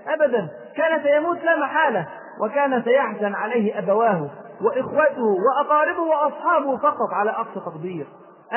أبدا. 0.08 0.48
كان 0.76 1.02
سيموت 1.02 1.44
لا 1.44 1.56
محالة 1.56 2.08
وكان 2.40 2.82
سيحزن 2.82 3.34
عليه 3.34 3.78
أبواه 3.78 4.30
وإخوته 4.60 5.22
وأقاربه 5.22 6.02
وأصحابه 6.02 6.76
فقط 6.76 7.08
على 7.12 7.30
أقصى 7.30 7.60
تقدير. 7.60 8.06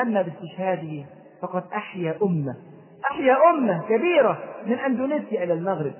أما 0.02 0.22
باستشهاده 0.22 1.04
فقد 1.42 1.62
أحيا 1.74 2.18
أمة. 2.22 2.56
أحيا 3.10 3.36
أمة 3.50 3.82
كبيرة 3.88 4.38
من 4.66 4.78
أندونيسيا 4.78 5.44
إلى 5.44 5.52
المغرب. 5.52 5.92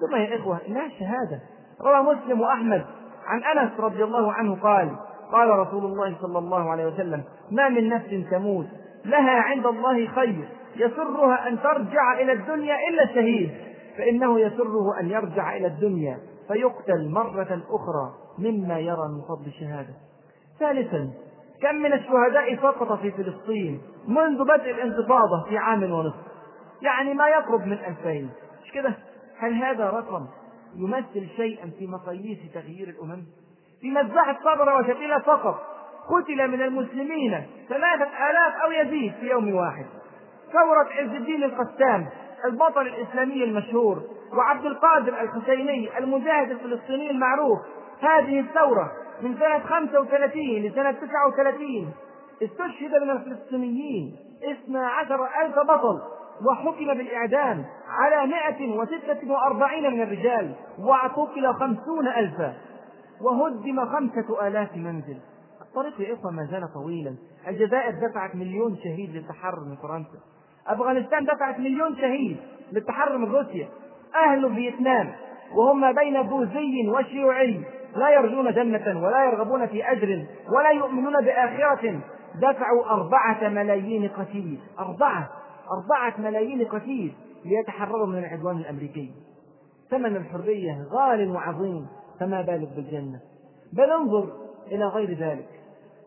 ثم 0.00 0.16
يا 0.16 0.36
إخوة 0.36 0.58
إنها 0.68 0.88
شهادة. 0.88 1.40
روى 1.80 2.14
مسلم 2.14 2.40
وأحمد 2.40 2.84
عن 3.26 3.58
أنس 3.58 3.80
رضي 3.80 4.04
الله 4.04 4.32
عنه 4.32 4.56
قال 4.62 4.96
قال 5.32 5.48
رسول 5.48 5.84
الله 5.84 6.16
صلى 6.22 6.38
الله 6.38 6.70
عليه 6.70 6.86
وسلم 6.86 7.22
ما 7.50 7.68
من 7.68 7.88
نفس 7.88 8.30
تموت 8.30 8.66
لها 9.06 9.40
عند 9.40 9.66
الله 9.66 10.06
خير. 10.06 10.48
يسرها 10.76 11.48
أن 11.48 11.62
ترجع 11.62 12.20
إلى 12.20 12.32
الدنيا 12.32 12.76
إلا 12.88 13.02
الشهيد 13.04 13.50
فإنه 13.98 14.40
يسره 14.40 15.00
أن 15.00 15.10
يرجع 15.10 15.56
إلى 15.56 15.66
الدنيا. 15.66 16.18
فيقتل 16.48 17.08
مرة 17.10 17.62
أخرى 17.70 18.12
مما 18.38 18.78
يرى 18.78 19.08
من 19.08 19.22
فضل 19.28 19.46
الشهادة 19.46 19.94
ثالثا 20.58 21.10
كم 21.62 21.74
من 21.74 21.92
الشهداء 21.92 22.56
سقط 22.56 23.00
في 23.00 23.10
فلسطين 23.10 23.80
منذ 24.08 24.44
بدء 24.44 24.70
الانتفاضة 24.70 25.44
في 25.48 25.58
عام 25.58 25.82
ونصف؟ 25.82 26.26
يعني 26.82 27.14
ما 27.14 27.28
يقرب 27.28 27.66
من 27.66 27.72
ألفين. 27.72 28.30
مش 28.64 28.72
كده؟ 28.72 28.94
هل 29.38 29.52
هذا 29.52 29.90
رقم 29.90 30.26
يمثل 30.76 31.28
شيئا 31.36 31.70
في 31.78 31.86
مقاييس 31.86 32.38
تغيير 32.54 32.88
الأمم؟ 32.88 33.22
في 33.80 33.90
مذبحة 33.90 34.38
صبرة 34.44 34.78
وشتيلة 34.78 35.18
فقط 35.18 35.75
قتل 36.10 36.48
من 36.48 36.62
المسلمين 36.62 37.46
ثلاثة 37.68 38.30
آلاف 38.30 38.54
أو 38.64 38.70
يزيد 38.70 39.12
في 39.20 39.26
يوم 39.26 39.54
واحد. 39.54 39.86
ثورة 40.52 40.88
عز 40.98 41.14
الدين 41.14 41.44
القسام 41.44 42.06
البطل 42.44 42.86
الإسلامي 42.86 43.44
المشهور 43.44 44.02
وعبد 44.32 44.66
القادر 44.66 45.20
الحسيني 45.20 45.98
المجاهد 45.98 46.50
الفلسطيني 46.50 47.10
المعروف. 47.10 47.58
هذه 48.00 48.40
الثورة 48.40 48.92
من 49.22 49.34
سنة 49.38 49.58
35 49.58 50.62
لسنة 50.62 50.92
39 50.92 51.92
استشهد 52.42 53.02
من 53.02 53.10
الفلسطينيين 53.10 54.16
12 54.66 55.28
ألف 55.42 55.58
بطل 55.58 56.00
وحكم 56.50 56.86
بالإعدام 56.94 57.64
على 57.88 58.26
146 58.26 59.94
من 59.94 60.02
الرجال 60.02 60.54
واعتقل 60.78 61.54
خمسون 61.54 62.08
ألفا 62.08 62.54
وهدم 63.20 63.84
خمسة 63.86 64.48
آلاف 64.48 64.76
منزل. 64.76 65.18
الطريق 65.76 66.00
يا 66.00 66.30
ما 66.30 66.44
زال 66.50 66.72
طويلا. 66.74 67.14
الجزائر 67.48 68.08
دفعت 68.08 68.34
مليون 68.34 68.76
شهيد 68.76 69.10
للتحرر 69.10 69.64
من 69.64 69.76
فرنسا. 69.76 70.18
أفغانستان 70.66 71.24
دفعت 71.24 71.58
مليون 71.58 71.96
شهيد 71.96 72.36
للتحرر 72.72 73.18
من 73.18 73.30
روسيا. 73.30 73.68
أهل 74.14 74.54
فيتنام 74.54 75.12
وهم 75.56 75.92
بين 75.92 76.22
بوذي 76.22 76.88
وشيوعي. 76.88 77.60
لا 77.96 78.10
يرجون 78.10 78.52
جنة 78.52 79.06
ولا 79.06 79.24
يرغبون 79.24 79.66
في 79.66 79.92
أجر 79.92 80.26
ولا 80.56 80.70
يؤمنون 80.70 81.24
بآخرة. 81.24 82.00
دفعوا 82.34 82.84
أربعة 82.90 83.48
ملايين 83.48 84.08
قتيل. 84.08 84.60
أربعة 84.78 85.30
أربعة 85.70 86.20
ملايين 86.20 86.64
قتيل 86.64 87.14
ليتحرروا 87.44 88.06
من 88.06 88.18
العدوان 88.18 88.56
الأمريكي. 88.56 89.10
ثمن 89.90 90.16
الحرية 90.16 90.86
غال 90.92 91.30
وعظيم 91.30 91.86
فما 92.20 92.42
بالك 92.42 92.68
بالجنة؟ 92.76 93.20
بل 93.72 93.90
انظر 93.90 94.32
إلى 94.66 94.84
غير 94.84 95.18
ذلك. 95.18 95.55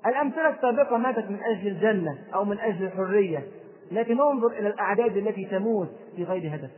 الأمثلة 0.05 0.49
السابقة 0.49 0.97
ماتت 0.97 1.29
من 1.29 1.39
أجل 1.43 1.67
الجنة 1.67 2.17
أو 2.33 2.45
من 2.45 2.59
أجل 2.59 2.85
الحرية 2.85 3.43
لكن 3.91 4.21
انظر 4.21 4.47
إلى 4.47 4.67
الأعداد 4.67 5.17
التي 5.17 5.45
تموت 5.45 5.89
في 6.15 6.23
غير 6.23 6.55
هدف. 6.55 6.69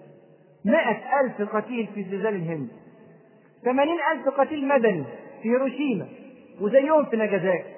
مائة 0.65 1.19
ألف 1.21 1.55
قتيل 1.55 1.87
في 1.95 2.03
زلزال 2.03 2.35
الهند. 2.35 2.69
ثمانين 3.65 3.97
ألف 4.11 4.29
قتيل 4.29 4.67
مدني 4.67 5.03
في 5.43 5.49
هيروشيما 5.49 6.05
وزيهم 6.61 7.05
في 7.05 7.17
ناجازاكي. 7.17 7.73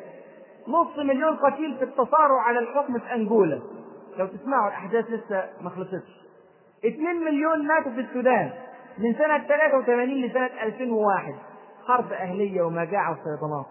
نصف 0.67 0.99
مليون 0.99 1.35
قتيل 1.35 1.77
في 1.77 1.83
التصارع 1.83 2.41
على 2.41 2.59
الحكم 2.59 2.99
في 2.99 3.15
أنجولا 3.15 3.59
لو 4.17 4.25
تسمعوا 4.27 4.67
الأحداث 4.67 5.05
لسه 5.09 5.43
ما 5.61 5.69
خلصتش. 5.69 6.23
2 6.85 7.15
مليون 7.15 7.67
ماتوا 7.67 7.91
في 7.91 7.99
السودان 7.99 8.51
من 8.97 9.13
سنة 9.13 9.47
83 9.47 10.21
لسنة 10.21 10.63
2001 10.63 11.33
حرب 11.87 12.11
أهلية 12.11 12.61
ومجاعة 12.61 13.11
وفيضانات 13.11 13.65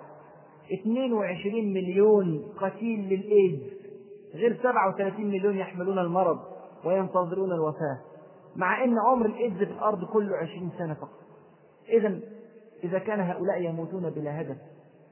22 0.71 1.73
مليون 1.73 2.53
قتيل 2.59 3.01
للإيدز 3.01 3.63
غير 4.35 4.57
37 4.63 5.27
مليون 5.27 5.57
يحملون 5.57 5.99
المرض 5.99 6.39
وينتظرون 6.85 7.53
الوفاة 7.53 7.99
مع 8.57 8.85
أن 8.85 8.99
عمر 8.99 9.27
الإيدز 9.27 9.57
في 9.57 9.73
الأرض 9.73 10.05
كله 10.05 10.37
20 10.37 10.71
سنة 10.79 10.95
فقط. 10.95 11.23
إذا 11.89 12.21
إذا 12.85 12.99
كان 12.99 13.21
هؤلاء 13.21 13.63
يموتون 13.63 14.11
بلا 14.11 14.41
هدف 14.41 14.57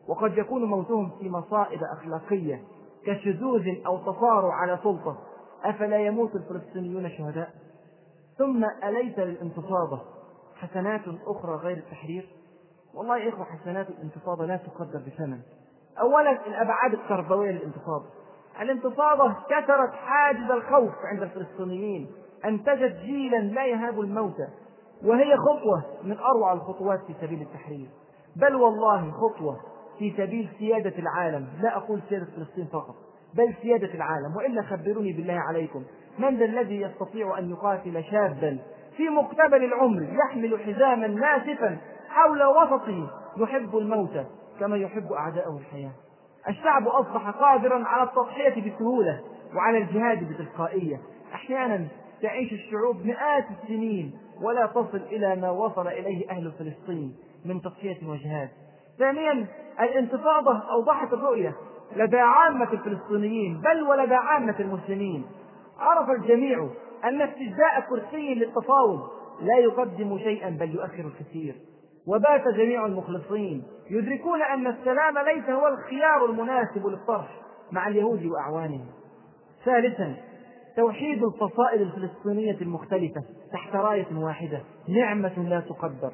وقد 0.09 0.38
يكون 0.38 0.64
موتهم 0.64 1.11
في 1.18 1.28
مصائب 1.28 1.80
أخلاقية 1.82 2.62
كشذوذ 3.07 3.68
أو 3.86 3.98
تصارع 3.98 4.55
على 4.55 4.78
سلطة 4.82 5.18
أفلا 5.64 6.07
يموت 6.07 6.36
الفلسطينيون 6.36 7.11
شهداء؟ 7.11 7.51
ثم 8.38 8.64
أليس 8.84 9.18
للانتفاضة 9.18 10.01
حسنات 10.55 11.01
أخرى 11.26 11.57
غير 11.57 11.76
التحرير؟ 11.76 12.28
والله 12.95 13.18
يا 13.18 13.28
إخوة 13.28 13.45
حسنات 13.45 13.91
الانتفاضة 13.91 14.47
لا 14.47 14.57
تقدر 14.57 14.99
بثمن. 15.07 15.38
أولا 16.01 16.47
الأبعاد 16.47 16.93
التربوية 16.93 17.51
للانتفاضة. 17.51 18.07
الانتفاضة 18.61 19.34
كسرت 19.51 19.93
حاجز 19.93 20.51
الخوف 20.51 20.93
عند 21.12 21.22
الفلسطينيين. 21.22 22.11
أنتجت 22.45 22.97
جيلا 23.05 23.36
لا 23.36 23.66
يهاب 23.66 24.01
الموت. 24.01 24.36
وهي 25.05 25.36
خطوة 25.36 25.82
من 26.03 26.18
أروع 26.18 26.53
الخطوات 26.53 27.01
في 27.07 27.14
سبيل 27.20 27.43
التحرير. 27.43 27.88
بل 28.36 28.55
والله 28.55 29.11
خطوة 29.11 29.61
في 29.99 30.14
سبيل 30.16 30.49
سيادة 30.59 30.99
العالم. 30.99 31.49
لا 31.61 31.76
أقول 31.76 32.01
سيادة 32.09 32.26
فلسطين 32.36 32.66
فقط 32.66 32.95
بل 33.34 33.55
سيادة 33.62 33.95
العالم. 33.95 34.36
وإلا 34.36 34.62
خبروني 34.62 35.12
بالله 35.12 35.41
عليكم 35.49 35.84
من 36.18 36.38
ذا 36.38 36.45
الذي 36.45 36.80
يستطيع 36.80 37.38
أن 37.38 37.51
يقاتل 37.51 38.05
شابا 38.05 38.59
في 38.97 39.09
مقتبل 39.09 39.64
العمر 39.64 40.03
يحمل 40.03 40.61
حزاما 40.61 41.07
ناسفا 41.07 41.78
حول 42.11 42.42
وسطه 42.42 43.11
يحب 43.36 43.76
الموت 43.76 44.26
كما 44.61 44.76
يحب 44.76 45.12
أعداءه 45.12 45.56
الحياة. 45.56 45.92
الشعب 46.48 46.88
أصبح 46.88 47.30
قادرا 47.30 47.84
على 47.84 48.02
التضحية 48.02 48.70
بسهولة 48.70 49.20
وعلى 49.56 49.78
الجهاد 49.78 50.32
بتلقائية. 50.32 51.00
أحيانا 51.34 51.86
تعيش 52.22 52.52
الشعوب 52.52 53.06
مئات 53.06 53.44
السنين 53.50 54.12
ولا 54.42 54.66
تصل 54.66 54.96
إلى 54.96 55.36
ما 55.36 55.50
وصل 55.50 55.88
إليه 55.88 56.30
أهل 56.30 56.52
فلسطين 56.58 57.16
من 57.44 57.61
تضحية 57.62 58.08
وجهاد. 58.08 58.48
ثانيا 58.98 59.46
الانتفاضة 59.80 60.62
أوضحت 60.70 61.12
الرؤية. 61.12 61.56
لدى 61.96 62.18
عامة 62.18 62.72
الفلسطينيين 62.72 63.61
بل 63.61 63.82
ولدى 63.82 64.14
عامة 64.14 64.56
المسلمين. 64.61 65.26
عرف 65.78 66.11
الجميع 66.11 66.68
أن 67.04 67.22
استجداء 67.22 67.80
كرسي 67.90 68.34
للتفاوض 68.34 69.00
لا 69.40 69.58
يقدم 69.58 70.18
شيئا 70.18 70.50
بل 70.50 70.74
يؤخر 70.74 71.04
الكثير. 71.06 71.54
وبات 72.07 72.48
جميع 72.57 72.86
المخلصين. 72.86 73.62
يدركون 73.90 74.42
أن 74.42 74.66
السلام 74.66 75.18
ليس 75.18 75.51
هو 75.51 75.68
الخيار 75.68 76.24
المناسب 76.24 76.86
للطرح 76.86 77.40
مع 77.72 77.88
اليهود 77.88 78.24
وأعوانهم. 78.24 78.86
ثالثا 79.64 80.14
توحيد 80.76 81.22
الفصائل 81.24 81.82
الفلسطينية 81.82 82.61
المختلفة 82.61 83.22
تحت 83.53 83.76
راية 83.76 84.07
واحدة 84.16 84.61
نعمة 84.88 85.38
لا 85.48 85.61
تقدر. 85.61 86.12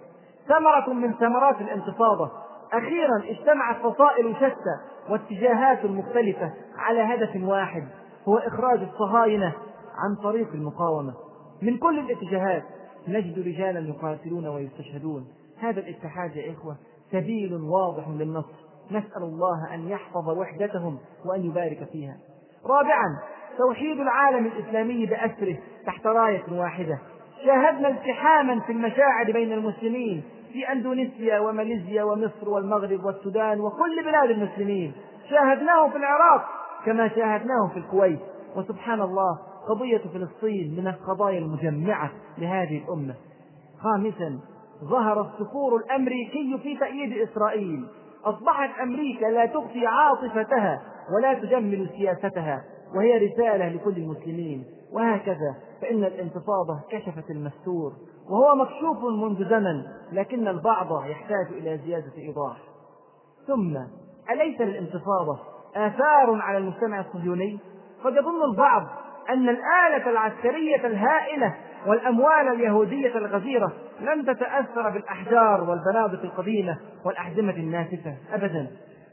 ثمرة 0.49 0.93
من 0.93 1.13
ثمرات 1.13 1.61
الانتفاضة. 1.61 2.31
أخيرا 2.73 3.23
اجتمعت 3.25 3.77
فصائل 3.77 4.37
شتى 4.37 4.77
واتجاهات 5.11 5.85
مختلفة 5.85 6.53
على 6.77 7.01
هدف 7.01 7.43
واحد 7.43 7.89
هو 8.29 8.39
إخراج 8.39 8.81
الصهاينة 8.83 9.53
عن 9.95 10.23
طريق 10.23 10.53
المقاومة. 10.55 11.15
من 11.63 11.79
كل 11.79 11.99
الاتجاهات 11.99 12.63
نجد 13.09 13.39
رجالا 13.39 13.81
يقاتلون 13.81 14.47
ويستشهدون. 14.47 15.27
هذا 15.61 15.81
الاتحاد 15.81 16.37
يا 16.37 16.53
إخوة 16.53 16.77
سبيل 17.13 17.55
واضح 17.55 18.09
للنصر. 18.09 18.67
نسأل 18.91 19.23
الله 19.23 19.75
أن 19.75 19.89
يحفظ 19.89 20.29
وحدتهم 20.29 20.99
وأن 21.27 21.45
يبارك 21.45 21.89
فيها. 21.93 22.17
رابعا 22.67 23.19
توحيد 23.59 24.01
العالم 24.01 24.47
الإسلامي 24.47 25.07
بأسره 25.07 25.59
تحت 25.87 26.07
راية 26.07 26.45
واحدة. 26.53 26.99
شاهدنا 27.45 27.89
التحاما 27.89 28.61
في 28.61 28.73
المشاعر 28.73 29.33
بين 29.33 29.53
المسلمين 29.53 30.23
في 30.53 30.73
أندونيسيا 30.73 31.39
وماليزيا 31.39 32.03
ومصر 32.03 32.49
والمغرب 32.49 33.05
والسودان 33.05 33.61
وكل 33.61 34.03
بلاد 34.05 34.31
المسلمين. 34.31 34.93
شاهدناه 35.31 35.89
في 35.89 35.97
العراق 35.97 36.45
كما 36.85 37.09
شاهدناه 37.09 37.71
في 37.73 37.79
الكويت. 37.79 38.21
وسبحان 38.57 39.01
الله 39.01 39.39
قضية 39.69 39.99
فلسطين 39.99 40.77
من 40.79 40.87
القضايا 40.87 41.39
المجمعة 41.39 42.11
لهذه 42.39 42.85
الأمة. 42.85 43.15
خامسا 43.79 44.41
ظهر 44.85 45.21
الصقور 45.21 45.77
الأمريكي 45.77 46.59
في 46.63 46.77
تأييد 46.77 47.29
إسرائيل. 47.29 47.87
أصبحت 48.25 48.81
أمريكا 48.81 49.27
لا 49.27 49.47
تخفي 49.47 49.87
عاطفتها 49.87 50.83
ولا 51.17 51.35
تجمل 51.35 51.91
سياستها 51.97 52.65
وهي 52.95 53.27
رسالة 53.27 53.69
لكل 53.69 53.97
المسلمين. 53.97 54.65
وهكذا 54.93 55.55
فإن 55.83 56.05
الانتفاضة 56.05 56.81
كشفت 56.91 57.31
المستور 57.31 57.93
وهو 58.31 58.55
مكشوف 58.55 59.05
منذ 59.05 59.49
زمن 59.51 59.83
لكن 60.13 60.49
البعض 60.49 61.05
يحتاج 61.07 61.47
إلى 61.51 61.79
زيادة 61.79 62.13
إيضاح. 62.19 62.57
ثم 63.47 63.77
أليس 64.31 64.61
للانتفاضة 64.61 65.39
آثار 65.77 66.41
على 66.41 66.59
المجتمع 66.59 67.01
الصهيوني؟ 67.01 67.59
قد 68.05 68.13
يظن 68.13 68.51
البعض 68.51 68.83
أن 69.31 69.49
الآلة 69.49 70.11
العسكرية 70.11 70.87
الهائلة 70.87 71.55
والأموال 71.87 72.49
اليهودية 72.53 73.19
الغزيرة 73.19 73.73
لم 74.01 74.23
تتأثر 74.23 74.91
بالأحجار 74.91 75.71
والبنادق 75.71 76.23
القديمة 76.25 76.79
والأحزمة 77.05 77.57
الناسفة 77.57 78.15
أبدا. 78.33 78.67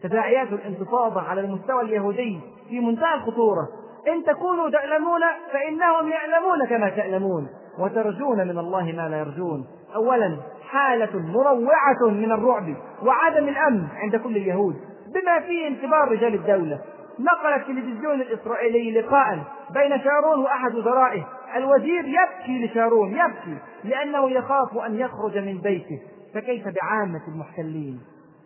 تداعيات 0.03 0.47
الانتفاضة 0.51 1.21
على 1.21 1.41
المستوى 1.41 1.81
اليهودي 1.81 2.39
في 2.69 2.79
منتهى 2.79 3.15
الخطورة. 3.15 3.67
إن 4.07 4.23
تكونوا 4.23 4.69
تعلمون 4.69 5.21
فإنهم 5.53 6.11
يعلمون 6.11 6.65
كما 6.69 6.89
تعلمون 6.89 7.47
وترجون 7.79 8.47
من 8.47 8.57
الله 8.57 8.83
ما 8.83 9.09
لا 9.09 9.19
يرجون. 9.19 9.65
أولا 9.95 10.37
حالة 10.69 11.19
مروعة 11.19 12.09
من 12.09 12.31
الرعب 12.31 12.75
وعدم 13.03 13.47
الأمن 13.47 13.87
عند 13.95 14.15
كل 14.15 14.37
اليهود 14.37 14.75
بما 15.13 15.39
فيه 15.39 15.67
انتظار 15.67 16.11
رجال 16.11 16.33
الدولة. 16.33 16.79
نقل 17.19 17.53
التلفزيون 17.53 18.21
الإسرائيلي 18.21 19.01
لقاء 19.01 19.39
بين 19.73 19.99
شارون 20.03 20.39
وأحد 20.39 20.75
وزرائه. 20.75 21.27
الوزير 21.55 22.05
يبكي 22.05 22.65
لشارون 22.65 23.11
يبكي 23.11 23.57
لأنه 23.83 24.31
يخاف 24.31 24.77
أن 24.85 24.99
يخرج 24.99 25.37
من 25.37 25.61
بيته. 25.61 26.01
فكيف 26.33 26.63
بعامة 26.67 27.21
المحتلين؟ 27.27 28.01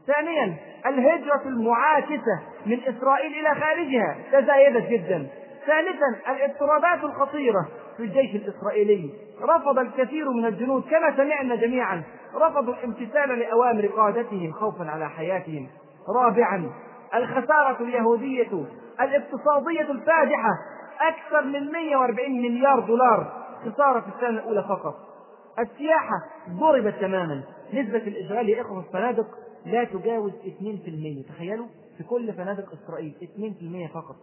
ثانيا 0.08 0.56
الهجرة 0.86 1.42
المعاكسة 1.46 2.42
من 2.66 2.80
إسرائيل 2.88 3.34
إلى 3.34 3.62
خارجها 3.62 4.16
تزايدت 4.32 4.90
جدا. 4.90 5.28
ثالثا 5.66 6.32
الاضطرابات 6.32 7.04
الخطيرة 7.04 7.68
في 7.98 8.04
الجيش 8.04 8.36
الإسرائيلي. 8.36 9.10
رفض 9.42 9.80
الكثير 9.80 10.32
من 10.32 10.46
الجنود 10.46 10.84
كما 10.90 11.18
سمعنا 11.18 11.56
جميعا. 11.56 12.04
رفضوا 12.36 12.74
الامتثال 12.74 13.40
لأوامر 13.40 13.86
قادتهم 13.86 14.52
خوفا 14.52 14.92
على 14.92 15.10
حياتهم. 15.10 15.68
رابعا 16.22 16.70
الخسارة 17.16 17.84
اليهودية 17.84 18.66
الاقتصادية 19.02 19.92
الفادحة 19.92 20.50
أكثر 21.00 21.46
من 21.46 21.72
140 21.72 22.42
مليار 22.42 22.80
دولار. 22.80 23.48
خسارة 23.66 24.00
في 24.00 24.08
السنة 24.08 24.30
الأولى 24.30 24.64
فقط. 24.64 24.96
السياحة 25.60 26.22
ضربت 26.50 26.96
تماما. 27.02 27.44
نسبة 27.74 27.98
الإشغال 27.98 28.50
يا 28.50 28.62
إخوة 28.62 28.80
الفنادق 28.80 29.28
لا 29.66 29.84
تجاوز 29.84 30.32
2% 30.32 31.30
تخيلوا؟ 31.30 31.68
في 31.98 32.04
كل 32.04 32.34
فنادق 32.34 32.66
إسرائيل 32.74 33.14
2% 33.22 33.94
فقط. 33.94 34.16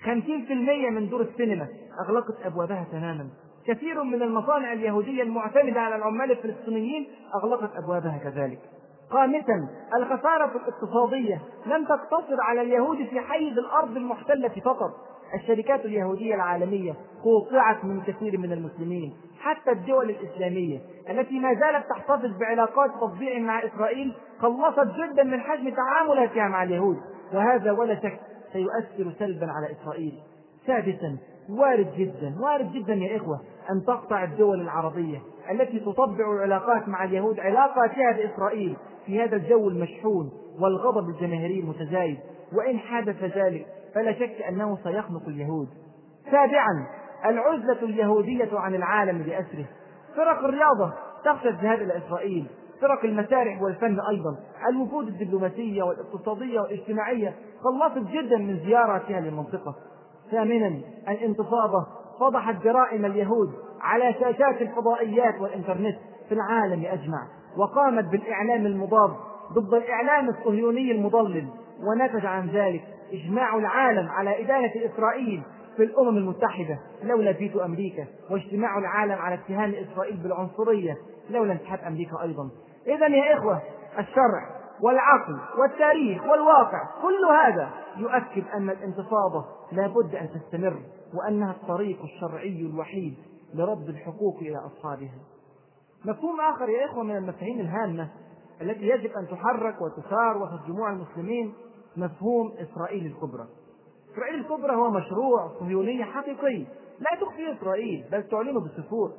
50% 0.00 0.90
من 0.90 1.08
دور 1.08 1.20
السينما 1.20 1.68
أغلقت 2.04 2.46
أبوابها 2.46 2.86
تماما. 2.92 3.28
كثير 3.66 4.02
من 4.02 4.22
المصانع 4.22 4.72
اليهودية 4.72 5.22
المعتمدة 5.22 5.80
على 5.80 5.96
العمال 5.96 6.30
الفلسطينيين 6.30 7.08
أغلقت 7.34 7.76
أبوابها 7.76 8.18
كذلك. 8.18 8.58
خامسا 9.10 9.68
الخسارة 9.96 10.50
الاقتصادية 10.56 11.40
لم 11.66 11.84
تقتصر 11.84 12.40
على 12.40 12.60
اليهود 12.62 12.96
في 12.96 13.20
حيز 13.20 13.58
الأرض 13.58 13.96
المحتلة 13.96 14.48
فقط. 14.64 14.90
الشركات 15.34 15.84
اليهودية 15.84 16.34
العالمية 16.34 16.94
قوطعت 17.24 17.84
من 17.84 18.00
كثير 18.00 18.38
من 18.38 18.52
المسلمين 18.52 19.12
حتى 19.40 19.70
الدول 19.70 20.10
الإسلامية 20.10 20.78
التي 21.10 21.38
ما 21.38 21.54
زالت 21.54 21.86
تحتفظ 21.90 22.38
بعلاقات 22.40 22.90
تطبيع 22.90 23.38
مع 23.38 23.64
إسرائيل 23.64 24.14
قلصت 24.42 24.88
جدا 24.96 25.22
من 25.22 25.40
حجم 25.40 25.74
تعاملاتها 25.74 26.48
مع 26.48 26.62
اليهود. 26.62 26.96
وهذا 27.34 27.72
ولا 27.72 27.94
شك 27.94 28.20
سيؤثر 28.52 29.12
سلبا 29.18 29.46
على 29.46 29.72
إسرائيل. 29.72 30.12
سادسا 30.66 31.18
وارد 31.50 31.92
جدا 31.98 32.34
وارد 32.40 32.72
جدا 32.72 32.94
يا 32.94 33.16
إخوة 33.16 33.40
أن 33.72 33.84
تقطع 33.86 34.24
الدول 34.24 34.60
العربية 34.60 35.18
التي 35.50 35.80
تطبع 35.80 36.32
العلاقات 36.32 36.88
مع 36.88 37.04
اليهود 37.04 37.40
علاقاتها 37.40 38.12
بإسرائيل 38.16 38.76
في 39.06 39.22
هذا 39.22 39.36
الجو 39.36 39.68
المشحون 39.68 40.30
والغضب 40.60 41.08
الجماهيري 41.08 41.60
المتزايد. 41.60 42.18
وإن 42.52 42.78
حدث 42.78 43.24
ذلك 43.36 43.66
فلا 43.94 44.12
شك 44.12 44.42
أنه 44.48 44.78
سيخنق 44.84 45.28
اليهود. 45.28 45.68
سابعا 46.30 46.86
العزلة 47.24 47.82
اليهودية 47.82 48.58
عن 48.58 48.74
العالم 48.74 49.18
بأسره 49.18 49.64
فرق 50.16 50.44
الرياضة 50.44 50.92
تخشى 51.24 51.48
الذهاب 51.48 51.78
إلى 51.78 51.96
إسرائيل 51.96 52.46
فرق 52.80 53.04
المسارح 53.04 53.62
والفن 53.62 54.00
أيضا. 54.00 54.36
الوفود 54.68 55.06
الدبلوماسية 55.06 55.82
والاقتصادية 55.82 56.60
والاجتماعية 56.60 57.34
قلصت 57.64 58.10
جدا 58.10 58.36
من 58.36 58.58
زياراتها 58.66 59.20
للمنطقة. 59.20 59.74
ثامنا 60.30 60.80
الانتفاضة 61.08 61.99
فضحت 62.20 62.62
جرائم 62.64 63.04
اليهود 63.04 63.52
على 63.80 64.12
شاشات 64.12 64.62
الفضائيات 64.62 65.40
والإنترنت 65.40 65.98
في 66.28 66.34
العالم 66.34 66.84
أجمع 66.86 67.26
وقامت 67.56 68.04
بالإعلام 68.04 68.66
المضاد 68.66 69.10
ضد 69.52 69.74
الإعلام 69.74 70.28
الصهيوني 70.28 70.92
المضلل 70.92 71.48
ونتج 71.82 72.26
عن 72.26 72.48
ذلك 72.48 72.82
إجماع 73.12 73.56
العالم 73.56 74.08
على 74.08 74.44
إدانة 74.44 74.72
إسرائيل 74.76 75.42
في 75.76 75.82
الأمم 75.82 76.16
المتحدة 76.16 76.78
لولا 77.02 77.32
فيتو 77.32 77.60
أمريكا 77.60 78.06
واجتماع 78.30 78.78
العالم 78.78 79.12
على 79.12 79.34
اتهام 79.34 79.74
إسرائيل 79.74 80.16
بالعنصرية 80.16 80.96
لولا 81.30 81.52
انسحاب 81.52 81.78
أمريكا 81.78 82.22
أيضا. 82.22 82.50
إذا 82.86 83.06
يا 83.06 83.38
إخوة 83.38 83.62
الشرع 83.98 84.60
والعقل 84.82 85.38
والتاريخ 85.58 86.22
والواقع 86.22 86.82
كل 87.02 87.34
هذا 87.34 87.70
يؤكد 87.96 88.44
أن 88.54 88.70
الانتفاضة 88.70 89.44
لا 89.72 89.86
بد 89.86 90.14
أن 90.14 90.28
تستمر. 90.28 90.76
وأنها 91.14 91.50
الطريق 91.52 92.02
الشرعي 92.02 92.60
الوحيد 92.60 93.14
لرد 93.54 93.88
الحقوق 93.88 94.36
إلى 94.36 94.56
أصحابها. 94.56 95.18
مفهوم 96.04 96.40
آخر 96.40 96.68
يا 96.68 96.86
إخوة 96.86 97.02
من 97.02 97.16
المفاهيم 97.16 97.60
الهامة 97.60 98.08
التي 98.62 98.88
يجب 98.88 99.10
أن 99.10 99.28
تحرك 99.28 99.76
وتثار 99.82 100.42
وسط 100.42 100.66
جموع 100.66 100.92
المسلمين 100.92 101.52
مفهوم 101.96 102.52
إسرائيل 102.58 103.06
الكبرى. 103.06 103.46
إسرائيل 104.12 104.34
الكبرى 104.34 104.76
هو 104.76 104.90
مشروع 104.90 105.48
صهيوني 105.60 106.04
حقيقي. 106.04 106.58
لا 107.00 107.20
تخفي 107.20 107.52
إسرائيل 107.52 108.04
بل 108.12 108.22
تعلنه 108.22 108.60
بالسفور 108.60 109.12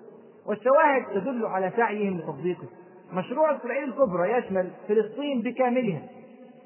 والشواهد 0.45 1.05
تدل 1.13 1.45
على 1.45 1.71
سعيهم 1.75 2.17
لتطبيقه. 2.17 2.67
مشروع 3.13 3.55
إسرائيل 3.55 3.83
الكبرى 3.83 4.37
يشمل 4.37 4.71
فلسطين 4.87 5.41
بكاملها. 5.41 6.09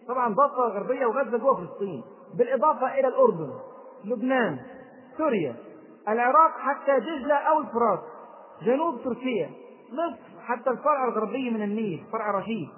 طبعا 0.08 0.34
ضفة 0.34 0.64
غربية 0.64 1.06
وغزة 1.06 1.38
جوه 1.38 1.56
فلسطين 1.56 2.04
بالإضافة 2.38 3.00
إلى 3.00 3.08
الأردن 3.08 3.54
لبنان 4.06 4.60
سوريا. 5.18 5.56
العراق 6.10 6.52
حتى 6.60 7.00
دجلة 7.00 7.36
أو 7.36 7.60
الفرات. 7.60 8.00
جنوب 8.62 9.04
تركيا. 9.04 9.50
مصر 9.92 10.42
حتى 10.46 10.70
الفرع 10.70 11.08
الغربي 11.08 11.50
من 11.50 11.62
النيل 11.62 12.04
فرع 12.12 12.40
رشيد. 12.40 12.70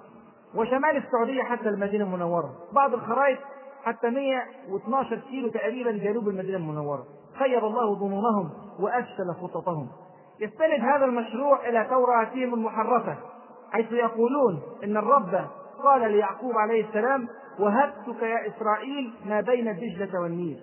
وشمال 0.54 0.96
السعودية 0.96 1.42
حتى 1.42 1.68
المدينة 1.68 2.04
المنورة. 2.04 2.50
بعض 2.72 2.94
الخرائط 2.94 3.38
حتى 3.84 4.10
112 4.10 5.20
كيلو 5.30 5.48
تقريبا 5.48 5.90
جنوب 5.90 6.28
المدينة 6.28 6.56
المنورة. 6.56 7.04
خير 7.38 7.66
الله 7.66 7.94
ظنونهم 7.94 8.50
وأفشل 8.80 9.34
خططهم. 9.42 9.88
يستند 10.40 10.80
هذا 10.80 11.04
المشروع 11.04 11.68
إلى 11.68 11.86
توراتهم 11.90 12.54
المحرفة 12.54 13.16
حيث 13.72 13.92
يقولون 13.92 14.62
إن 14.84 14.96
الرب 14.96 15.44
قال 15.84 16.12
ليعقوب 16.12 16.58
عليه 16.58 16.88
السلام 16.88 17.28
وهبتك 17.58 18.22
يا 18.22 18.48
إسرائيل 18.48 19.14
ما 19.26 19.40
بين 19.40 19.76
دجلة 19.76 20.20
والنيل. 20.20 20.60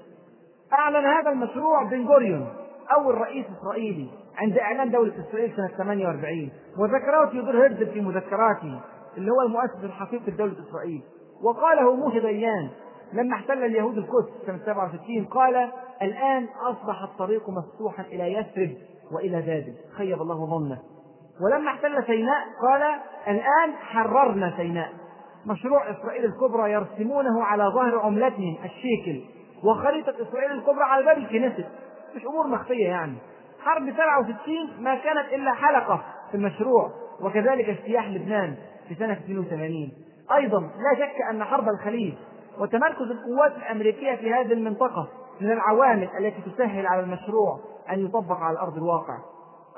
أعلن 0.73 1.05
هذا 1.05 1.29
المشروع 1.29 1.83
بن 1.83 2.07
غوريون 2.07 2.47
أول 2.95 3.15
رئيس 3.15 3.45
إسرائيلي 3.59 4.07
عند 4.37 4.57
إعلان 4.57 4.91
دولة 4.91 5.13
إسرائيل 5.29 5.55
سنة 5.55 5.67
48 5.77 6.49
وذكره 6.77 7.29
تيودور 7.31 7.63
هيرزل 7.63 7.91
في 7.91 8.01
مذكراته 8.01 8.81
اللي 9.17 9.31
هو 9.31 9.41
المؤسس 9.41 9.83
الحقيقي 9.83 10.31
لدولة 10.31 10.55
إسرائيل. 10.69 11.01
وقاله 11.43 11.95
موسى 11.95 12.19
ديان 12.19 12.69
لما 13.13 13.35
احتل 13.35 13.63
اليهود 13.63 13.97
القدس 13.97 14.29
سنة 14.45 14.59
67 14.65 15.25
قال 15.25 15.71
الآن 16.01 16.47
أصبح 16.69 17.03
الطريق 17.03 17.49
مفتوحا 17.49 18.03
إلى 18.03 18.33
يثرب 18.33 18.77
وإلى 19.11 19.41
بابل. 19.41 19.73
خيب 19.97 20.21
الله 20.21 20.45
ظنه. 20.45 20.79
ولما 21.45 21.71
احتل 21.71 22.03
سيناء 22.05 22.43
قال 22.61 22.81
الآن 23.27 23.75
حررنا 23.81 24.53
سيناء. 24.57 24.89
مشروع 25.45 25.91
إسرائيل 25.91 26.25
الكبرى 26.25 26.71
يرسمونه 26.71 27.43
على 27.43 27.63
ظهر 27.63 27.99
عملتهم 27.99 28.57
الشيكل. 28.65 29.34
وخريطة 29.63 30.13
إسرائيل 30.21 30.51
الكبرى 30.51 30.83
على 30.83 31.05
باب 31.05 31.17
الكنيسة. 31.17 31.69
مش 32.15 32.25
أمور 32.25 32.47
مخفية 32.47 32.87
يعني. 32.87 33.17
حرب 33.63 33.91
67 33.91 34.83
ما 34.83 34.95
كانت 34.95 35.33
إلا 35.33 35.53
حلقة 35.53 36.03
في 36.31 36.37
المشروع 36.37 36.91
وكذلك 37.21 37.69
اجتياح 37.69 38.07
لبنان 38.07 38.55
في 38.87 38.95
سنة 38.95 39.13
82 39.13 39.91
أيضا 40.35 40.59
لا 40.59 40.95
شك 40.95 41.21
أن 41.29 41.43
حرب 41.43 41.69
الخليج 41.69 42.13
وتمركز 42.59 43.01
القوات 43.11 43.55
الأمريكية 43.57 44.15
في 44.15 44.33
هذه 44.33 44.53
المنطقة 44.53 45.07
من 45.41 45.51
العوامل 45.51 46.09
التي 46.19 46.51
تسهل 46.51 46.87
على 46.87 47.01
المشروع 47.01 47.59
أن 47.91 48.05
يطبق 48.05 48.37
على 48.37 48.59
أرض 48.59 48.77
الواقع. 48.77 49.17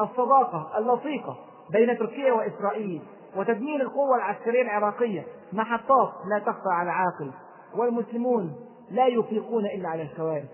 الصداقة 0.01 0.77
اللصيقة 0.77 1.37
بين 1.71 1.97
تركيا 1.97 2.33
وإسرائيل 2.33 3.01
وتدمير 3.35 3.81
القوة 3.81 4.15
العسكرية 4.17 4.61
العراقية 4.61 5.23
محطات 5.53 6.13
لا 6.29 6.39
تخفى 6.39 6.69
على 6.69 6.91
عاقل 6.91 7.31
والمسلمون 7.75 8.55
لا 8.91 9.07
يفيقون 9.07 9.65
إلا 9.65 9.89
على 9.89 10.01
الكوارث. 10.01 10.49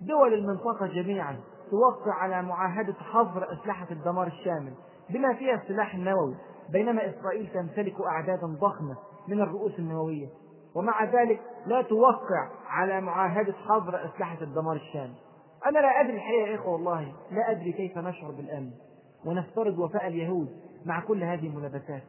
دول 0.00 0.34
المنطقة 0.34 0.86
جميعا 0.86 1.36
توقع 1.70 2.14
على 2.14 2.42
معاهدة 2.42 2.92
حظر 2.92 3.52
أسلحة 3.52 3.86
الدمار 3.90 4.26
الشامل 4.26 4.72
بما 5.10 5.34
فيها 5.34 5.54
السلاح 5.54 5.94
النووي 5.94 6.34
بينما 6.72 7.08
إسرائيل 7.10 7.48
تمتلك 7.54 7.94
أعدادا 8.00 8.46
ضخمة 8.46 8.96
من 9.28 9.40
الرؤوس 9.40 9.78
النووية. 9.78 10.26
ومع 10.76 11.04
ذلك 11.04 11.40
لا 11.66 11.82
توقع 11.82 12.48
على 12.68 13.00
معاهدة 13.00 13.52
حظر 13.52 14.04
أسلحة 14.04 14.38
الدمار 14.42 14.76
الشامل. 14.76 15.14
أنا 15.66 15.78
لا 15.78 16.00
أدري 16.00 16.16
الحقيقة 16.16 16.48
يا 16.48 16.54
إخوة 16.54 16.72
والله 16.72 17.12
لا 17.30 17.50
أدري 17.50 17.72
كيف 17.72 17.98
نشعر 17.98 18.30
بالأمن. 18.30 18.70
ونفترض 19.26 19.78
وفاء 19.78 20.06
اليهود 20.06 20.48
مع 20.86 21.00
كل 21.00 21.24
هذه 21.24 21.46
الملابسات. 21.46 22.02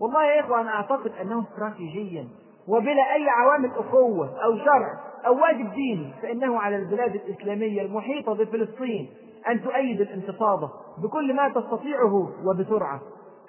والله 0.00 0.24
يا 0.24 0.40
إخوة 0.40 0.60
أنا 0.60 0.70
أعتقد 0.70 1.12
أنه 1.20 1.42
استراتيجيا 1.42 2.28
وبلا 2.68 3.14
أي 3.14 3.28
عوامل 3.28 3.70
أخوة 3.70 4.44
أو 4.44 4.56
شرع 4.58 5.07
أو 5.28 5.42
واجب 5.42 5.72
ديني 5.72 6.12
فإنه 6.22 6.58
على 6.58 6.76
البلاد 6.76 7.14
الإسلامية 7.14 7.82
المحيطة 7.82 8.34
بفلسطين 8.34 9.10
أن 9.48 9.62
تؤيد 9.62 10.00
الانتفاضة 10.00 10.70
بكل 11.02 11.34
ما 11.34 11.48
تستطيعه 11.48 12.28
وبسرعة. 12.44 13.00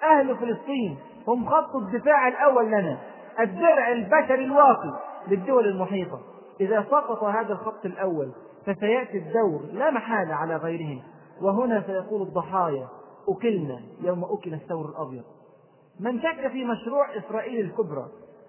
أهل 0.02 0.36
فلسطين 0.36 0.98
هم 1.28 1.48
خط 1.48 1.76
الدفاع 1.76 2.28
الأول 2.28 2.66
لنا 2.66 2.98
الدرع 3.40 3.92
البشري 3.92 4.44
الواقي 4.44 5.00
للدول 5.28 5.66
المحيطة. 5.66 6.20
إذا 6.60 6.84
سقط 6.90 7.24
هذا 7.24 7.52
الخط 7.52 7.86
الأول 7.86 8.32
فسيأتي 8.66 9.18
الدور 9.18 9.60
لا 9.72 9.90
محالة 9.90 10.34
على 10.34 10.56
غيرهم. 10.56 11.02
وهنا 11.42 11.82
سيقول 11.86 12.22
الضحايا 12.22 12.88
أكلنا 13.28 13.80
يوم 14.02 14.24
أكل 14.24 14.54
الثور 14.54 14.88
الأبيض. 14.88 15.24
من 16.00 16.20
شك 16.22 16.48
في 16.48 16.64
مشروع 16.64 17.06
إسرائيل 17.16 17.60
الكبرى 17.60 18.06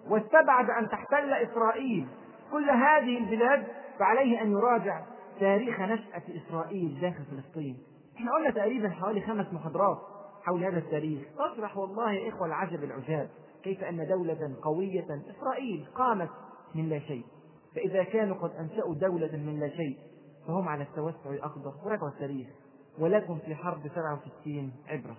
واستبعد 0.10 0.70
أن 0.70 0.90
تحتل 0.90 1.34
إسرائيل 1.34 2.08
كل 2.52 2.70
هذه 2.70 3.18
البلاد 3.18 3.68
فعليه 4.00 4.42
أن 4.42 4.52
يراجع 4.52 5.02
تاريخ 5.40 5.80
نشأة 5.80 6.24
إسرائيل 6.30 6.98
داخل 7.02 7.24
فلسطين. 7.26 7.78
إحنا 8.18 8.32
قلنا 8.32 8.50
تقريبا 8.50 8.90
حوالي 8.90 9.22
خمس 9.22 9.54
محاضرات 9.54 9.98
حول 10.44 10.64
هذا 10.64 10.78
التاريخ. 10.78 11.22
تشرح 11.54 11.78
والله 11.78 12.12
يا 12.12 12.30
إخوة 12.30 12.48
العجب 12.48 12.84
العجاب 12.84 13.30
كيف 13.64 13.84
أن 13.84 14.08
دولة 14.08 14.56
قوية 14.64 15.08
إسرائيل 15.30 15.86
قامت 15.96 16.30
من 16.76 16.90
لا 16.90 17.00
شيء. 17.00 17.26
فإذا 17.76 18.04
كانوا 18.04 18.36
قد 18.36 18.52
أنشأوا 18.56 18.96
دولة 18.96 19.38
من 19.38 19.60
لا 19.60 19.70
شيء 19.70 19.98
فهم 20.48 20.70
على 20.70 20.84
التوسع 20.84 21.30
الأخضر 21.30 21.74
وراجعوا 21.86 22.10
التاريخ 22.10 22.48
ولكم 23.00 23.38
في 23.46 23.56
حرب 23.56 23.88
67 23.88 24.74
عبرة. 24.88 25.18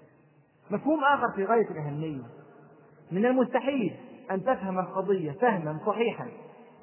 مفهوم 0.70 1.04
آخر 1.04 1.32
في 1.36 1.44
غاية 1.44 1.70
الأهمية. 1.70 2.22
من 3.12 3.26
المستحيل 3.26 3.96
أن 4.30 4.42
تفهم 4.44 4.78
القضية 4.78 5.32
فهما 5.32 5.80
صحيحا. 5.86 6.28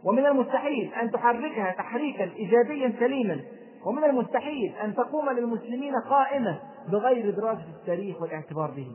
ومن 0.06 0.26
المستحيل 0.26 0.93
أن 0.93 1.12
تحركها 1.12 1.72
تحريكا 1.72 2.24
إيجابيا 2.24 2.93
سليما. 3.00 3.39
ومن 3.86 4.04
المستحيل 4.04 4.74
أن 4.84 4.95
تقوم 4.95 5.30
للمسلمين 5.30 5.93
قائمة 6.10 6.60
بغير 6.88 7.30
دراسة 7.30 7.66
التاريخ 7.80 8.22
والاعتبار 8.22 8.72
به 8.72 8.88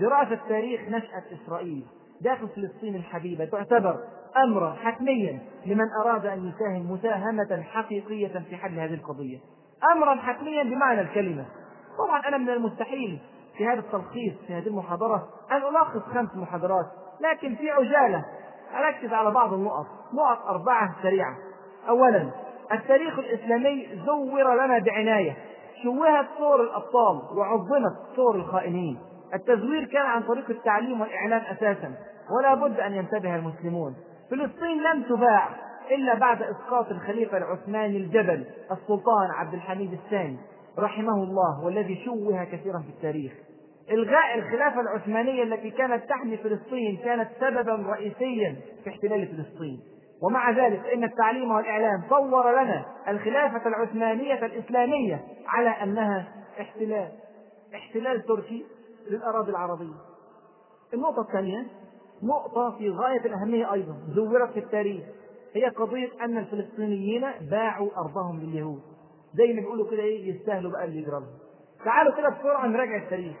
دراسة 0.00 0.38
تاريخ 0.48 0.80
نشأة 0.88 1.22
إسرائيل 1.32 1.84
داخل 2.20 2.48
فلسطين 2.48 2.94
الحبيبة 2.94 3.44
تعتبر 3.44 3.98
أمرا 4.36 4.72
حتميا 4.72 5.38
لمن 5.66 5.86
أراد 6.04 6.26
أن 6.26 6.48
يساهم 6.48 6.92
مساهمة 6.92 7.62
حقيقية 7.62 8.44
في 8.48 8.56
حل 8.56 8.78
هذه 8.78 8.94
القضية. 8.94 9.38
أمرا 9.96 10.14
حتميا 10.16 10.62
بمعنى 10.62 11.00
الكلمة. 11.00 11.46
طبعا 11.98 12.28
أنا 12.28 12.38
من 12.38 12.50
المستحيل 12.50 13.18
في 13.56 13.66
هذا 13.66 13.80
التلخيص 13.80 14.34
في 14.46 14.54
هذه 14.54 14.66
المحاضرة 14.66 15.28
أن 15.52 15.56
ألخص 15.56 16.02
خمس 16.14 16.36
محاضرات 16.36 16.86
لكن 17.20 17.54
في 17.54 17.70
عجالة 17.70 18.24
أركز 18.74 19.12
على 19.12 19.30
بعض 19.30 19.52
النقط. 19.52 19.86
نقط 20.14 20.46
أربعة 20.46 20.94
سريعة. 21.02 21.36
أولا 21.88 22.30
التاريخ 22.72 23.18
الإسلامي 23.18 23.88
زور 24.06 24.64
لنا 24.64 24.78
بعناية. 24.78 25.36
شوهت 25.82 26.26
صور 26.38 26.60
الأبطال 26.62 27.38
وعظمت 27.38 27.96
صور 28.16 28.34
الخائنين. 28.34 28.98
التزوير 29.34 29.84
كان 29.84 30.06
عن 30.06 30.22
طريق 30.22 30.50
التعليم 30.50 31.00
والإعلام 31.00 31.40
أساسا 31.40 31.94
ولا 32.38 32.54
بد 32.54 32.80
أن 32.80 32.92
ينتبه 32.92 33.36
المسلمون. 33.36 33.94
فلسطين 34.30 34.82
لم 34.82 35.02
تباع 35.02 35.48
إلا 35.90 36.14
بعد 36.14 36.42
إسقاط 36.42 36.90
الخليفة 36.90 37.38
العثماني 37.38 37.96
الجبل 37.96 38.44
السلطان 38.70 39.30
عبد 39.30 39.54
الحميد 39.54 39.92
الثاني. 39.92 40.38
رحمه 40.78 41.22
الله 41.22 41.64
والذي 41.64 42.04
شوه 42.04 42.44
كثيرا 42.44 42.78
في 42.78 42.88
التاريخ. 42.88 43.32
إلغاء 43.90 44.38
الخلافة 44.38 44.80
العثمانية 44.80 45.42
التي 45.42 45.70
كانت 45.70 46.08
تحمي 46.08 46.36
فلسطين 46.36 46.96
كانت 47.04 47.28
سببا 47.40 47.72
رئيسيا 47.86 48.56
في 48.84 48.90
احتلال 48.90 49.26
فلسطين. 49.26 49.80
ومع 50.22 50.50
ذلك 50.50 50.80
فإن 50.82 51.04
التعليم 51.04 51.50
والإعلام 51.50 52.02
صور 52.10 52.62
لنا 52.62 52.84
الخلافة 53.08 53.68
العثمانية 53.68 54.46
الإسلامية 54.46 55.24
على 55.46 55.68
أنها 55.70 56.28
احتلال 56.60 57.08
احتلال 57.74 58.26
تركي 58.26 58.64
للأراضي 59.10 59.50
العربية. 59.50 59.94
النقطة 60.94 61.20
الثانية 61.22 61.66
نقطة 62.22 62.76
في 62.78 62.90
غاية 62.90 63.20
الأهمية 63.26 63.72
أيضا 63.72 63.94
زورت 64.14 64.50
في 64.52 64.58
التاريخ 64.58 65.02
هي 65.54 65.64
قضية 65.68 66.08
أن 66.24 66.38
الفلسطينيين 66.38 67.24
باعوا 67.50 67.90
أرضهم 67.96 68.40
لليهود. 68.40 68.80
زي 69.34 69.52
ما 69.52 69.60
بيقولوا 69.60 69.90
كده 69.90 70.02
إيه؟ 70.02 70.34
يستاهلوا 70.34 70.72
بقى 70.72 70.84
اللي 70.84 70.98
يجرى 70.98 71.22
تعالوا 71.84 72.14
كده 72.16 72.28
بسرعة 72.28 72.66
نراجع 72.66 72.96
التاريخ. 72.96 73.36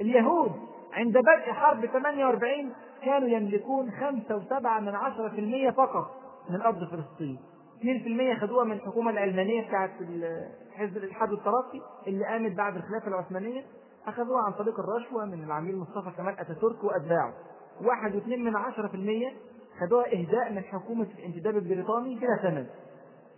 اليهود 0.00 0.52
عند 0.92 1.18
بدء 1.18 1.52
حرب 1.52 1.86
48 1.86 2.72
كانوا 3.04 3.28
يملكون 3.28 3.90
5.7 3.90 4.80
من 4.80 4.92
10% 5.72 5.74
فقط 5.76 6.10
من 6.50 6.60
أرض 6.60 6.84
فلسطين 6.84 7.38
2% 8.36 8.40
خدوها 8.40 8.64
من 8.64 8.72
الحكومة 8.72 9.10
العلمانية 9.10 9.68
بتاعت 9.68 9.90
حزب 10.74 10.96
الاتحاد 10.96 11.30
والترقي 11.32 11.80
اللي 12.06 12.24
قامت 12.24 12.52
بعد 12.56 12.76
الخلافة 12.76 13.08
العثمانية. 13.08 13.62
أخذوها 14.06 14.42
عن 14.42 14.52
طريق 14.52 14.80
الرشوة 14.80 15.24
من 15.24 15.44
العميل 15.44 15.76
مصطفى 15.76 16.16
كمال 16.16 16.38
أتاتورك 16.40 16.84
وأتباعه. 16.84 17.32
واحد 17.84 18.14
واثنين 18.14 18.44
من 18.44 18.56
عشرة 18.56 18.88
في 18.88 18.94
المية 18.94 19.32
خدوها 19.80 20.06
إهداء 20.06 20.52
من 20.52 20.62
حكومة 20.62 21.06
الانتداب 21.18 21.56
البريطاني 21.56 22.14
بلا 22.14 22.36
ثمن. 22.42 22.66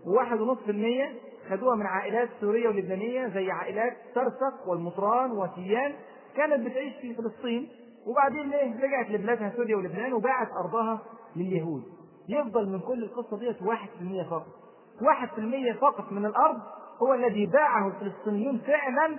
وواحد 0.06 0.40
ونص 0.40 0.58
في 0.58 0.70
المية 0.70 1.12
خدوها 1.50 1.76
من 1.76 1.86
عائلات 1.86 2.28
سورية 2.40 2.68
ولبنانية 2.68 3.28
زي 3.28 3.50
عائلات 3.50 3.92
سرسق 4.14 4.68
والمطران 4.68 5.30
وتيان 5.32 5.94
كانت 6.36 6.66
بتعيش 6.66 6.94
في 7.00 7.14
فلسطين 7.14 7.68
وبعدين 8.06 8.50
ليه 8.50 8.80
رجعت 8.84 9.10
لبلادها 9.10 9.52
سوريا 9.56 9.76
ولبنان 9.76 10.12
وباعت 10.12 10.48
أرضها 10.64 11.00
لليهود. 11.36 11.82
يفضل 12.28 12.68
من 12.68 12.80
كل 12.80 13.04
القصة 13.04 13.38
ديت 13.38 13.62
واحد 13.62 13.88
في 13.88 14.00
المية 14.00 14.22
فقط. 14.22 14.46
واحد 15.02 15.28
في 15.28 15.38
المية 15.38 15.72
فقط 15.72 16.12
من 16.12 16.26
الأرض 16.26 16.58
هو 17.02 17.14
الذي 17.14 17.46
باعه 17.46 17.86
الفلسطينيون 17.88 18.58
فعلا 18.58 19.16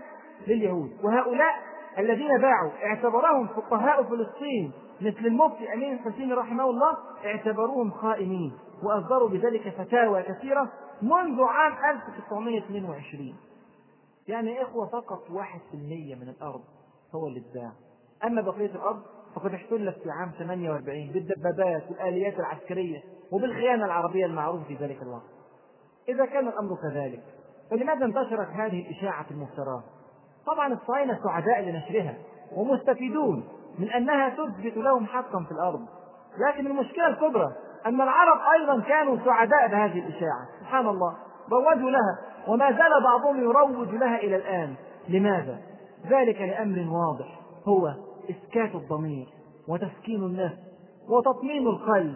لليهود. 0.47 0.91
وهؤلاء 1.03 1.53
الذين 1.97 2.37
باعوا 2.41 2.71
اعتبرهم 2.85 3.47
فقهاء 3.47 4.03
فلسطين 4.03 4.71
مثل 5.01 5.25
المفتي 5.25 5.73
أمين 5.73 5.93
الحسيني 5.93 6.33
رحمه 6.33 6.63
الله 6.69 6.97
اعتبروهم 7.25 7.91
خائنين 7.91 8.53
وأصدروا 8.83 9.29
بذلك 9.29 9.69
فتاوى 9.77 10.23
كثيرة 10.23 10.71
منذ 11.01 11.41
عام 11.43 11.95
1922 11.95 13.35
يعني 14.27 14.51
يا 14.55 14.63
إخوة 14.63 14.87
فقط 14.87 15.29
واحد 15.31 15.59
في 15.71 15.77
المية 15.77 16.15
من 16.15 16.29
الأرض. 16.29 16.61
هو 17.15 17.27
اللي 17.27 17.39
اتباع. 17.39 17.71
أما 18.23 18.41
بقية 18.41 18.75
الأرض 18.75 19.01
فقد 19.35 19.53
احتلت 19.53 19.97
في 20.03 20.11
عام 20.11 20.31
48 20.39 21.11
بالدبابات 21.11 21.83
والآليات 21.91 22.39
العسكرية 22.39 22.99
وبالخيانة 23.31 23.85
العربية 23.85 24.25
المعروفة 24.25 24.63
في 24.63 24.75
ذلك 24.75 25.01
الوقت. 25.01 25.29
إذا 26.09 26.25
كان 26.25 26.47
الأمر 26.47 26.75
كذلك 26.75 27.23
فلماذا 27.71 28.05
انتشرت 28.05 28.47
هذه 28.47 28.81
الإشاعة 28.81 29.25
المفتراه؟ 29.31 29.83
طبعا 30.45 30.73
الصهاينة 30.73 31.19
سعداء 31.23 31.61
لنشرها 31.61 32.15
ومستفيدون 32.55 33.47
من 33.79 33.89
أنها 33.89 34.29
تثبت 34.29 34.77
لهم 34.77 35.05
حقا 35.05 35.43
في 35.43 35.51
الأرض. 35.51 35.85
لكن 36.37 36.67
المشكلة 36.67 37.07
الكبرى 37.07 37.53
أن 37.85 38.01
العرب 38.01 38.39
أيضا 38.59 38.81
كانوا 38.81 39.17
سعداء 39.25 39.67
بهذه 39.67 39.99
الإشاعة. 39.99 40.47
سبحان 40.59 40.87
الله 40.87 41.17
روجوا 41.51 41.89
لها 41.89 42.17
وما 42.47 42.71
زال 42.71 43.03
بعضهم 43.03 43.43
يروج 43.43 43.89
لها 43.89 44.17
إلى 44.17 44.35
الآن. 44.35 44.75
لماذا؟ 45.09 45.72
ذلك 46.07 46.41
لأمر 46.41 46.79
واضح 46.79 47.39
هو 47.67 47.93
إسكات 48.29 48.75
الضمير 48.75 49.27
وتسكين 49.67 50.23
النفس 50.23 50.57
وتطمين 51.09 51.67
القلب. 51.67 52.15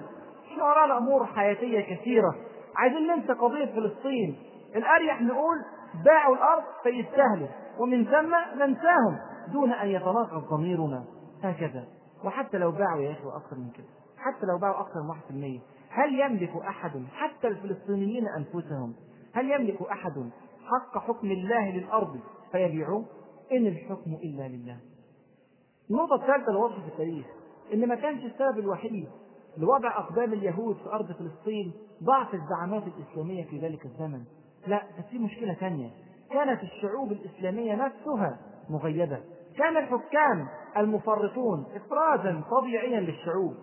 إحنا 0.52 0.64
ورانا 0.64 0.98
أمور 0.98 1.26
حياتية 1.26 1.96
كثيرة. 1.96 2.36
عايزين 2.76 3.08
ننسى 3.08 3.34
قضية 3.34 3.66
فلسطين. 3.66 4.36
الأريح 4.76 5.22
نقول 5.22 5.58
باعوا 6.06 6.36
الأرض 6.36 6.64
فيستاهلوا 6.84 7.48
ومن 7.80 8.06
ثم 8.06 8.60
ننساهم 8.60 9.18
دون 9.54 9.72
أن 9.72 9.88
يتناقض 9.88 10.44
ضميرنا. 10.50 11.04
هكذا. 11.44 11.86
وحتى 12.26 12.58
لو 12.58 12.72
باعوا 12.72 13.02
يا 13.02 13.12
إخوة 13.12 13.38
أكثر 13.38 13.56
من 13.56 13.70
كده. 13.70 13.88
حتى 14.18 14.46
لو 14.46 14.58
باعوا 14.58 14.82
أكثر 14.82 15.04
من 15.04 15.10
واحد 15.10 15.22
في 15.22 15.32
المية. 15.32 15.60
هل 15.90 16.20
يملك 16.20 16.56
أحد 16.68 17.04
حتى 17.14 17.48
الفلسطينيين 17.48 18.24
أنفسهم؟ 18.38 18.94
هل 19.34 19.52
يملك 19.52 19.82
أحد 19.82 20.30
حق 20.66 20.98
حكم 20.98 21.32
الله 21.32 21.72
للأرض 21.72 22.20
فيبيعوه؟ 22.52 23.06
إن 23.52 23.68
الحكم 23.68 24.14
إلا 24.14 24.48
لله. 24.48 24.78
النقطة 25.92 26.16
الثالثة 26.16 26.52
الواضحة 26.52 26.82
في 26.82 26.88
التاريخ 26.88 27.26
إن 27.74 27.88
ما 27.88 27.96
كانش 27.96 28.26
السبب 28.26 28.60
الوحيد 28.60 29.08
لوضع 29.58 29.98
أقدام 29.98 30.34
اليهود 30.34 30.76
في 30.76 30.90
أرض 30.90 31.12
فلسطين 31.12 31.74
ضعف 32.04 32.34
الزعامات 32.34 32.84
الإسلامية 32.88 33.46
في 33.46 33.60
ذلك 33.60 33.86
الزمن. 33.86 34.24
لا 34.68 34.82
في 35.12 35.20
مشكلة 35.20 35.54
ثانية. 35.54 35.90
كانت 36.32 36.64
الشعوب 36.64 37.12
الإسلامية 37.12 37.76
نفسها 37.76 38.40
مغيبة. 38.70 39.20
كان 39.58 39.78
الحكام 39.78 40.48
المفرطون 40.78 41.66
إفرازا 41.76 42.42
طبيعيا 42.52 43.00
للشعوب. 43.00 43.54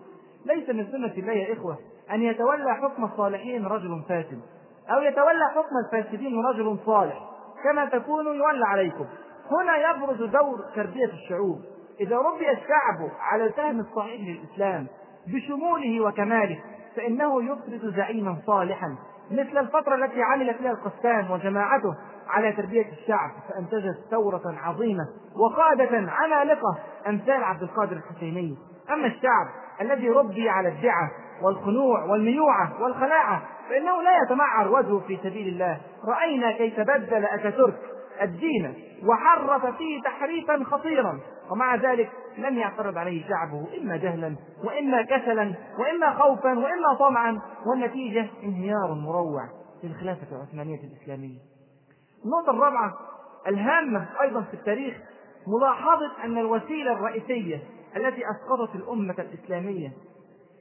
ليس 0.45 0.69
من 0.69 0.91
سنة 0.91 1.13
الله 1.13 1.33
يا 1.33 1.53
إخوة 1.53 1.77
أن 2.11 2.21
يتولى 2.21 2.75
حكم 2.75 3.03
الصالحين 3.03 3.65
رجل 3.65 4.03
فاسد 4.09 4.41
أو 4.89 5.01
يتولى 5.01 5.49
حكم 5.55 5.77
الفاسدين 5.85 6.45
رجل 6.45 6.77
صالح 6.85 7.29
كما 7.63 7.85
تكون 7.85 8.25
يولى 8.25 8.65
عليكم. 8.65 9.05
هنا 9.51 9.89
يبرز 9.89 10.17
دور 10.17 10.59
تربية 10.75 11.05
الشعوب. 11.05 11.59
إذا 11.99 12.17
ربي 12.17 12.51
الشعب 12.51 13.09
على 13.19 13.43
الفهم 13.45 13.79
الصحيح 13.79 14.21
للإسلام 14.21 14.87
بشموله 15.27 16.01
وكماله 16.01 16.59
فإنه 16.95 17.43
يفرز 17.43 17.95
زعيما 17.95 18.37
صالحا. 18.47 18.95
مثل 19.31 19.57
الفترة 19.57 19.95
التي 19.95 20.21
عمل 20.21 20.53
فيها 20.53 20.71
القسام 20.71 21.31
وجماعته 21.31 21.95
على 22.27 22.51
تربية 22.51 22.85
الشعب 22.91 23.31
فأنتجت 23.49 23.97
ثورة 24.11 24.41
عظيمة 24.45 25.03
وقادة 25.35 26.11
عمالقة 26.11 26.77
أمثال 27.07 27.43
عبد 27.43 27.63
القادر 27.63 27.95
الحسيني. 27.95 28.57
أما 28.89 29.07
الشعب 29.07 29.47
الذي 29.81 30.09
ربي 30.09 30.49
على 30.49 30.69
الدعة 30.69 31.11
والخنوع 31.43 32.03
والميوعة 32.03 32.83
والخلاعة 32.83 33.41
فإنه 33.69 34.01
لا 34.01 34.11
يتمعر 34.23 34.67
وجهه 34.71 34.99
في 35.07 35.17
سبيل 35.17 35.47
الله. 35.47 35.81
رأينا 36.07 36.51
كيف 36.51 36.79
بدل 36.79 37.25
أتاتورك 37.25 37.79
الدين 38.21 38.73
وحرف 39.03 39.65
فيه 39.77 40.01
تحريفا 40.01 40.63
خطيرا. 40.63 41.19
ومع 41.51 41.75
ذلك 41.75 42.11
لم 42.37 42.57
يعترض 42.57 42.97
عليه 42.97 43.27
شعبه 43.27 43.67
إما 43.81 43.97
جهلا 43.97 44.35
وإما 44.63 45.01
كسلا 45.01 45.55
وإما 45.79 46.13
خوفا 46.13 46.49
وإما 46.49 46.93
طمعا. 46.99 47.41
والنتيجة 47.65 48.27
انهيار 48.43 48.93
مروع 48.93 49.41
في 49.81 49.87
الخلافة 49.87 50.35
العثمانية 50.35 50.79
الإسلامية. 50.83 51.39
النقطة 52.25 52.51
الرابعة 52.51 52.93
الهامة 53.47 54.07
أيضا 54.21 54.41
في 54.41 54.53
التاريخ 54.53 54.97
ملاحظة 55.47 56.23
أن 56.23 56.37
الوسيلة 56.37 56.91
الرئيسية 56.93 57.63
التي 57.95 58.21
أسقطت 58.29 58.75
الأمة 58.75 59.15
الإسلامية 59.19 59.91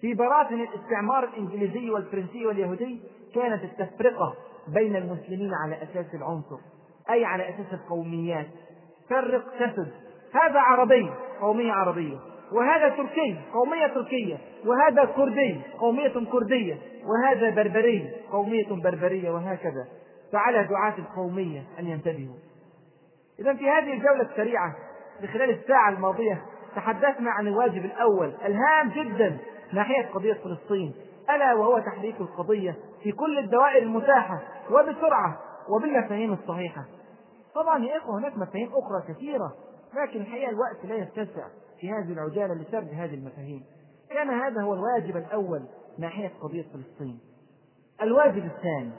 في 0.01 0.15
براثن 0.15 0.61
الاستعمار 0.61 1.25
الإنجليزي 1.25 1.91
والفرنسي 1.91 2.47
واليهودي 2.47 3.01
كانت 3.35 3.63
التفرقة 3.65 4.35
بين 4.69 4.97
المسلمين 4.97 5.51
على 5.65 5.83
أساس 5.83 6.15
العنصر. 6.15 6.59
أي 7.11 7.25
على 7.25 7.49
أساس 7.49 7.73
القوميات. 7.73 8.47
فرق 9.11 9.45
تسد 9.59 9.93
هذا 10.33 10.61
عربي 10.61 11.11
قومية 11.41 11.73
عربية. 11.73 12.17
وهذا 12.53 12.89
تركي 12.89 13.37
قومية 13.53 13.87
تركية. 13.87 14.39
وهذا 14.67 15.05
كردي 15.05 15.61
قومية 15.79 16.31
كردية. 16.33 16.79
وهذا 17.05 17.51
بربري 17.51 18.11
قومية 18.33 18.69
بربرية 18.69 19.31
وهكذا. 19.31 19.87
فعلى 20.33 20.65
دعاة 20.65 20.95
القومية 20.99 21.63
أن 21.79 21.87
ينتبهوا. 21.87 22.37
إذا 23.39 23.55
في 23.55 23.71
هذه 23.71 23.93
الجولة 23.93 24.23
السريعة 24.23 24.75
في 25.21 25.27
خلال 25.27 25.51
الساعة 25.51 25.89
الماضية 25.89 26.43
تحدثنا 26.77 27.31
عن 27.31 27.49
الواجب 27.49 27.85
الأول 27.85 28.33
الهام 28.45 28.89
جدا 28.89 29.39
ناحية 29.73 30.07
قضية 30.15 30.35
فلسطين. 30.35 30.95
ألا 31.31 31.55
وهو 31.55 31.79
تحريك 31.79 32.21
القضية 32.21 32.77
في 33.03 33.13
كل 33.13 33.39
الدوائر 33.39 33.83
المتاحة 33.83 34.39
وبسرعة 34.71 35.39
وبالمفاهيم 35.69 36.33
الصحيحة. 36.33 36.85
طبعا 37.55 37.85
يا 37.85 37.97
إخوة 37.97 38.19
هناك 38.19 38.39
مفاهيم 38.39 38.71
أخرى 38.75 39.15
كثيرة 39.15 39.55
لكن 39.95 40.21
الحقيقة 40.21 40.51
الوقت 40.51 40.85
لا 40.85 40.95
يتسع 40.95 41.47
في 41.81 41.91
هذه 41.91 42.13
العجالة 42.13 42.55
لسرد 42.55 42.89
هذه 42.95 43.15
المفاهيم. 43.15 43.63
كان 44.11 44.31
هذا 44.31 44.63
هو 44.63 44.75
الواجب 44.75 45.17
الأول 45.17 45.63
ناحية 45.99 46.33
قضية 46.43 46.63
فلسطين. 46.63 47.19
الواجب 48.03 48.45
الثاني 48.45 48.93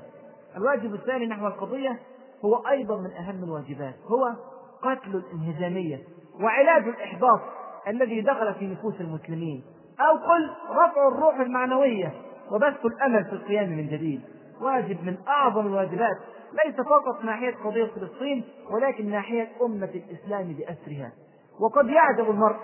الواجب 0.57 0.93
الثاني 0.93 1.25
نحو 1.25 1.47
القضية 1.47 1.99
هو 2.45 2.55
أيضا 2.55 2.97
من 2.97 3.11
أهم 3.11 3.43
الواجبات 3.43 3.95
هو 4.07 4.35
قتل 4.81 5.15
الانهزامية 5.15 6.03
وعلاج 6.41 6.87
الإحباط 6.87 7.39
الذي 7.87 8.21
دخل 8.21 8.53
في 8.53 8.67
نفوس 8.67 9.01
المسلمين 9.01 9.63
أو 9.99 10.17
قل 10.17 10.49
رفع 10.71 11.07
الروح 11.07 11.39
المعنوية 11.39 12.13
وبث 12.51 12.85
الأمل 12.85 13.25
في 13.25 13.33
القيام 13.33 13.69
من 13.69 13.87
جديد. 13.87 14.21
واجب 14.61 15.03
من 15.03 15.17
أعظم 15.27 15.67
الواجبات 15.67 16.17
ليس 16.65 16.75
فقط 16.75 17.23
ناحية 17.23 17.55
قضية 17.65 17.85
فلسطين 17.85 18.43
ولكن 18.71 19.09
ناحية 19.09 19.47
أمة 19.61 19.89
الإسلام 19.95 20.53
بأسرها. 20.53 21.11
وقد 21.59 21.89
يعجب 21.89 22.29
المرء 22.29 22.59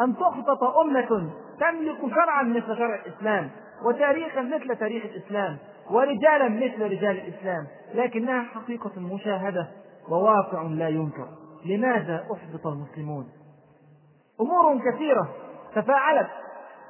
أن 0.00 0.16
تخطط 0.16 0.62
أمة 0.62 1.30
تملك 1.60 2.14
شرعا 2.14 2.42
مثل 2.42 2.76
شرع 2.76 2.94
الإسلام 2.94 3.50
وتاريخا 3.84 4.40
مثل 4.40 4.76
تاريخ 4.76 5.04
الإسلام 5.04 5.58
ورجالا 5.90 6.48
مثل 6.48 6.82
رجال 6.82 7.18
الإسلام 7.18 7.66
لكنها 7.94 8.42
حقيقة 8.42 9.00
مشاهدة 9.00 9.68
وواقع 10.08 10.62
لا 10.62 10.88
ينكر. 10.88 11.28
لماذا 11.64 12.26
أحبط 12.32 12.66
المسلمون؟ 12.66 13.28
أمور 14.40 14.92
كثيرة 14.92 15.28
تفاعلت 15.74 16.30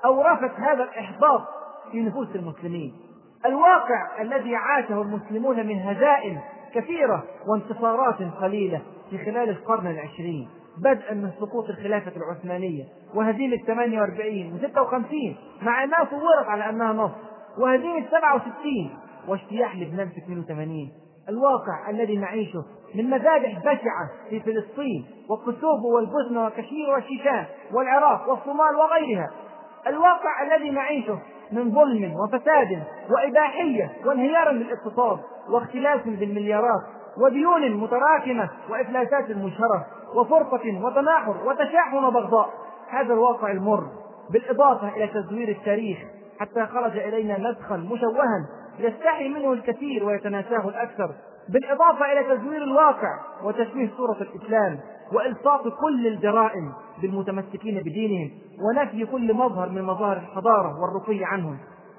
أورثت 0.05 0.55
هذا 0.61 0.83
الإحباط 0.83 1.43
في 1.93 2.01
نفوس 2.01 2.29
المسلمين. 2.35 3.10
الواقع 3.47 4.20
الذي 4.20 4.57
عاشه 4.57 5.03
المسلمون 5.03 5.66
من 5.66 5.78
هزائم 5.80 6.41
كثيرة 6.74 7.24
وانتصارات 7.49 8.22
قليلة 8.41 8.82
في 9.11 9.18
خلال 9.18 9.49
القرن 9.49 9.86
العشرين. 9.86 10.49
بدءا 10.78 11.14
من 11.14 11.30
سقوط 11.41 11.68
الخلافة 11.68 12.12
العثمانية 12.16 12.84
وهزيمة 13.14 13.57
48 13.66 14.53
و 14.53 14.59
56 14.59 15.36
مع 15.62 15.84
أنها 15.84 16.05
صورت 16.11 16.49
على 16.49 16.70
أنها 16.70 16.93
نصر 16.93 17.14
وهزيمة 17.59 18.07
67 18.11 18.53
واجتياح 19.28 19.76
لبنان 19.76 20.09
في 20.09 20.18
82 20.18 20.93
الواقع 21.28 21.91
الذي 21.91 22.16
نعيشه 22.16 22.64
من 22.95 23.11
مذابح 23.11 23.59
بشعة 23.59 24.11
في 24.30 24.41
فلسطين 24.41 25.05
وكسوفو 25.30 25.97
والبوسنة 25.97 26.47
وكشمير 26.47 26.91
والشيشان 26.95 27.45
والعراق 27.72 28.28
والصومال 28.30 28.76
وغيرها. 28.76 29.30
الواقع 29.86 30.43
الذي 30.43 30.70
نعيشه 30.70 31.18
من 31.53 31.75
ظلم 31.75 32.15
وفساد 32.15 32.83
وإباحية 33.11 33.91
وانهيار 34.07 34.51
للاقتصاد 34.51 35.19
واختلاف 35.49 36.09
بالمليارات 36.09 36.83
وديون 37.25 37.75
متراكمة 37.77 38.49
وإفلاسات 38.71 39.31
مشهرة 39.31 39.87
وفرقة 40.15 40.85
وتناحر 40.85 41.37
وتشاحن 41.47 42.05
وبغضاء 42.05 42.51
هذا 42.91 43.15
الواقع 43.15 43.51
المر 43.51 43.87
بالإضافة 44.31 44.89
إلى 44.89 45.07
تزوير 45.07 45.49
التاريخ 45.49 45.99
حتى 46.41 46.67
خرج 46.67 46.97
إلينا 46.99 47.51
نسخا 47.51 47.77
مشوها 47.77 48.47
يستحي 48.79 49.29
منه 49.29 49.53
الكثير 49.53 50.05
ويتناساه 50.05 50.69
الأكثر. 50.69 51.11
بالإضافة 51.49 52.13
إلى 52.13 52.37
تزوير 52.37 52.63
الواقع 52.63 53.19
وتشويه 53.45 53.91
صورة 53.97 54.17
الإسلام 54.21 54.79
وإلصاق 55.13 55.63
كل 55.69 56.07
الجرائم 56.07 56.73
بالمتمسكين 57.03 57.81
بدينهم 57.81 58.31
ونفي 58.61 59.07
كل 59.07 59.35
مظهر 59.35 59.69
من 59.69 59.83
مظاهر 59.83 60.17
الحضارة 60.17 60.81
والرقي 60.81 61.25
عنهم 61.25 61.59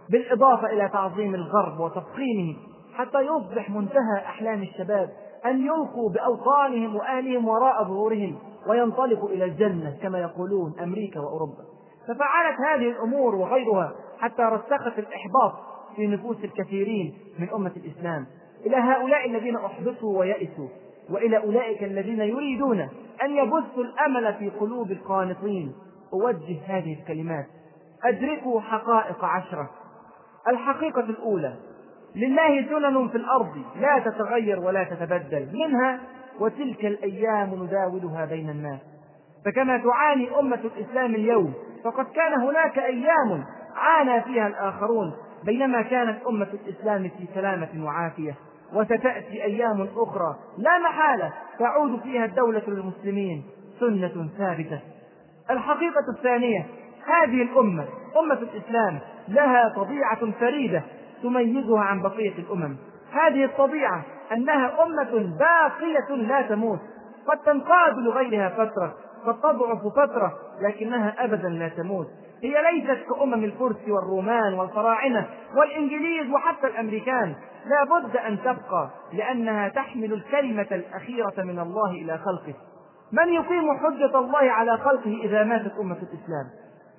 بالإضافة 0.09 0.67
إلى 0.67 0.89
تعظيم 0.89 1.35
الغرب 1.35 1.79
وتفخيمه 1.79 2.55
حتى 2.95 3.21
يصبح 3.21 3.69
منتهى 3.69 4.17
أحلام 4.25 4.61
الشباب 4.61 5.09
أن 5.45 5.65
يلقوا 5.65 6.09
بأوطانهم 6.09 6.95
وأهلهم 6.95 7.47
وراء 7.47 7.83
ظهورهم 7.83 8.35
وينطلقوا 8.67 9.29
إلى 9.29 9.45
الجنة 9.45 9.97
كما 10.01 10.19
يقولون 10.19 10.79
أمريكا 10.79 11.19
وأوروبا. 11.19 11.63
ففعلت 12.07 12.57
هذه 12.69 12.89
الأمور 12.89 13.35
وغيرها 13.35 13.91
حتى 14.19 14.41
رسخت 14.41 14.99
الإحباط 14.99 15.53
في 15.95 16.07
نفوس 16.07 16.37
الكثيرين 16.43 17.13
من 17.39 17.49
أمة 17.49 17.71
الإسلام. 17.77 18.25
إلى 18.65 18.75
هؤلاء 18.75 19.25
الذين 19.29 19.55
أحبطوا 19.55 20.19
ويئسوا 20.19 20.67
وإلى 21.11 21.37
أولئك 21.37 21.83
الذين 21.83 22.19
يريدون 22.19 22.79
أن 23.23 23.35
يبثوا 23.35 23.83
الأمل 23.83 24.33
في 24.33 24.49
قلوب 24.49 24.91
القانطين. 24.91 25.73
أوجه 26.13 26.57
هذه 26.67 26.99
الكلمات. 26.99 27.45
أدركوا 28.05 28.61
حقائق 28.61 29.25
عشرة. 29.25 29.69
الحقيقة 30.47 31.01
الأولى. 31.01 31.55
لله 32.15 32.65
سنن 32.69 33.07
في 33.07 33.17
الأرض. 33.17 33.57
لا 33.79 33.99
تتغير 33.99 34.59
ولا 34.59 34.83
تتبدل. 34.83 35.47
منها 35.53 35.99
وتلك 36.39 36.85
الأيام 36.85 37.63
نداولها 37.63 38.25
بين 38.25 38.49
الناس. 38.49 38.79
فكما 39.45 39.77
تعاني 39.77 40.39
أمة 40.39 40.59
الإسلام 40.75 41.15
اليوم 41.15 41.53
فقد 41.83 42.05
كان 42.05 42.41
هناك 42.41 42.79
أيام 42.79 43.45
عانى 43.75 44.21
فيها 44.21 44.47
الآخرون 44.47 45.13
بينما 45.45 45.81
كانت 45.81 46.17
أمة 46.29 46.47
الإسلام 46.53 47.03
في 47.03 47.27
سلامة 47.33 47.85
وعافية. 47.85 48.35
وستأتي 48.73 49.43
أيام 49.43 49.87
أخرى 49.97 50.35
لا 50.57 50.79
محالة 50.79 51.33
تعود 51.59 51.99
فيها 51.99 52.25
الدولة 52.25 52.63
للمسلمين 52.67 53.43
سنة 53.79 54.29
ثابتة. 54.37 54.79
الحقيقة 55.49 56.05
الثانية 56.17 56.65
هذه 57.05 57.41
الأمة 57.41 57.85
أمة 58.19 58.33
الإسلام 58.41 58.99
لها 59.27 59.73
طبيعة 59.75 60.31
فريدة 60.31 60.83
تميزها 61.23 61.79
عن 61.79 62.01
بقية 62.01 62.33
الأمم. 62.39 62.75
هذه 63.11 63.45
الطبيعة 63.45 64.03
أنها 64.31 64.83
أمة 64.83 65.37
باقية 65.39 66.15
لا 66.15 66.41
تموت. 66.41 66.79
قد 67.27 67.37
تنقاد 67.37 67.97
لغيرها 67.97 68.49
فترة 68.49 68.95
قد 69.25 69.39
تضعف 69.39 69.87
فترة 69.87 70.33
لكنها 70.61 71.25
أبدا 71.25 71.49
لا 71.49 71.67
تموت. 71.67 72.07
هي 72.43 72.55
ليست 72.71 73.07
كأمم 73.09 73.43
الفرس 73.43 73.87
والرومان 73.87 74.53
والفراعنة 74.53 75.25
والإنجليز 75.57 76.29
وحتى 76.33 76.67
الأمريكان. 76.67 77.35
لا 77.65 77.83
بد 77.83 78.17
أن 78.17 78.37
تبقى 78.39 78.89
لأنها 79.13 79.67
تحمل 79.67 80.13
الكلمة 80.13 80.67
الأخيرة 80.71 81.33
من 81.37 81.59
الله 81.59 81.91
إلى 81.91 82.17
خلقه. 82.17 82.53
من 83.11 83.33
يقيم 83.33 83.77
حجة 83.77 84.19
الله 84.19 84.51
على 84.51 84.77
خلقه 84.77 85.21
إذا 85.23 85.43
ماتت 85.43 85.71
أمة 85.79 85.97
الإسلام؟ 85.97 86.45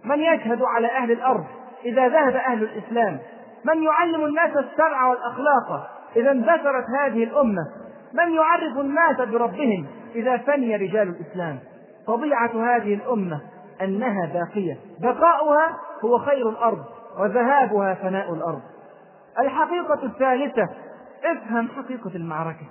من 0.05 0.21
يشهد 0.21 0.63
على 0.63 0.87
أهل 0.87 1.13
الأرض 1.13 1.45
إذا 1.85 2.09
ذهب 2.09 2.37
أهل 2.37 2.63
الإسلام؟ 2.63 3.19
من 3.65 3.83
يعلم 3.83 4.25
الناس 4.25 4.57
الشرع 4.57 5.09
والأخلاق 5.09 5.91
إذا 6.17 6.31
اندثرت 6.31 6.85
هذه 7.01 7.25
الأمة؟ 7.25 7.63
من 8.15 8.35
يعرف 8.35 8.79
الناس 8.79 9.29
بربهم 9.29 9.87
إذا 10.15 10.37
فني 10.37 10.77
رجال 10.77 11.09
الإسلام؟ 11.09 11.59
طبيعة 12.07 12.77
هذه 12.77 12.95
الأمة 12.95 13.41
أنها 13.81 14.27
باقية. 14.27 14.77
بقاؤها 15.01 15.77
هو 16.05 16.19
خير 16.19 16.49
الأرض 16.49 16.85
وذهابها 17.19 17.95
فناء 17.95 18.35
الأرض. 18.35 18.61
الحقيقة 19.39 20.05
الثالثة 20.05 20.69
افهم 21.25 21.69
حقيقة 21.69 22.11
المعركة. 22.15 22.67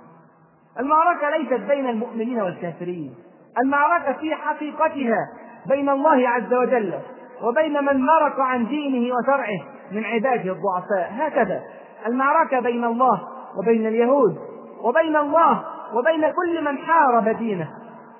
المعركة 0.80 1.30
ليست 1.30 1.70
بين 1.70 1.88
المؤمنين 1.88 2.40
والكافرين. 2.40 3.14
المعركة 3.58 4.12
في 4.12 4.34
حقيقتها 4.34 5.28
بين 5.66 5.88
الله 5.88 6.28
عز 6.28 6.54
وجل 6.54 6.94
وبين 7.42 7.84
من 7.84 8.00
مرق 8.06 8.40
عن 8.40 8.66
دينه 8.66 9.14
وشرعه 9.14 9.60
من 9.92 10.04
عباده 10.04 10.52
الضعفاء. 10.52 11.10
هكذا. 11.10 11.62
المعركة 12.06 12.60
بين 12.60 12.84
الله 12.84 13.28
وبين 13.58 13.86
اليهود 13.86 14.38
وبين 14.82 15.16
الله 15.16 15.64
وبين 15.94 16.32
كل 16.32 16.64
من 16.64 16.78
حارب 16.78 17.28
دينه. 17.28 17.68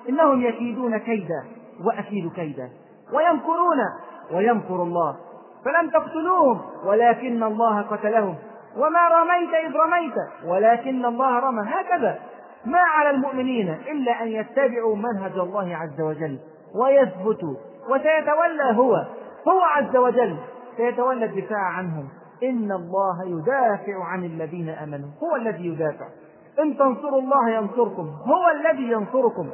إنهم 0.09 0.41
يكيدون 0.41 0.97
كيدا. 0.97 1.43
وأكيد 1.85 2.31
كيدا 2.33 2.69
ويمكرون. 3.13 3.79
ويمكر 4.33 4.83
الله. 4.83 5.15
فلم 5.65 5.89
تقتلوهم. 5.89 6.61
ولكن 6.85 7.43
الله 7.43 7.81
قتلهم. 7.81 8.35
وما 8.77 9.07
رميت 9.07 9.53
إذ 9.53 9.77
رميت. 9.77 10.13
ولكن 10.45 11.05
الله 11.05 11.39
رمى. 11.39 11.63
هكذا. 11.67 12.19
ما 12.65 12.79
على 12.79 13.09
المؤمنين 13.09 13.69
إلا 13.69 14.23
أن 14.23 14.27
يتبعوا 14.27 14.95
منهج 14.95 15.37
الله 15.37 15.75
عز 15.75 16.01
وجل. 16.01 16.39
ويثبتوا. 16.75 17.55
وسيتولى 17.89 18.77
هو. 18.77 18.95
هو 19.47 19.61
عز 19.61 19.95
وجل. 19.95 20.37
سيتولى 20.77 21.25
الدفاع 21.25 21.59
عنهم. 21.59 22.07
إن 22.43 22.71
الله 22.71 23.23
يدافع 23.25 24.03
عن 24.03 24.23
الذين 24.23 24.69
آمنوا. 24.69 25.09
هو 25.23 25.35
الذي 25.35 25.65
يدافع. 25.65 26.05
إن 26.59 26.77
تنصروا 26.77 27.21
الله 27.21 27.49
ينصركم. 27.49 28.09
هو 28.25 28.49
الذي 28.49 28.91
ينصركم. 28.91 29.49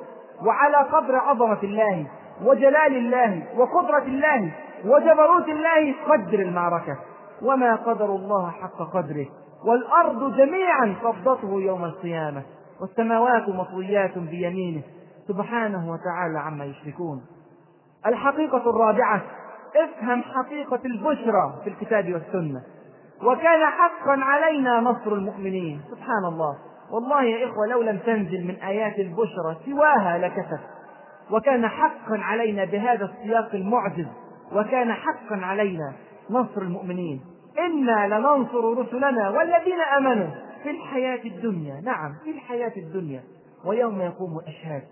وعلى 0.45 0.77
قدر 0.77 1.15
عظمة 1.15 1.63
الله 1.63 2.07
وجلال 2.43 2.97
الله 2.97 3.43
وقدرة 3.57 4.03
الله 4.03 4.51
وجبروت 4.85 5.49
الله 5.49 5.95
قدر 6.07 6.39
المعركة. 6.39 6.97
وما 7.41 7.75
قدر 7.75 8.05
الله 8.05 8.51
حق 8.51 8.77
قدره 8.93 9.25
والأرض 9.65 10.35
جميعا 10.35 10.95
قبضته 11.03 11.61
يوم 11.61 11.85
القيامة 11.85 12.43
والسماوات 12.81 13.49
مطويات 13.49 14.17
بيمينه. 14.17 14.81
سبحانه 15.27 15.91
وتعالى 15.91 16.39
عما 16.39 16.65
يشركون. 16.65 17.21
الحقيقة 18.05 18.69
الرابعة 18.69 19.21
افهم 19.75 20.23
حقيقة 20.23 20.79
البشرى 20.85 21.53
في 21.63 21.69
الكتاب 21.69 22.13
والسنة. 22.13 22.61
وكان 23.23 23.65
حقا 23.65 24.17
علينا 24.23 24.79
نصر 24.79 25.13
المؤمنين. 25.13 25.81
سبحان 25.91 26.25
الله. 26.25 26.68
والله 26.91 27.23
يا 27.23 27.45
إخوة 27.45 27.67
لو 27.67 27.81
لم 27.81 27.97
تنزل 27.97 28.47
من 28.47 28.55
آيات 28.55 28.99
البشرى 28.99 29.57
سواها 29.65 30.17
لكفت 30.17 30.59
وكان 31.31 31.67
حقا 31.67 32.17
علينا 32.17 32.65
بهذا 32.65 33.05
السياق 33.05 33.49
المعجز 33.55 34.07
وكان 34.51 34.93
حقا 34.93 35.35
علينا 35.45 35.93
نصر 36.29 36.61
المؤمنين. 36.61 37.21
إنا 37.59 38.07
لننصر 38.07 38.79
رسلنا 38.79 39.29
والذين 39.29 39.81
آمنوا 39.97 40.27
في 40.63 40.69
الحياة 40.69 41.19
الدنيا. 41.25 41.81
نعم 41.81 42.15
في 42.23 42.31
الحياة 42.31 42.73
الدنيا. 42.77 43.23
ويوم 43.65 44.01
يقوم 44.01 44.39
الأشهاد. 44.39 44.83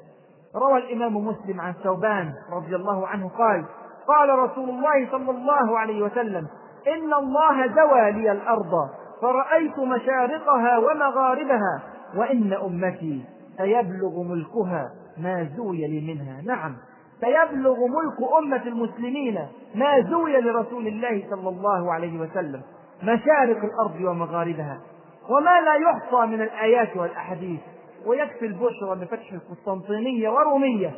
روى 0.56 0.78
الإمام 0.78 1.18
مسلم 1.18 1.62
عن 1.62 1.74
ثوبان 1.74 2.34
رضي 2.52 2.76
الله 2.76 3.08
عنه 3.08 3.30
قال 3.30 3.66
قال 4.08 4.40
رسول 4.40 4.70
الله 4.70 5.12
صلى 5.12 5.32
الله 5.32 5.80
عليه 5.80 6.02
وسلم 6.02 6.48
إن 6.88 7.14
الله 7.14 7.68
زوى 7.68 8.12
لي 8.12 8.32
الأرض 8.32 8.90
فرأيت 9.22 9.80
مشارقها 9.80 10.78
ومغاربها 10.78 11.82
وإن 12.16 12.54
أمتي 12.54 13.26
سيبلغ 13.58 14.24
ملكها 14.24 14.92
ما 15.18 15.50
زوي 15.58 15.88
لي 15.88 16.14
منها. 16.14 16.42
نعم 16.42 16.76
سيبلغ 17.22 17.76
ملك 17.76 18.32
أمة 18.44 18.64
المسلمين 18.68 19.40
ما 19.76 20.02
زوي 20.02 20.42
لرسول 20.42 20.88
الله 20.88 21.24
صلى 21.30 21.50
الله 21.50 21.94
عليه 21.94 22.20
وسلم 22.20 22.62
مشارق 23.04 23.58
الأرض 23.64 24.02
ومغاربها. 24.02 24.82
وما 25.30 25.62
لا 25.62 25.76
يحصى 25.76 26.26
من 26.26 26.42
الآيات 26.42 26.98
والأحاديث. 26.98 27.60
ويكفي 28.06 28.46
البشرى 28.46 28.96
بفتح 29.02 29.34
القسطنطينية 29.34 30.30
ورومية. 30.30 30.92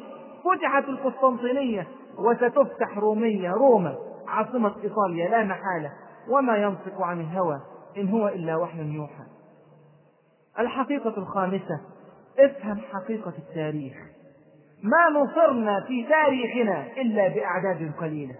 فتحت 0.45 0.83
القسطنطينية 0.89 1.87
وستفتح 2.17 2.97
رومية 2.97 3.51
روما. 3.51 3.95
عاصمة 4.27 4.73
إيطاليا 4.83 5.29
لا 5.29 5.43
محالة 5.43 5.91
وما 6.29 6.57
ينطق 6.57 7.01
عن 7.01 7.19
الهوى. 7.21 7.59
إن 7.97 8.09
هو 8.09 8.27
إلا 8.27 8.55
وحي 8.55 8.81
يوحى. 8.81 9.23
الحقيقة 10.59 11.13
الخامسة 11.17 11.81
افهم 12.39 12.77
حقيقة 12.93 13.33
التاريخ. 13.37 13.93
ما 14.83 15.19
نصرنا 15.19 15.81
في 15.87 16.05
تاريخنا 16.09 16.85
إلا 16.97 17.27
بأعداد 17.27 17.91
قليلة. 17.99 18.35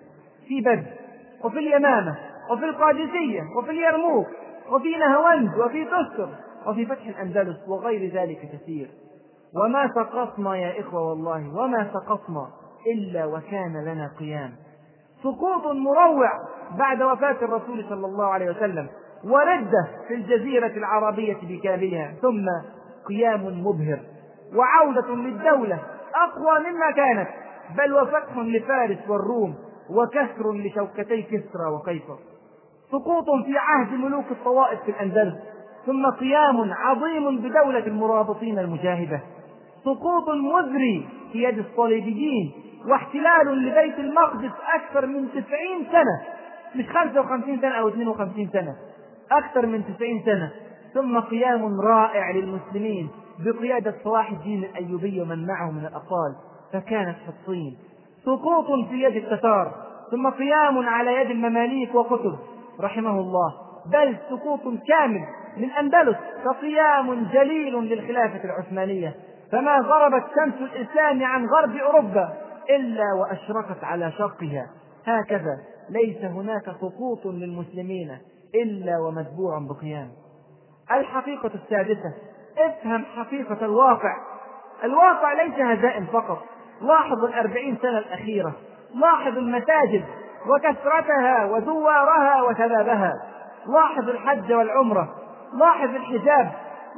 في 0.47 0.61
بدر 0.61 0.83
وفي 1.43 1.59
اليمامة 1.59 2.17
وفي 2.51 2.65
القادسية 2.65 3.41
وفي 3.57 3.71
اليرموك 3.71 4.27
وفي 4.71 4.97
نهوند 4.97 5.57
وفي 5.57 5.85
تستر 5.85 6.29
وفي 6.67 6.85
فتح 6.85 7.07
الأندلس 7.07 7.57
وغير 7.67 8.13
ذلك 8.13 8.39
كثير. 8.53 8.89
وما 9.55 9.87
سقطنا 9.87 10.55
يا 10.55 10.79
إخوة 10.79 11.09
والله 11.09 11.57
وما 11.57 11.91
سقطنا 11.93 12.47
إلا 12.95 13.25
وكان 13.25 13.83
لنا 13.85 14.11
قيام. 14.19 14.55
سقوط 15.23 15.67
مروع 15.67 16.31
بعد 16.77 17.01
وفاة 17.01 17.37
الرسول 17.41 17.85
صلى 17.89 18.05
الله 18.05 18.25
عليه 18.25 18.49
وسلم. 18.49 18.87
وردة 19.23 19.87
في 20.07 20.13
الجزيرة 20.13 20.67
العربية 20.77 21.37
بكاملها 21.43 22.13
ثم 22.21 22.45
قيام 23.07 23.45
مبهر 23.67 23.99
وعودة 24.55 25.15
للدولة 25.15 25.79
أقوى 26.15 26.59
مما 26.69 26.91
كانت 26.91 27.27
بل 27.77 27.93
وفتح 27.93 28.37
لفارس 28.37 28.97
والروم 29.09 29.55
وكسر 29.89 30.53
لشوكتي 30.53 31.21
كسرى 31.21 31.67
وقيصر. 31.73 32.17
سقوط 32.91 33.25
في 33.45 33.57
عهد 33.57 33.93
ملوك 33.93 34.25
الطوائف 34.31 34.79
في 34.83 34.91
الأندلس 34.91 35.35
ثم 35.85 36.05
قيام 36.05 36.73
عظيم 36.73 37.37
بدولة 37.37 37.87
المرابطين 37.87 38.59
المجاهدة. 38.59 39.19
سقوط 39.85 40.29
مزري 40.29 41.07
في 41.31 41.43
يد 41.43 41.57
الصليبيين 41.57 42.51
واحتلال 42.87 43.65
لبيت 43.65 43.99
المقدس 43.99 44.51
أكثر 44.75 45.05
من 45.05 45.29
تسعين 45.29 45.87
سنة 45.91 46.21
مش 46.75 46.85
خمسة 46.89 47.21
وخمسين 47.21 47.61
سنة 47.61 47.71
أو 47.75 47.87
اثنين 47.89 48.07
وخمسين 48.07 48.49
سنة. 48.53 48.75
أكثر 49.31 49.65
من 49.65 49.83
تسعين 49.85 50.23
سنة. 50.25 50.51
ثم 50.93 51.19
قيام 51.19 51.81
رائع 51.81 52.31
للمسلمين 52.31 53.09
بقيادة 53.45 53.95
صلاح 54.03 54.31
الدين 54.31 54.63
الأيوبي 54.63 55.21
ومن 55.21 55.47
معه 55.47 55.71
من 55.71 55.85
الأبطال 55.85 56.35
فكانت 56.73 57.15
حصين 57.17 57.77
سقوط 58.25 58.65
في 58.89 59.03
يد 59.03 59.15
التتار 59.15 59.71
ثم 60.11 60.29
قيام 60.29 60.89
على 60.89 61.13
يد 61.13 61.29
المماليك 61.31 61.95
وقطب 61.95 62.39
رحمه 62.79 63.19
الله. 63.19 63.53
بل 63.93 64.17
سقوط 64.29 64.61
كامل 64.87 65.21
للأندلس 65.57 66.17
كقيام 66.45 67.23
جليل 67.33 67.73
للخلافة 67.73 68.43
العثمانية. 68.43 69.15
فما 69.51 69.77
غربت 69.77 70.23
شمس 70.35 70.69
الإسلام 70.71 71.23
عن 71.23 71.45
غرب 71.45 71.75
أوروبا 71.75 72.33
إلا 72.69 73.13
وأشرقت 73.19 73.83
على 73.83 74.11
شرقها. 74.11 74.67
هكذا 75.05 75.57
ليس 75.89 76.17
هناك 76.17 76.65
سقوط 76.65 77.25
للمسلمين. 77.25 78.17
إلا 78.55 78.99
ومتبوع 78.99 79.59
بقيام. 79.69 80.11
الحقيقة 80.91 81.51
السادسة 81.55 82.13
افهم 82.57 83.05
حقيقة 83.05 83.65
الواقع. 83.65 84.15
الواقع 84.83 85.43
ليس 85.43 85.59
هزائم 85.59 86.05
فقط. 86.05 86.43
لاحظ 86.81 87.23
الأربعين 87.23 87.77
سنة 87.81 87.97
الأخيرة. 87.97 88.53
لاحظ 88.95 89.37
المساجد 89.37 90.05
وكثرتها 90.47 91.45
وزوارها 91.45 92.41
وشبابها. 92.41 93.13
لاحظ 93.67 94.09
الحج 94.09 94.53
والعمرة. 94.53 95.15
لاحظ 95.53 95.89
الحجاب. 95.89 96.51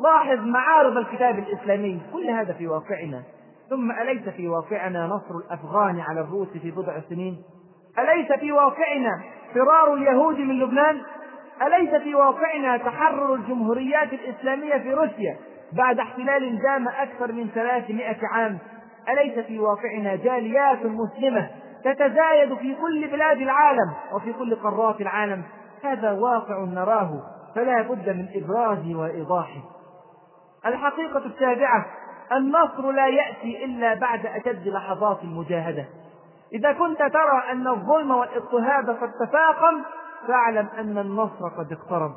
لاحظ 0.04 0.40
معارض 0.40 0.98
الكتاب 0.98 1.40
الإسلامي. 1.40 2.02
كل 2.14 2.30
هذا 2.30 2.54
في 2.54 2.68
واقعنا. 2.68 3.24
ثم 3.70 3.92
أليس 3.92 4.30
في 4.30 4.48
واقعنا 4.48 5.08
نصر 5.08 5.36
الأفغان 5.46 6.00
على 6.00 6.22
الروس 6.22 6.48
في 6.48 6.72
بضع 6.72 7.00
سنين؟ 7.10 7.44
أليس 8.00 8.32
في 8.40 8.52
واقعنا 8.52 9.22
فرار 9.54 9.94
اليهود 9.94 10.38
من 10.38 10.60
لبنان؟ 10.60 11.02
أليس 11.68 11.96
في 11.96 12.16
واقعنا 12.16 12.78
تحرر 12.78 13.34
الجمهوريات 13.34 14.14
الإسلامية 14.14 14.78
في 14.78 14.94
روسيا 14.94 15.38
بعد 15.74 16.00
احتلال 16.00 16.62
دام 16.62 16.88
أكثر 16.88 17.32
من 17.32 17.48
ثلاثمائة 17.48 18.18
عام؟ 18.24 18.58
أليس 19.10 19.40
في 19.46 19.60
واقعنا 19.60 20.16
جاليات 20.16 20.86
مسلمة 20.86 21.50
تتزايد 21.84 22.54
في 22.54 22.76
كل 22.76 23.08
بلاد 23.08 23.42
العالم 23.42 23.94
وفي 24.14 24.34
كل 24.34 24.56
قارات 24.56 25.02
العالم؟ 25.02 25.44
هذا 25.84 26.12
واقع 26.12 26.60
نراه 26.60 27.22
فلا 27.56 27.82
بد 27.82 28.10
من 28.10 28.28
إبرازه 28.36 28.96
وإيضاحه 28.96 29.62
الحقيقة 30.66 31.26
السابعة 31.26 31.86
النصر 32.32 32.92
لا 32.92 33.08
يأتي 33.08 33.66
إلا 33.66 33.94
بعد 33.94 34.26
أشد 34.26 34.68
لحظات 34.68 35.24
المجاهدة. 35.24 35.86
إذا 36.54 36.74
كنت 36.74 36.98
ترى 36.98 37.52
أن 37.52 37.68
الظلم 37.68 38.12
والإضطهاد 38.12 38.90
قد 38.90 39.12
تفاقم 39.12 39.82
فاعلم 40.28 40.68
أن 40.80 40.98
النصر 40.98 41.50
قد 41.50 41.72
اقترب. 41.72 42.12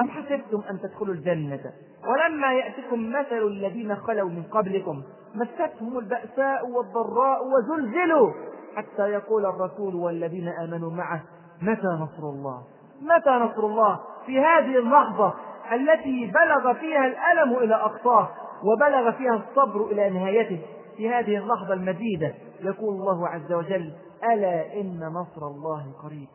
أم 0.00 0.10
حسبتم 0.10 0.62
أن 0.70 0.80
تدخلوا 0.80 1.14
الجنة؟ 1.14 1.72
ولما 2.08 2.52
يأتكم 2.52 3.10
مثل 3.10 3.46
الذين 3.46 3.96
خلوا 3.96 4.28
من 4.28 4.42
قبلكم 4.42 5.02
مستهم 5.34 5.98
البأساء 5.98 6.68
والضراء 6.68 7.40
وزلزلوا. 7.46 8.32
حتى 8.76 9.02
يقول 9.02 9.46
الرسول 9.46 9.94
والذين 9.94 10.48
آمنوا 10.48 10.90
معه 10.90 11.22
متى 11.62 11.86
نصر 11.86 12.22
الله؟ 12.22 12.62
متى 13.02 13.30
نصر 13.30 13.66
الله؟ 13.66 14.00
في 14.26 14.40
هذه 14.40 14.78
اللحظة 14.78 15.34
التي 15.72 16.32
بلغ 16.34 16.74
فيها 16.74 17.06
الألم 17.06 17.56
إلى 17.58 17.74
أقصاه 17.74 18.28
وبلغ 18.64 19.12
فيها 19.12 19.34
الصبر 19.34 19.86
إلى 19.86 20.10
نهايته. 20.10 20.60
في 20.96 21.10
هذه 21.10 21.36
اللحظة 21.36 21.72
المجيدة 21.74 22.34
يقول 22.60 22.94
الله 22.94 23.28
عز 23.28 23.52
وجل 23.52 23.92
ألا 24.24 24.80
إن 24.80 25.00
نصر 25.00 25.46
الله 25.46 25.92
قريب؟ 26.02 26.28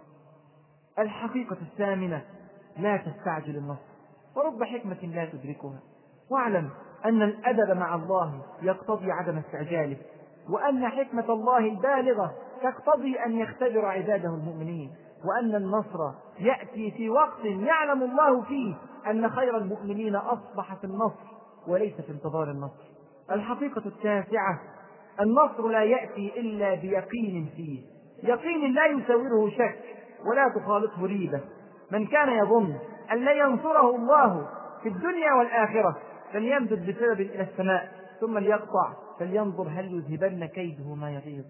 الحقيقة 0.99 1.57
الثامنة 1.61 2.21
لا 2.77 2.97
تستعجل 2.97 3.55
النصر. 3.57 3.89
ورب 4.35 4.63
حكمة 4.63 5.15
لا 5.15 5.25
تدركها. 5.25 5.79
واعلم 6.31 6.69
أن 7.05 7.21
الأدب 7.21 7.77
مع 7.77 7.95
الله 7.95 8.41
يقتضي 8.61 9.11
عدم 9.11 9.37
استعجاله 9.37 9.97
وأن 10.49 10.87
حكمة 10.87 11.33
الله 11.33 11.57
البالغة 11.57 12.33
تقتضي 12.63 13.15
أن 13.25 13.31
يختبر 13.31 13.85
عباده 13.85 14.29
المؤمنين 14.29 14.91
وأن 15.25 15.55
النصر 15.55 16.11
يأتي 16.39 16.91
في 16.91 17.09
وقت 17.09 17.45
يعلم 17.45 18.03
الله 18.03 18.41
فيه 18.41 18.75
أن 19.07 19.29
خير 19.29 19.57
المؤمنين 19.57 20.15
أصبح 20.15 20.75
في 20.75 20.83
النصر 20.83 21.29
وليس 21.67 22.01
في 22.01 22.11
انتظار 22.11 22.51
النصر. 22.51 22.89
الحقيقة 23.31 23.83
التاسعة 23.85 24.59
النصر 25.19 25.67
لا 25.67 25.83
يأتي 25.83 26.39
إلا 26.39 26.75
بيقين 26.75 27.49
فيه. 27.55 27.81
يقين 28.23 28.73
لا 28.73 28.85
يساوره 28.85 29.49
شك. 29.49 29.98
ولا 30.26 30.49
تخالطه 30.55 31.05
ريبة. 31.05 31.41
من 31.91 32.07
كان 32.07 32.30
يظن 32.30 32.76
أن 33.11 33.17
لن 33.17 33.38
ينصره 33.38 33.95
الله 33.95 34.47
في 34.84 34.89
الدنيا 34.89 35.34
والآخرة 35.34 35.97
فليمدد 36.34 36.89
بسبب 36.89 37.22
إلى 37.22 37.43
السماء 37.43 37.91
ثم 38.22 38.38
ليقطع 38.38 38.93
فلينظر 39.20 39.67
هل 39.67 39.93
يذهبن 39.93 40.45
كيده 40.45 40.95
ما 40.95 41.11
يغيظ. 41.11 41.45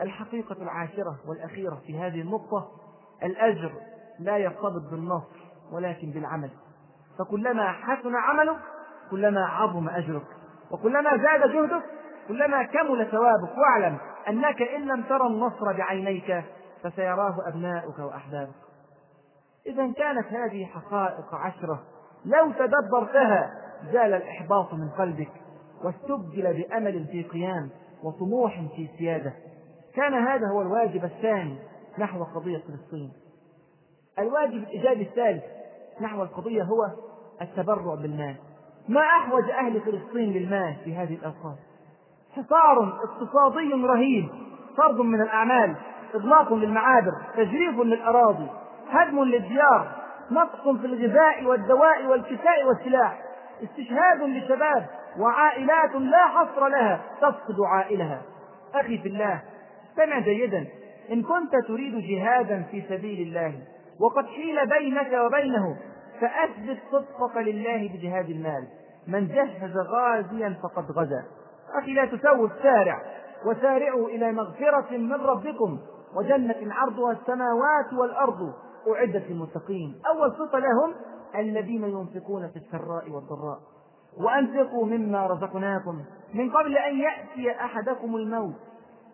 الحقيقة 0.00 0.62
العاشرة 0.62 1.16
والأخيرة 1.28 1.82
في 1.86 1.98
هذه 1.98 2.20
النقطة 2.20 2.70
الأجر 3.22 3.72
لا 4.18 4.36
يرتبط 4.36 4.90
بالنصر 4.90 5.36
ولكن 5.72 6.10
بالعمل. 6.10 6.50
فكلما 7.18 7.72
حسن 7.72 8.16
عملك 8.16 8.56
كلما 9.10 9.46
عظم 9.46 9.88
أجرك. 9.88 10.26
وكلما 10.70 11.10
زاد 11.16 11.50
جهدك 11.50 11.82
كلما 12.28 12.62
كمل 12.62 13.08
ثوابك. 13.10 13.58
واعلم 13.58 13.98
أنك 14.28 14.62
إن 14.62 14.80
لم 14.80 15.02
ترى 15.02 15.26
النصر 15.26 15.72
بعينيك 15.72 16.44
فسيراه 16.84 17.48
أبناؤك 17.48 17.98
وأحبابك. 17.98 18.54
إذا 19.66 19.92
كانت 19.92 20.26
هذه 20.26 20.64
حقائق 20.64 21.34
عشرة 21.34 21.82
لو 22.24 22.52
تدبرتها 22.52 23.50
زال 23.92 24.14
الإحباط 24.14 24.74
من 24.74 24.88
قلبك 24.88 25.30
واستبدل 25.84 26.54
بأمل 26.54 27.06
في 27.06 27.22
قيام 27.22 27.70
وطموح 28.04 28.60
في 28.76 28.88
سيادة. 28.98 29.32
كان 29.94 30.14
هذا 30.14 30.48
هو 30.48 30.62
الواجب 30.62 31.04
الثاني 31.04 31.58
نحو 31.98 32.24
قضية 32.24 32.58
فلسطين. 32.58 33.12
الواجب 34.18 34.54
الإيجابي 34.54 35.02
الثالث 35.02 35.44
نحو 36.00 36.22
القضية 36.22 36.62
هو 36.62 36.90
التبرع 37.42 37.94
بالمال. 37.94 38.36
ما 38.88 39.00
أحوج 39.00 39.50
أهل 39.50 39.80
فلسطين 39.80 40.32
للمال 40.32 40.76
في 40.84 40.96
هذه 40.96 41.14
الأوقات؟ 41.14 41.58
حصار 42.32 43.00
اقتصادي 43.04 43.72
رهيب 43.72 44.28
فرض 44.76 45.00
من 45.00 45.20
الأعمال. 45.20 45.76
إغلاق 46.14 46.52
للمعابر 46.52 47.12
تجريف 47.36 47.80
للأراضي 47.80 48.46
هدم 48.90 49.24
للديار 49.24 49.88
نقص 50.30 50.80
في 50.80 50.86
الغذاء 50.86 51.44
والدواء 51.44 52.06
والكساء 52.06 52.64
والسلاح 52.66 53.22
استشهاد 53.62 54.22
لشباب 54.22 54.86
وعائلات 55.18 55.94
لا 55.94 56.26
حصر 56.26 56.68
لها 56.68 57.00
تفقد 57.20 57.60
عائلها. 57.66 58.22
أخي 58.74 58.98
في 58.98 59.08
الله 59.08 59.42
استمع 59.90 60.18
جيدا 60.18 60.66
إن 61.12 61.22
كنت 61.22 61.66
تريد 61.68 61.98
جهادا 61.98 62.62
في 62.70 62.82
سبيل 62.88 63.28
الله 63.28 63.54
وقد 64.00 64.26
حيل 64.26 64.66
بينك 64.66 65.12
وبينه 65.12 65.76
فأثبت 66.20 66.78
صدقك 66.92 67.36
لله 67.36 67.88
بجهاد 67.88 68.30
المال. 68.30 68.66
من 69.08 69.28
جهز 69.28 69.76
غازيا 69.76 70.56
فقد 70.62 70.90
غزا. 70.90 71.24
أخي 71.78 71.92
لا 71.92 72.04
تسوف 72.04 72.52
سارع 72.62 73.02
وسارعوا 73.46 74.08
إلى 74.08 74.32
مغفرة 74.32 74.96
من 74.96 75.12
ربكم 75.12 75.78
وجنة 76.16 76.74
عرضها 76.74 77.12
السماوات 77.12 77.92
والأرض. 77.92 78.54
أعدت 78.88 79.30
للمتقين. 79.30 80.02
أول 80.06 80.32
صفة 80.32 80.58
لهم 80.58 80.94
الذين 81.34 81.84
ينفقون 81.84 82.48
في 82.48 82.56
السراء 82.56 83.10
والضراء. 83.10 83.60
وأنفقوا 84.16 84.86
مما 84.86 85.26
رزقناكم. 85.26 86.04
من 86.34 86.50
قبل 86.50 86.76
أن 86.76 86.98
يأتي 86.98 87.50
أحدكم 87.50 88.16
الموت. 88.16 88.54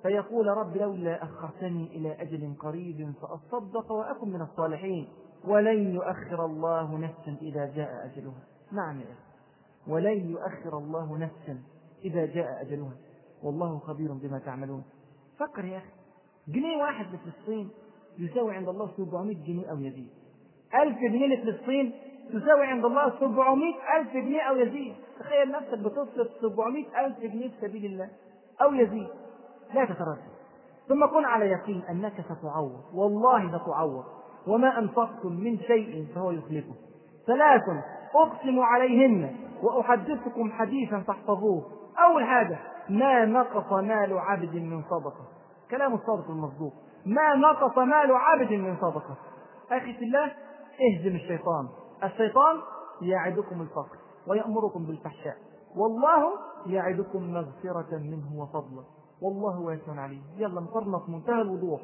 فيقول 0.02 0.46
رب 0.46 0.76
لولا 0.76 1.22
أخرتني 1.22 1.96
إلى 1.96 2.22
أجل 2.22 2.54
قريب 2.58 3.12
فأصدق 3.22 3.92
وأكن 3.92 4.28
من 4.28 4.42
الصالحين. 4.42 5.08
ولن 5.44 5.94
يؤخر 5.94 6.44
الله 6.44 6.98
نفسا 6.98 7.36
إذا 7.42 7.66
جاء 7.66 7.90
أجلها. 8.04 8.42
نعم 8.72 9.00
يا 9.00 9.14
ولن 9.88 10.30
يؤخر 10.30 10.78
الله 10.78 11.18
نفسا 11.18 11.58
إذا 12.04 12.26
جاء 12.26 12.62
أجلها. 12.62 12.96
والله 13.42 13.78
خبير 13.78 14.12
بما 14.12 14.38
تعملون. 14.38 14.84
فكر 15.38 15.64
يا 15.64 15.78
أخي. 15.78 15.99
جنيه 16.48 16.76
واحد 16.82 17.06
لفلسطين 17.14 17.70
يساوي 18.18 18.54
عند 18.54 18.68
الله 18.68 18.90
700 18.96 19.36
جنيه 19.46 19.70
أو 19.70 19.78
يزيد. 19.78 20.08
ألف 20.74 20.98
جنيه 20.98 21.26
لفلسطين 21.26 21.92
تساوي 22.28 22.66
عند 22.66 22.84
الله 22.84 23.20
700 23.20 23.74
ألف 23.96 24.12
جنيه 24.12 24.40
أو 24.40 24.56
يزيد. 24.56 24.94
تخيل 25.18 25.50
نفسك 25.50 25.78
بتصرف 25.78 26.28
700 26.40 27.06
ألف 27.06 27.20
جنيه 27.20 27.48
في 27.48 27.54
سبيل 27.60 27.84
الله 27.84 28.10
أو 28.62 28.74
يزيد. 28.74 29.08
لا 29.74 29.84
تتردد. 29.84 30.30
ثم 30.88 31.06
كن 31.06 31.24
على 31.24 31.46
يقين 31.46 31.82
أنك 31.90 32.14
ستعوض. 32.20 32.84
والله 32.94 33.58
ستعوض 33.58 34.04
وما 34.46 34.78
أنفقتم 34.78 35.32
من 35.32 35.58
شيء 35.58 36.06
فهو 36.14 36.30
يخلفه. 36.30 36.74
ثلاث 37.26 37.62
أقسم 38.14 38.60
عليهن 38.60 39.36
وأحدثكم 39.62 40.52
حديثا 40.52 41.00
فاحفظوه 41.00 41.62
أول 41.98 42.24
حاجة 42.24 42.58
ما 42.88 43.24
نقص 43.24 43.72
مال 43.72 44.18
عبد 44.18 44.54
من 44.54 44.82
صدقة؟ 44.82 45.39
كلام 45.70 45.94
الصادق 45.94 46.30
المصدوق. 46.30 46.72
ما 47.06 47.34
نقص 47.34 47.78
مال 47.78 48.12
عبد 48.12 48.52
من 48.52 48.76
صدقة. 48.76 49.16
أخي 49.70 49.94
في 49.94 50.04
الله 50.04 50.24
اهزم 50.80 51.16
الشيطان. 51.16 51.68
الشيطان 52.04 52.56
يعدكم 53.02 53.62
الفقر 53.62 53.96
ويأمركم 54.28 54.86
بالفحشاء. 54.86 55.36
والله 55.76 56.32
يعدكم 56.66 57.32
مغفرة 57.32 57.98
منه 57.98 58.42
وفضلا 58.42 58.84
والله 59.22 59.60
واسع 59.60 60.00
عليم. 60.00 60.22
يلا 60.36 60.60
مقارنة 60.60 60.98
في 60.98 61.12
منتهى 61.12 61.42
الوضوح. 61.42 61.80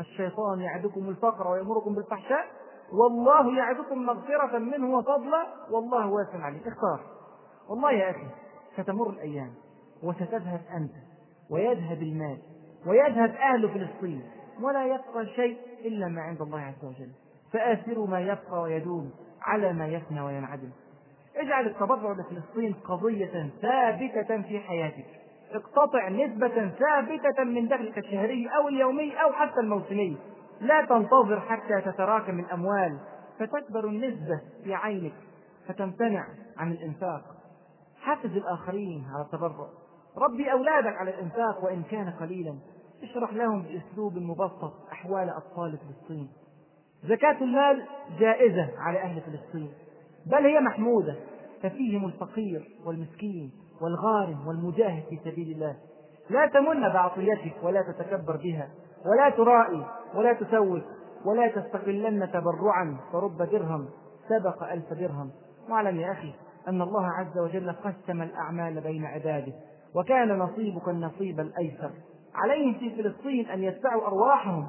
الشيطان 0.00 0.60
يعدكم 0.60 1.08
الفقر 1.08 1.48
ويأمركم 1.48 1.94
بالفحشاء. 1.94 2.44
والله 2.92 3.56
يعدكم 3.56 4.06
مغفرة 4.06 4.58
منه 4.58 4.96
وفضلا 4.96 5.46
والله 5.70 6.10
واسع 6.10 6.44
عليم. 6.44 6.60
اختار. 6.66 7.00
والله 7.70 7.92
يا 7.92 8.10
أخي 8.10 8.26
ستمر 8.76 9.10
الأيام 9.10 9.54
وستذهب 10.02 10.60
أنت 10.76 10.92
ويذهب 11.50 12.02
المال 12.02 12.38
ويذهب 12.86 13.34
أهل 13.34 13.68
فلسطين 13.68 14.22
ولا 14.62 14.86
يبقى 14.86 15.26
شيء 15.26 15.58
إلا 15.84 16.08
ما 16.08 16.20
عند 16.20 16.40
الله 16.40 16.60
عز 16.60 16.84
وجل. 16.84 17.10
فآثروا 17.52 18.06
ما 18.06 18.20
يبقى 18.20 18.62
ويدوم 18.62 19.10
على 19.42 19.72
ما 19.72 19.86
يفنى 19.86 20.20
وينعدم. 20.20 20.70
اجعل 21.36 21.66
التبرع 21.66 22.12
لفلسطين 22.12 22.72
قضية 22.72 23.50
ثابتة 23.62 24.42
في 24.42 24.60
حياتك. 24.60 25.06
اقتطع 25.52 26.08
نسبة 26.08 26.68
ثابتة 26.68 27.44
من 27.44 27.68
دخلك 27.68 27.98
الشهري 27.98 28.48
أو 28.56 28.68
اليومي 28.68 29.22
أو 29.22 29.32
حتى 29.32 29.60
الموسمي. 29.60 30.16
لا 30.60 30.84
تنتظر 30.84 31.40
حتى 31.40 31.80
تتراكم 31.80 32.40
الأموال 32.40 32.98
فتكبر 33.38 33.84
النسبة 33.84 34.40
في 34.64 34.74
عينك 34.74 35.14
فتمتنع 35.68 36.26
عن 36.56 36.72
الإنفاق. 36.72 37.22
حفز 38.00 38.36
الآخرين 38.36 39.04
على 39.14 39.24
التبرع. 39.24 39.68
ربي 40.16 40.52
أولادك 40.52 40.96
على 40.96 41.10
الإنفاق 41.10 41.64
وإن 41.64 41.82
كان 41.82 42.10
قليلا. 42.10 42.58
اشرح 43.02 43.32
لهم 43.32 43.62
بأسلوب 43.62 44.18
مبسط 44.18 44.72
أحوال 44.92 45.30
أطفال 45.30 45.78
فلسطين. 45.78 46.28
زكاة 47.04 47.42
المال 47.42 47.82
جائزة 48.18 48.68
على 48.78 49.02
أهل 49.02 49.20
فلسطين 49.20 49.70
بل 50.26 50.46
هي 50.46 50.60
محمودة 50.60 51.16
ففيهم 51.62 52.04
الفقير 52.04 52.68
والمسكين 52.86 53.52
والغارم 53.80 54.46
والمجاهد 54.46 55.02
في 55.10 55.18
سبيل 55.24 55.52
الله. 55.52 55.76
لا 56.30 56.46
تمن 56.46 56.80
بعطيتك 56.80 57.54
ولا 57.62 57.82
تتكبر 57.82 58.36
بها 58.36 58.68
ولا 59.06 59.30
ترائي 59.30 59.86
ولا 60.14 60.32
تسوف 60.32 60.82
ولا 61.24 61.48
تستقلن 61.48 62.30
تبرعا 62.32 62.96
فرب 63.12 63.42
درهم 63.42 63.88
سبق 64.28 64.62
ألف 64.62 64.92
درهم. 64.92 65.30
واعلم 65.70 66.00
يا 66.00 66.12
أخي 66.12 66.34
أن 66.68 66.82
الله 66.82 67.06
عز 67.06 67.38
وجل 67.38 67.72
قسم 67.72 68.22
الأعمال 68.22 68.80
بين 68.80 69.04
عباده 69.04 69.52
وكان 69.94 70.38
نصيبك 70.38 70.88
النصيب 70.88 71.40
الأيسر. 71.40 71.90
عليهم 72.34 72.74
في 72.74 73.02
فلسطين 73.02 73.46
أن 73.46 73.62
يدفعوا 73.62 74.06
أرواحهم. 74.06 74.66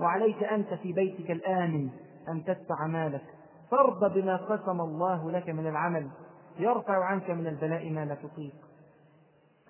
وعليك 0.00 0.44
أنت 0.44 0.74
في 0.74 0.92
بيتك 0.92 1.30
الآمن 1.30 1.88
أن 2.28 2.44
تدفع 2.44 2.86
مالك. 2.86 3.24
فارض 3.70 4.14
بما 4.14 4.36
قسم 4.36 4.80
الله 4.80 5.30
لك 5.30 5.48
من 5.48 5.66
العمل. 5.66 6.10
يرفع 6.58 7.04
عنك 7.04 7.30
من 7.30 7.46
البلاء 7.46 7.90
ما 7.90 8.04
لا 8.04 8.14
تطيق. 8.14 8.54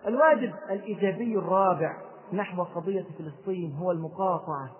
الواجب 0.06 0.52
الإيجابي 0.70 1.38
الرابع 1.38 1.96
نحو 2.32 2.62
قضية 2.62 3.04
فلسطين 3.18 3.76
هو 3.76 3.90
المقاطعة. 3.90 4.70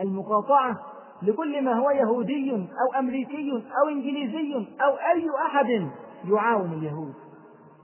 المقاطعة 0.00 0.78
لكل 1.22 1.64
ما 1.64 1.72
هو 1.72 1.90
يهودي 1.90 2.52
أو 2.52 2.98
أمريكي 2.98 3.52
أو 3.52 3.88
إنجليزي 3.88 4.54
أو 4.56 4.90
أي 4.90 5.30
أحد 5.46 5.90
يعاون 6.24 6.72
اليهود. 6.72 7.14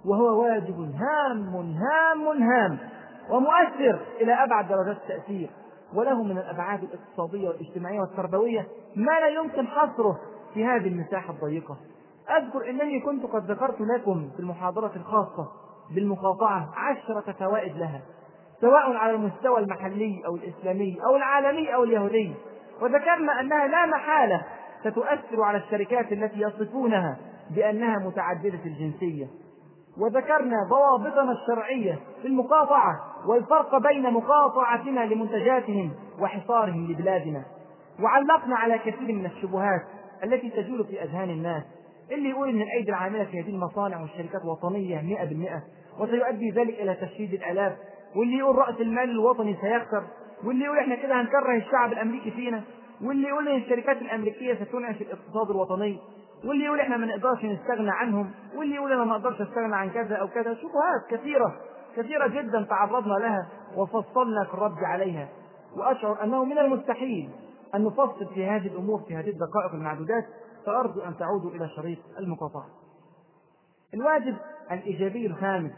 وهو 0.05 0.43
واجب 0.43 0.81
هام 0.81 1.55
هام 1.57 2.43
هام. 2.43 2.79
ومؤثر 3.31 4.01
إلى 4.21 4.33
أبعد 4.33 4.69
درجات 4.69 4.97
التأثير 4.97 5.51
وله 5.95 6.23
من 6.23 6.39
الأبعاد 6.39 6.83
الاقتصادية 6.83 7.49
والاجتماعية 7.49 8.01
والتربوية 8.01 8.67
ما 8.97 9.21
لا 9.21 9.29
يمكن 9.29 9.67
حصره 9.67 10.21
في 10.55 10.65
هذه 10.65 10.89
المساحة 10.89 11.33
الضيقة. 11.33 11.77
أذكر 12.31 12.71
أنني 12.71 13.01
كنت 13.01 13.27
قد 13.27 13.51
ذكرت 13.51 13.81
لكم 13.81 14.31
في 14.37 14.41
المحاضرة 14.41 14.93
الخاصة 14.97 15.49
بالمقاطعة 15.91 16.75
عشرة 16.77 17.33
فوائد 17.33 17.77
لها 17.77 18.01
سواء 18.61 18.97
على 18.97 19.13
المستوى 19.13 19.61
المحلي 19.61 20.23
أو 20.27 20.37
الإسلامي 20.37 20.99
أو 21.05 21.17
العالمي 21.17 21.75
أو 21.75 21.85
اليهودي. 21.85 22.35
وذكرنا 22.81 23.41
أنها 23.41 23.67
لا 23.67 23.87
محالة 23.87 24.43
ستؤثر 24.81 25.43
على 25.43 25.59
الشركات 25.59 26.13
التي 26.13 26.41
يصفونها 26.41 27.17
بأنها 27.51 27.99
متعددة 27.99 28.61
الجنسية. 28.65 29.27
وذكرنا 30.01 30.57
ضوابطنا 30.71 31.33
الشرعية 31.33 31.99
في 32.23 32.29
المقاطعة 32.29 33.01
والفرق 33.29 33.79
بين 33.79 34.13
مقاطعتنا 34.13 35.01
لمنتجاتهم 35.01 35.91
وحصارهم 36.21 36.91
لبلادنا. 36.93 37.43
وعلقنا 38.03 38.57
على 38.57 38.79
كثير 38.79 39.13
من 39.15 39.27
الشبهات 39.27 39.81
التي 40.25 40.51
تجول 40.51 40.85
في 40.85 41.03
أذهان 41.03 41.31
الناس 41.31 41.63
اللي 42.13 42.29
يقول 42.29 42.49
إن 42.49 42.63
الأيدي 42.63 42.91
العاملة 42.91 43.25
في 43.25 43.41
هذه 43.41 43.49
المصانع 43.51 44.01
والشركات 44.01 44.45
وطنية 44.45 44.99
100% 45.99 46.01
وسيؤدي 46.01 46.51
ذلك 46.51 46.81
إلى 46.81 46.95
تشييد 46.95 47.35
الآلاف 47.35 47.73
واللي 48.17 48.37
يقول 48.39 48.57
رأس 48.57 48.81
المال 48.81 49.11
الوطني 49.11 49.57
سيخسر 49.61 50.03
واللي 50.45 50.65
يقول 50.65 50.79
إحنا 50.79 50.95
كده 50.95 51.21
هنكره 51.21 51.57
الشعب 51.57 51.93
الأمريكي 51.93 52.31
فينا 52.31 52.63
واللي 53.03 53.29
يقول 53.29 53.49
إن 53.49 53.57
الشركات 53.57 53.97
الأمريكية 54.03 54.55
ستنعش 54.55 54.97
الاقتصاد 55.01 55.51
الوطني. 55.51 55.99
واللي 56.45 56.65
يقول 56.65 56.81
إحنا 56.81 56.97
ما 56.97 57.07
نقدرش 57.07 57.45
نستغنى 57.45 57.91
عنهم 57.91 58.31
واللي 58.57 58.75
يقول 58.75 58.93
أنا 58.93 59.05
ما 59.05 59.13
أقدرش 59.13 59.41
أستغنى 59.41 59.77
عن 59.77 59.91
كذا 59.91 60.17
أو 60.17 60.29
كذا 60.29 60.55
شبهات 60.55 61.07
كثيرة 61.11 61.61
كثيرة 61.97 62.27
جدا 62.27 62.63
تعرضنا 62.63 63.15
لها 63.15 63.49
وفصلنا 63.77 64.45
كالرد 64.45 64.85
عليها 64.85 65.29
وأشعر 65.77 66.23
أنه 66.23 66.45
من 66.45 66.59
المستحيل 66.59 67.31
أن 67.75 67.85
نفصل 67.85 68.35
في 68.35 68.47
هذه 68.47 68.67
الأمور 68.67 69.01
في 69.09 69.17
هذه 69.17 69.31
الدقائق 69.31 69.75
المعدودات 69.75 70.25
فارجو 70.67 71.01
أن 71.01 71.17
تعودوا 71.17 71.51
إلى 71.51 71.69
شريط 71.69 71.99
المقاطعة. 72.19 72.67
الواجب 73.95 74.37
الإيجابي 74.73 75.27
الخامس 75.27 75.73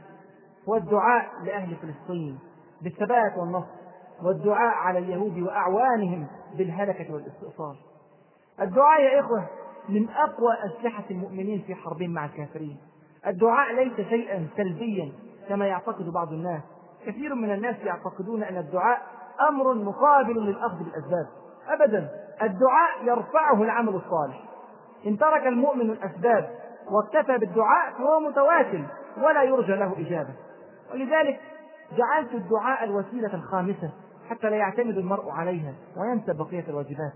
هو 0.68 0.76
الدعاء 0.76 1.26
لأهل 1.44 1.76
فلسطين 1.76 2.38
بالثبات 2.82 3.38
والنصر 3.38 3.66
والدعاء 4.22 4.74
على 4.74 4.98
اليهود 4.98 5.38
وأعوانهم 5.38 6.26
بالهلكة 6.58 7.14
والاستئصال. 7.14 7.76
الدعاء 8.60 9.02
يا 9.02 9.20
إخوة 9.20 9.46
من 9.88 10.08
أقوى 10.08 10.54
أسلحة 10.64 11.04
المؤمنين 11.10 11.62
في 11.66 11.74
حربهم 11.74 12.10
مع 12.10 12.24
الكافرين. 12.24 12.76
الدعاء 13.26 13.74
ليس 13.74 14.08
شيئا 14.08 14.46
سلبيا 14.56 15.12
كما 15.48 15.66
يعتقد 15.66 16.08
بعض 16.08 16.32
الناس. 16.32 16.62
كثير 17.06 17.34
من 17.34 17.52
الناس 17.52 17.76
يعتقدون 17.84 18.42
أن 18.42 18.56
الدعاء 18.56 19.02
أمر 19.48 19.74
مقابل 19.74 20.34
للأخذ 20.34 20.78
بالأسباب. 20.78 21.26
ابدا 21.68 22.10
الدعاء 22.42 23.04
يرفعه 23.04 23.62
العمل 23.62 23.94
الصالح. 23.94 24.42
إن 25.06 25.18
ترك 25.18 25.46
المؤمن 25.46 25.90
الأسباب 25.90 26.50
واكتفى 26.90 27.38
بالدعاء 27.38 27.92
فهو 27.98 28.20
متواكل 28.20 28.84
ولا 29.18 29.42
يرجى 29.42 29.72
له 29.76 29.92
إجابة. 29.98 30.34
ولذلك 30.92 31.40
جعلت 31.96 32.34
الدعاء 32.34 32.84
الوسيلة 32.84 33.34
الخامسة 33.34 33.90
حتى 34.30 34.50
لا 34.50 34.56
يعتمد 34.56 34.98
المرء 34.98 35.30
عليها 35.30 35.74
وينسى 35.96 36.32
بقية 36.32 36.64
الواجبات. 36.68 37.12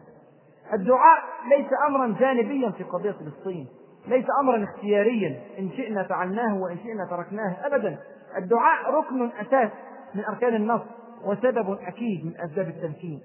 الدعاء 0.73 1.23
ليس 1.49 1.67
امرا 1.89 2.15
جانبيا 2.21 2.71
في 2.71 2.85
قضية 2.85 3.13
فلسطين 3.13 3.67
ليس 4.09 4.27
امرا 4.41 4.65
اختياريا. 4.65 5.41
إن 5.59 5.71
شئنا 5.71 6.03
فعلناه 6.03 6.63
وإن 6.63 6.79
شئنا 6.79 7.07
تركناه 7.11 7.57
ابدا. 7.67 7.99
الدعاء 8.37 8.91
ركن 8.91 9.31
أساس 9.41 9.71
من 10.15 10.25
أركان 10.25 10.55
النصر 10.55 10.85
وسبب 11.25 11.79
أكيد 11.87 12.27
من 12.27 12.33
أسباب 12.41 12.69
التمكين. 12.69 13.21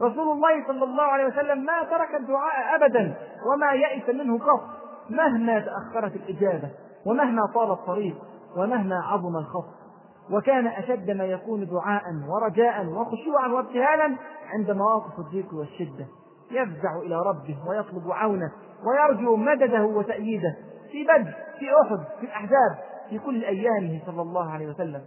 رسول 0.00 0.32
الله 0.32 0.66
صلى 0.66 0.84
الله 0.84 1.02
عليه 1.02 1.24
وسلم 1.24 1.64
ما 1.64 1.82
ترك 1.82 2.14
الدعاء 2.20 2.76
ابدا 2.76 3.14
وما 3.46 3.72
يئس 3.72 4.08
منه 4.08 4.38
قط 4.38 4.62
مهما 5.10 5.60
تأخرت 5.60 6.16
الإجابة 6.16 6.70
ومهما 7.06 7.46
طال 7.54 7.70
الطريق 7.70 8.16
ومهما 8.56 8.96
عظم 8.96 9.36
الخط. 9.36 9.82
وكان 10.30 10.66
أشد 10.66 11.10
ما 11.10 11.24
يكون 11.24 11.66
دعاء 11.66 12.02
ورجاء 12.28 12.86
وخشوعا 12.86 13.48
وابتهالا 13.48 14.16
عند 14.54 14.70
مواقف 14.70 15.18
الضيق 15.18 15.54
والشدة. 15.54 16.06
يفزع 16.52 16.96
إلى 16.96 17.16
ربه 17.16 17.58
ويطلب 17.68 18.10
عونه 18.10 18.52
ويرجو 18.84 19.36
مدده 19.36 19.84
وتأييده 19.84 20.56
في 20.92 21.04
بدر 21.04 21.34
في 21.58 21.66
أحد 21.82 22.04
في 22.20 22.26
الأحزاب 22.26 22.78
في 23.10 23.18
كل 23.18 23.44
أيامه 23.44 24.00
صلى 24.06 24.22
الله 24.22 24.50
عليه 24.50 24.66
وسلم. 24.66 25.02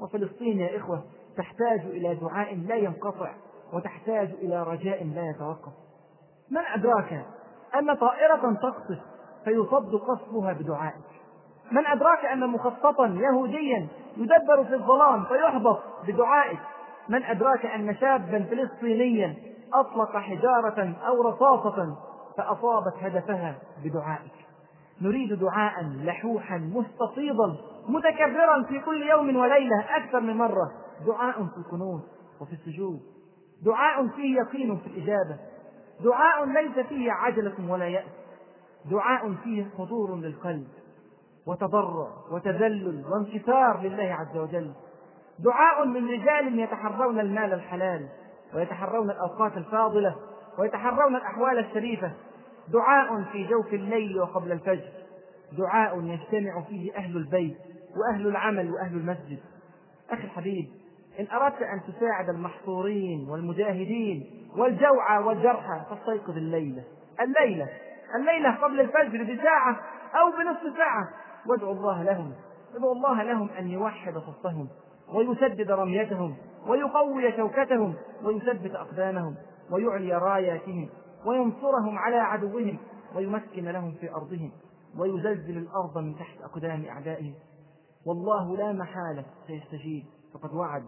وفلسطين 0.00 0.60
يا 0.60 0.76
إخوة 0.76 1.02
تحتاج 1.36 1.80
إلى 1.80 2.14
دعاء 2.14 2.56
لا 2.56 2.74
ينقطع 2.74 3.30
وتحتاج 3.72 4.30
إلى 4.30 4.62
رجاء 4.62 5.04
لا 5.04 5.30
يتوقف. 5.30 5.72
من 6.50 6.62
أدراك 6.74 7.24
أن 7.74 7.94
طائرة 7.94 8.54
تقصف 8.62 8.98
فيصد 9.44 9.94
قصفها 9.94 10.52
بدعائك؟ 10.52 11.10
من 11.72 11.86
أدراك 11.86 12.24
أن 12.24 12.48
مخططا 12.48 13.06
يهوديا 13.06 13.88
يدبر 14.16 14.64
في 14.64 14.74
الظلام 14.74 15.24
فيحبط 15.24 15.78
بدعائك؟ 16.08 16.58
من 17.08 17.22
أدراك 17.24 17.66
أن 17.66 17.94
شابا 17.94 18.46
فلسطينيا 18.50 19.36
أطلق 19.74 20.16
حجارة 20.16 20.94
أو 21.06 21.22
رصاصة 21.22 21.96
فأصابت 22.36 22.94
هدفها 23.00 23.58
بدعائك. 23.84 24.32
نريد 25.00 25.32
دعاء 25.32 25.82
لحوحا 25.82 26.58
مستفيضا 26.58 27.56
متكررا 27.88 28.62
في 28.62 28.80
كل 28.80 29.02
يوم 29.02 29.36
وليلة 29.36 29.96
أكثر 29.96 30.20
من 30.20 30.36
مرة. 30.36 30.72
دعاء 31.06 31.46
في 31.46 31.56
القنوت 31.56 32.02
وفي 32.40 32.52
السجود. 32.52 33.00
دعاء 33.64 34.08
فيه 34.08 34.36
يقين 34.36 34.76
في 34.76 34.86
الإجابة. 34.86 35.38
دعاء 36.04 36.44
ليس 36.44 36.86
فيه 36.86 37.12
عجلة 37.12 37.70
ولا 37.70 37.88
يأس. 37.88 38.10
دعاء 38.90 39.34
فيه 39.34 39.66
حضور 39.78 40.16
للقلب. 40.16 40.68
وتضرع 41.46 42.08
وتذلل 42.32 43.04
وانكسار 43.12 43.80
لله 43.82 44.16
عز 44.20 44.36
وجل. 44.36 44.72
دعاء 45.38 45.86
من 45.86 46.08
رجال 46.08 46.58
يتحرون 46.58 47.20
المال 47.20 47.52
الحلال. 47.52 48.08
ويتحرون 48.54 49.10
الأوقات 49.10 49.56
الفاضلة 49.56 50.16
ويتحرون 50.58 51.16
الأحوال 51.16 51.58
الشريفة. 51.58 52.12
دعاء 52.68 53.22
في 53.32 53.46
جوف 53.46 53.74
الليل 53.74 54.20
وقبل 54.20 54.52
الفجر. 54.52 54.88
دعاء 55.58 56.00
يجتمع 56.00 56.62
فيه 56.68 56.96
أهل 56.96 57.16
البيت 57.16 57.56
وأهل 57.96 58.26
العمل 58.26 58.70
وأهل 58.70 58.96
المسجد. 58.96 59.38
أخي 60.10 60.24
الحبيب 60.24 60.68
إن 61.20 61.26
أردت 61.32 61.62
أن 61.62 61.80
تساعد 61.92 62.28
المحصورين 62.28 63.28
والمجاهدين 63.30 64.48
والجوعى 64.56 65.18
والجرحى 65.18 65.80
فاستيقظ 65.90 66.36
الليلة 66.36 66.84
الليلة 67.20 67.68
الليلة 68.16 68.50
قبل 68.50 68.80
الفجر 68.80 69.34
بساعة 69.34 69.80
أو 70.14 70.30
بنصف 70.30 70.76
ساعة. 70.76 71.08
وادعوا 71.46 71.72
الله 71.72 72.02
لهم 72.02 72.32
ادعوا 72.76 72.92
الله 72.92 73.22
لهم 73.22 73.48
أن 73.58 73.68
يوحد 73.68 74.14
صفهم 74.18 74.68
ويسدد 75.14 75.70
رميتهم. 75.70 76.36
ويقوي 76.66 77.36
شوكتهم 77.36 77.94
ويثبت 78.24 78.74
أقدامهم 78.74 79.34
ويعلي 79.70 80.12
راياتهم 80.12 80.88
وينصرهم 81.26 81.98
على 81.98 82.16
عدوهم 82.16 82.78
ويمكن 83.16 83.64
لهم 83.64 83.94
في 83.94 84.10
أرضهم 84.10 84.52
ويزلزل 84.98 85.58
الأرض 85.58 85.98
من 85.98 86.16
تحت 86.16 86.40
أقدام 86.42 86.84
أعدائهم. 86.84 87.34
والله 88.06 88.56
لا 88.56 88.72
محالة 88.72 89.24
سيستجيب. 89.46 90.04
فقد 90.34 90.54
وعد 90.54 90.84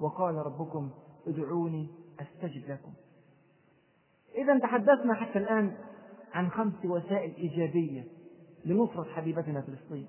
وقال 0.00 0.34
ربكم 0.34 0.90
ادعوني 1.26 1.88
أستجب 2.20 2.70
لكم. 2.70 2.92
إذا 4.34 4.58
تحدثنا 4.58 5.14
حتى 5.14 5.38
الآن 5.38 5.76
عن 6.34 6.50
خمس 6.50 6.84
وسائل 6.84 7.34
إيجابية 7.34 8.04
لنصرة 8.64 9.04
حبيبتنا 9.04 9.60
فلسطين. 9.60 10.06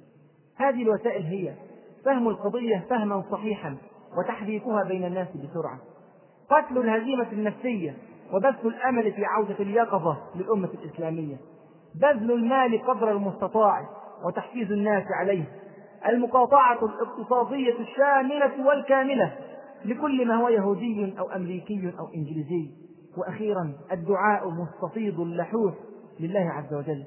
هذه 0.56 0.84
الوسائل 0.84 1.24
هي 1.24 1.56
فهم 2.06 2.28
القضية 2.28 2.86
فهما 2.90 3.24
صحيحا. 3.32 3.78
وتحريكها 4.18 4.84
بين 4.84 5.06
الناس 5.06 5.28
بسرعة. 5.28 5.80
قتل 6.50 6.78
الهزيمة 6.78 7.32
النفسية 7.32 7.98
وبث 8.34 8.66
الأمل 8.66 9.14
في 9.14 9.26
عودة 9.26 9.56
اليقظة 9.60 10.18
للأمة 10.36 10.70
الإسلامية. 10.84 11.38
بذل 11.96 12.32
المال 12.32 12.86
قدر 12.88 13.12
المستطاع 13.12 13.90
وتحفيز 14.26 14.72
الناس 14.72 15.04
عليه. 15.20 15.44
المقاطعة 16.08 16.80
الاقتصادية 16.86 17.80
الشاملة 17.80 18.68
والكاملة 18.68 19.36
لكل 19.86 20.28
ما 20.28 20.36
هو 20.36 20.50
يهودي 20.50 21.16
أو 21.20 21.32
أمريكي 21.32 21.94
أو 22.00 22.08
إنجليزي. 22.16 22.72
وأخيرا 23.18 23.74
الدعاء 23.92 24.50
مستفيض 24.50 25.20
لحوح 25.20 25.74
لله 26.20 26.50
عز 26.50 26.74
وجل. 26.74 27.04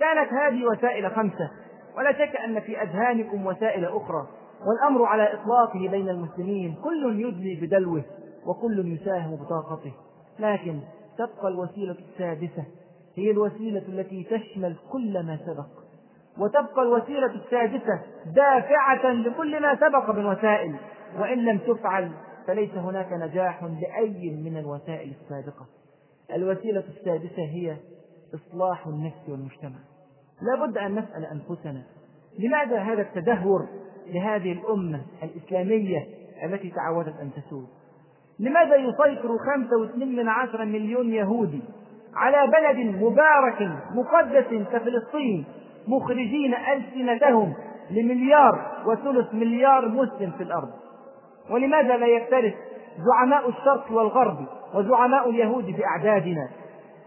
كانت 0.00 0.32
هذه 0.32 0.64
وسائل 0.66 1.10
خمسة. 1.10 1.50
ولا 1.96 2.12
شك 2.12 2.36
أن 2.36 2.60
في 2.60 2.82
أذهانكم 2.82 3.46
وسائل 3.46 3.84
أخرى. 3.84 4.26
والأمر 4.66 5.04
على 5.04 5.34
إطلاقه 5.34 5.88
بين 5.88 6.08
المسلمين 6.08 6.74
كل 6.84 7.20
يدلي 7.20 7.66
بدلوه 7.66 8.04
وكل 8.46 8.92
يساهم 8.92 9.36
بطاقته. 9.36 9.92
لكن 10.38 10.80
تبقى 11.18 11.48
الوسيلة 11.48 11.96
السادسة 11.98 12.64
هي 13.14 13.30
الوسيلة 13.30 13.82
التي 13.88 14.24
تشمل 14.24 14.76
كل 14.92 15.26
ما 15.26 15.38
سبق. 15.46 15.66
وتبقى 16.38 16.82
الوسيلة 16.82 17.26
السادسة 17.26 18.00
دافعة 18.26 19.12
لكل 19.12 19.62
ما 19.62 19.74
سبق 19.74 20.10
من 20.10 20.26
وسائل. 20.26 20.76
وإن 21.18 21.44
لم 21.44 21.58
تفعل 21.58 22.10
فليس 22.46 22.74
هناك 22.74 23.12
نجاح 23.12 23.64
لأي 23.64 24.30
من 24.30 24.56
الوسائل 24.56 25.12
السابقة. 25.20 25.66
الوسيلة 26.34 26.84
السادسة 26.88 27.42
هي 27.42 27.76
إصلاح 28.34 28.86
النفس 28.86 29.28
والمجتمع. 29.28 29.78
لا 30.42 30.66
بد 30.66 30.78
أن 30.78 30.94
نسأل 30.94 31.24
أنفسنا 31.24 31.82
لماذا 32.38 32.78
هذا 32.78 33.02
التدهور 33.02 33.68
لهذه 34.06 34.52
الأمة 34.52 35.00
الإسلامية 35.22 36.06
التي 36.44 36.70
تعودت 36.70 37.14
أن 37.20 37.30
تسود. 37.32 37.66
لماذا 38.40 38.76
يسيطر 38.76 39.38
خمسة 39.38 39.80
واثنين 39.80 40.16
من 40.16 40.28
عشرة 40.28 40.64
مليون 40.64 41.12
يهودي 41.12 41.62
على 42.14 42.52
بلد 42.52 43.02
مبارك 43.02 43.70
مقدس 43.94 44.68
كفلسطين 44.72 45.44
مخرجين 45.88 46.54
ألسنتهم 46.54 47.54
لمليار 47.90 48.82
وثلث 48.86 49.34
مليار 49.34 49.88
مسلم 49.88 50.30
في 50.30 50.42
الأرض؟ 50.42 50.70
ولماذا 51.50 51.96
لا 51.96 52.06
يفترس 52.06 52.52
زعماء 52.98 53.48
الشرق 53.48 53.92
والغرب 53.92 54.46
وزعماء 54.74 55.30
اليهود 55.30 55.66
بأعدادنا 55.66 56.48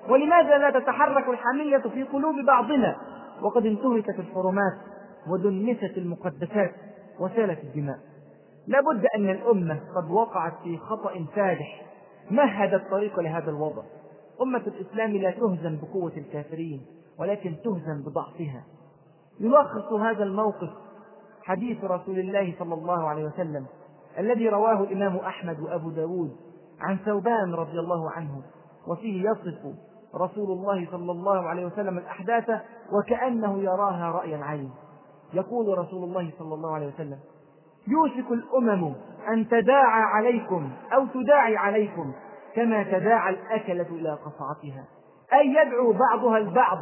ولماذا 0.10 0.58
لا 0.58 0.70
تتحرك 0.70 1.30
الحمية 1.30 1.78
في 1.78 2.04
قلوب 2.04 2.36
بعضنا؟ 2.48 2.96
وقد 3.42 3.66
انتهكت 3.66 4.20
الحرمات 4.20 4.74
ودنست 5.28 5.98
المقدسات 5.98 6.72
وسالت 7.20 7.64
الدماء. 7.64 8.00
لابد 8.68 9.06
أن 9.16 9.30
الأمة 9.30 9.80
قد 9.96 10.12
وقعت 10.12 10.54
في 10.64 10.78
خطأ 10.78 11.26
فادح 11.36 11.86
مهد 12.32 12.74
الطريق 12.74 13.20
لهذا 13.20 13.50
الوضع. 13.50 13.84
أمة 14.42 14.62
الإسلام 14.68 15.12
لا 15.12 15.32
تهزم 15.32 15.78
بقوة 15.82 16.12
الكافرين 16.18 16.86
ولكن 17.20 17.56
تهزم 17.64 18.04
بضعفها. 18.04 18.64
يلخص 19.40 19.94
هذا 19.94 20.24
الموقف 20.24 20.70
حديث 21.44 21.84
رسول 21.84 22.20
الله 22.20 22.56
صلى 22.60 22.74
الله 22.74 23.08
عليه 23.08 23.26
وسلم 23.26 23.66
الذي 24.20 24.50
رواه 24.50 24.84
الإمام 24.84 25.16
أحمد 25.16 25.60
وأبو 25.60 25.90
داود 25.90 26.36
عن 26.82 26.98
ثوبان 26.98 27.54
رضي 27.54 27.80
الله 27.80 28.12
عنه. 28.12 28.42
وفيه 28.88 29.30
يصف 29.30 29.60
رسول 30.16 30.52
الله 30.52 30.88
صلى 30.92 31.12
الله 31.12 31.40
عليه 31.50 31.66
وسلم 31.66 31.98
الأحداث 31.98 32.50
وكأنه 32.92 33.60
يراها 33.60 34.12
رأي 34.12 34.36
العين. 34.36 34.72
يقول 35.34 35.78
رسول 35.78 36.04
الله 36.04 36.32
صلى 36.40 36.54
الله 36.54 36.76
عليه 36.76 36.88
وسلم 36.88 37.20
يوشك 37.88 38.32
الأمم 38.32 38.94
أن 39.28 39.48
تداعى 39.50 40.02
عليكم 40.02 40.72
أو 40.94 41.06
تداعي 41.06 41.58
عليكم 41.58 42.14
كما 42.56 42.84
تداعى 42.84 43.34
الأكلة 43.34 43.88
إلى 43.90 44.14
قصعتها 44.14 44.86
أي 45.34 45.48
يدعو 45.48 45.94
بعضها 45.94 46.38
البعض 46.38 46.80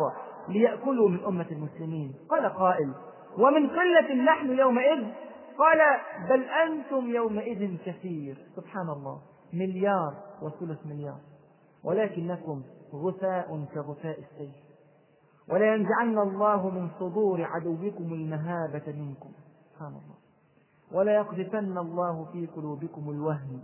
ليأكلوا 0.49 1.09
من 1.09 1.25
أمة 1.25 1.45
المسلمين. 1.51 2.15
قال 2.29 2.45
قائل 2.45 2.93
ومن 3.37 3.69
قلة 3.69 4.13
نحن 4.13 4.59
يومئذ؟ 4.59 5.07
قال 5.57 5.79
بل 6.29 6.43
أنتم 6.43 7.07
يومئذ 7.07 7.77
كثير. 7.85 8.37
سبحان 8.55 8.89
الله 8.89 9.21
مليار 9.53 10.13
وثلث 10.41 10.85
مليار 10.85 11.19
ولكنكم 11.83 12.63
غثاء 12.93 13.65
كغثاء 13.75 14.19
السيف. 14.19 14.62
ولينزعن 15.49 16.17
الله 16.19 16.69
من 16.69 16.89
صدور 16.99 17.43
عدوكم 17.43 18.13
المهابة 18.13 18.83
منكم. 18.87 19.29
سبحان 19.71 19.87
الله. 19.87 20.15
ولا 20.91 21.13
يقذفن 21.13 21.77
الله 21.77 22.25
في 22.31 22.47
قلوبكم 22.47 23.09
الوهن. 23.09 23.59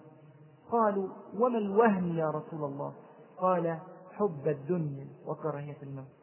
قالوا 0.72 1.08
وما 1.40 1.58
الوهن 1.58 2.16
يا 2.16 2.30
رسول 2.30 2.64
الله؟ 2.64 2.94
قال 3.38 3.78
حب 4.18 4.48
الدنيا 4.48 5.08
وكراهية 5.28 5.78
الموت. 5.84 6.20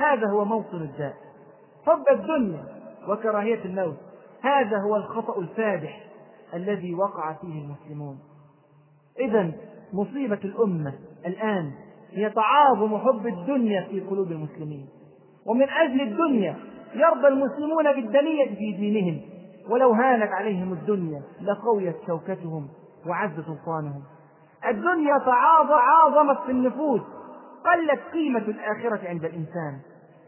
هذا 0.00 0.28
هو 0.30 0.44
موطن 0.44 0.82
الداء 0.82 1.16
حب 1.86 2.04
الدنيا 2.10 2.64
وكراهية 3.08 3.64
الموت. 3.64 3.96
هذا 4.40 4.78
هو 4.78 4.96
الخطأ 4.96 5.38
الفادح 5.38 6.10
الذي 6.54 6.94
وقع 6.94 7.32
فيه 7.32 7.62
المسلمون. 7.62 8.18
إذا 9.18 9.52
مصيبة 9.92 10.40
الأمة 10.44 10.98
الآن 11.26 11.72
هي 12.10 12.30
تعاظم 12.30 12.98
حب 12.98 13.26
الدنيا 13.26 13.86
في 13.90 14.00
قلوب 14.00 14.32
المسلمين. 14.32 14.86
ومن 15.46 15.66
أجل 15.68 16.00
الدنيا 16.00 16.56
يرضى 16.94 17.28
المسلمون 17.28 17.92
بالدنية 17.94 18.46
في 18.46 18.72
دينهم. 18.72 19.20
ولو 19.70 19.92
هانت 19.92 20.32
عليهم 20.32 20.72
الدنيا 20.72 21.22
لقويت 21.40 21.96
شوكتهم 22.06 22.68
وعز 23.06 23.30
سلطانهم. 23.30 24.02
الدنيا 24.68 25.18
تعاظمت 25.18 26.38
في 26.46 26.52
النفوس. 26.52 27.00
قلت 27.64 28.00
قيمة 28.12 28.38
الآخرة 28.38 29.08
عند 29.08 29.24
الإنسان. 29.24 29.80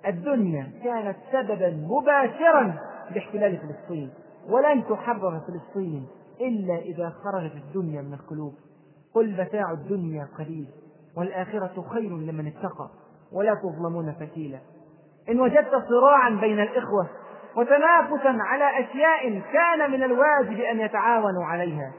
الدنيا 0.06 0.70
كانت 0.84 1.16
سببا 1.32 1.70
مباشرا 1.70 2.74
لاحتلال 3.14 3.58
فلسطين. 3.58 4.10
ولن 4.48 4.84
تحرر 4.84 5.40
فلسطين 5.40 6.06
إلا 6.40 6.78
إذا 6.78 7.12
خرجت 7.24 7.54
الدنيا 7.54 8.02
من 8.02 8.14
القلوب. 8.14 8.54
قل 9.14 9.32
متاع 9.32 9.72
الدنيا 9.72 10.28
قليل. 10.38 10.68
والآخرة 11.18 11.84
خير 11.94 12.10
لمن 12.10 12.46
اتقى 12.46 12.88
ولا 13.32 13.54
تظلمون 13.54 14.14
فتيلا. 14.20 14.58
إن 15.30 15.40
وجدت 15.40 15.72
صراعا 15.88 16.30
بين 16.30 16.60
الإخوة 16.60 17.06
وتنافسا 17.56 18.36
على 18.40 18.70
أشياء 18.80 19.42
كان 19.52 19.90
من 19.90 20.02
الواجب 20.02 20.60
أن 20.60 20.80
يتعاونوا 20.80 21.44
عليها. 21.44 21.92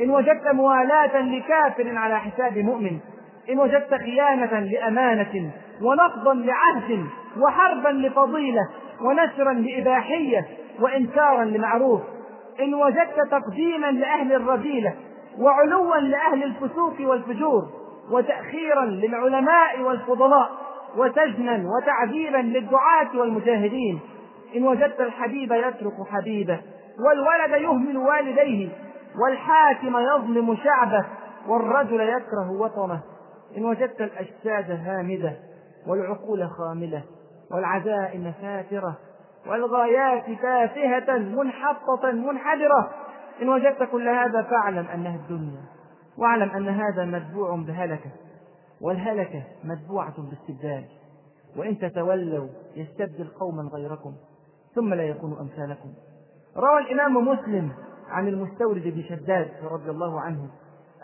إن 0.00 0.10
وجدت 0.10 0.46
موالاة 0.52 1.20
لكافر 1.20 1.96
على 1.96 2.18
حساب 2.20 2.58
مؤمن 2.58 2.98
إن 3.50 3.58
وجدت 3.58 3.94
خيانة 3.94 4.60
لأمانة 4.60 5.50
ونقضا 5.82 6.34
لعهد 6.34 7.06
وحربا 7.40 7.88
لفضيلة 7.88 8.68
ونشرا 9.00 9.52
لإباحية 9.52 10.46
وإنكارا 10.80 11.44
لمعروف 11.44 12.00
إن 12.60 12.74
وجدت 12.74 13.20
تقديما 13.30 13.90
لأهل 13.90 14.32
الرذيلة 14.32 14.94
وعلوا 15.38 15.96
لأهل 15.96 16.42
الفسوق 16.42 16.94
والفجور 17.00 17.62
وتأخيرا 18.10 18.84
للعلماء 18.84 19.80
والفضلاء 19.80 20.50
وسجنا 20.96 21.64
وتعذيبا 21.76 22.36
للدعاة 22.36 23.08
والمجاهدين. 23.14 24.00
إن 24.56 24.64
وجدت 24.64 25.00
الحبيب 25.00 25.52
يترك 25.52 25.94
حبيبه 26.10 26.60
والولد 27.06 27.62
يهمل 27.62 27.96
والديه 27.96 28.68
والحاكم 29.22 29.96
يظلم 29.96 30.56
شعبه 30.56 31.06
والرجل 31.48 32.00
يكره 32.00 32.50
وطنه. 32.50 33.00
إن 33.56 33.64
وجدت 33.64 34.00
الأجساد 34.00 34.70
هامدة 34.70 35.36
والعقول 35.86 36.48
خاملة 36.48 37.02
والعزائم 37.52 38.32
فاترة 38.42 38.96
والغايات 39.46 40.24
تافهة 40.42 41.18
منحطة 41.18 42.10
منحدرة. 42.10 42.90
إن 43.42 43.48
وجدت 43.48 43.82
كل 43.82 44.08
هذا 44.08 44.42
فاعلم 44.42 44.86
أنها 44.94 45.16
الدنيا. 45.16 45.77
واعلم 46.18 46.50
أن 46.50 46.68
هذا 46.68 47.04
متبوع 47.04 47.56
بهلكة 47.56 48.10
والهلكة 48.80 49.42
متبوعة 49.64 50.14
باستبدال. 50.22 50.84
وإن 51.56 51.78
تتولوا 51.78 52.48
يستبدل 52.76 53.28
قوما 53.40 53.62
غيركم 53.72 54.14
ثم 54.74 54.94
لا 54.94 55.02
يكونوا 55.02 55.40
أمثالكم. 55.40 55.88
روى 56.56 56.78
الإمام 56.78 57.28
مسلم 57.28 57.72
عن 58.08 58.28
المستورد 58.28 58.82
بن 58.82 59.02
شداد 59.02 59.50
رضي 59.70 59.90
الله 59.90 60.20
عنه 60.20 60.48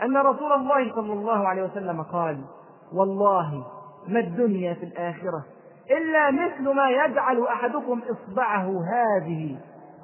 أن 0.03 0.17
رسول 0.17 0.53
الله 0.53 0.95
صلى 0.95 1.13
الله 1.13 1.49
عليه 1.49 1.63
وسلم 1.63 2.03
قال 2.03 2.45
والله 2.93 3.67
ما 4.09 4.21
الدنيا 4.21 4.75
في 4.75 4.85
الآخرة 4.85 5.45
إلا 5.91 6.31
مثل 6.31 6.75
ما 6.75 6.91
يجعل 6.91 7.43
أحدكم 7.43 8.01
إصبعه 8.11 8.85
هذه. 8.85 9.57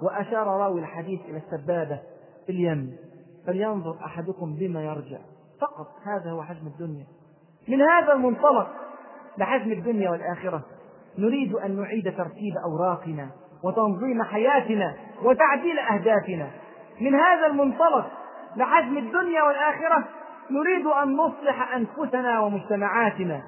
وأشار 0.03 0.47
راوي 0.47 0.81
الحديث 0.81 1.21
إلى 1.29 1.37
السبابة 1.37 2.01
في 2.47 2.53
اليم. 2.53 2.97
فلينظر 3.47 3.97
أحدكم 4.05 4.55
بما 4.55 4.85
يرجع. 4.85 5.19
فقط 5.61 5.87
هذا 6.05 6.31
هو 6.31 6.43
حجم 6.43 6.67
الدنيا. 6.67 7.07
من 7.69 7.83
هذا 7.83 8.13
المنطلق 8.13 8.69
لحجم 9.39 9.73
الدنيا 9.73 10.11
والآخرة. 10.11 10.63
نريد 11.19 11.55
أن 11.55 11.77
نعيد 11.81 12.05
ترتيب 12.05 12.55
أوراقنا 12.65 13.31
وتنظيم 13.65 14.23
حياتنا 14.23 14.97
وتعديل 15.23 15.79
أهدافنا. 15.79 16.51
من 17.01 17.15
هذا 17.15 17.47
المنطلق 17.47 18.11
لحجم 18.57 18.99
الدنيا 18.99 19.43
والآخرة 19.43 20.09
نريد 20.51 20.87
أن 20.87 21.17
نصلح 21.17 21.75
أنفسنا 21.75 22.41
ومجتمعاتنا. 22.41 23.43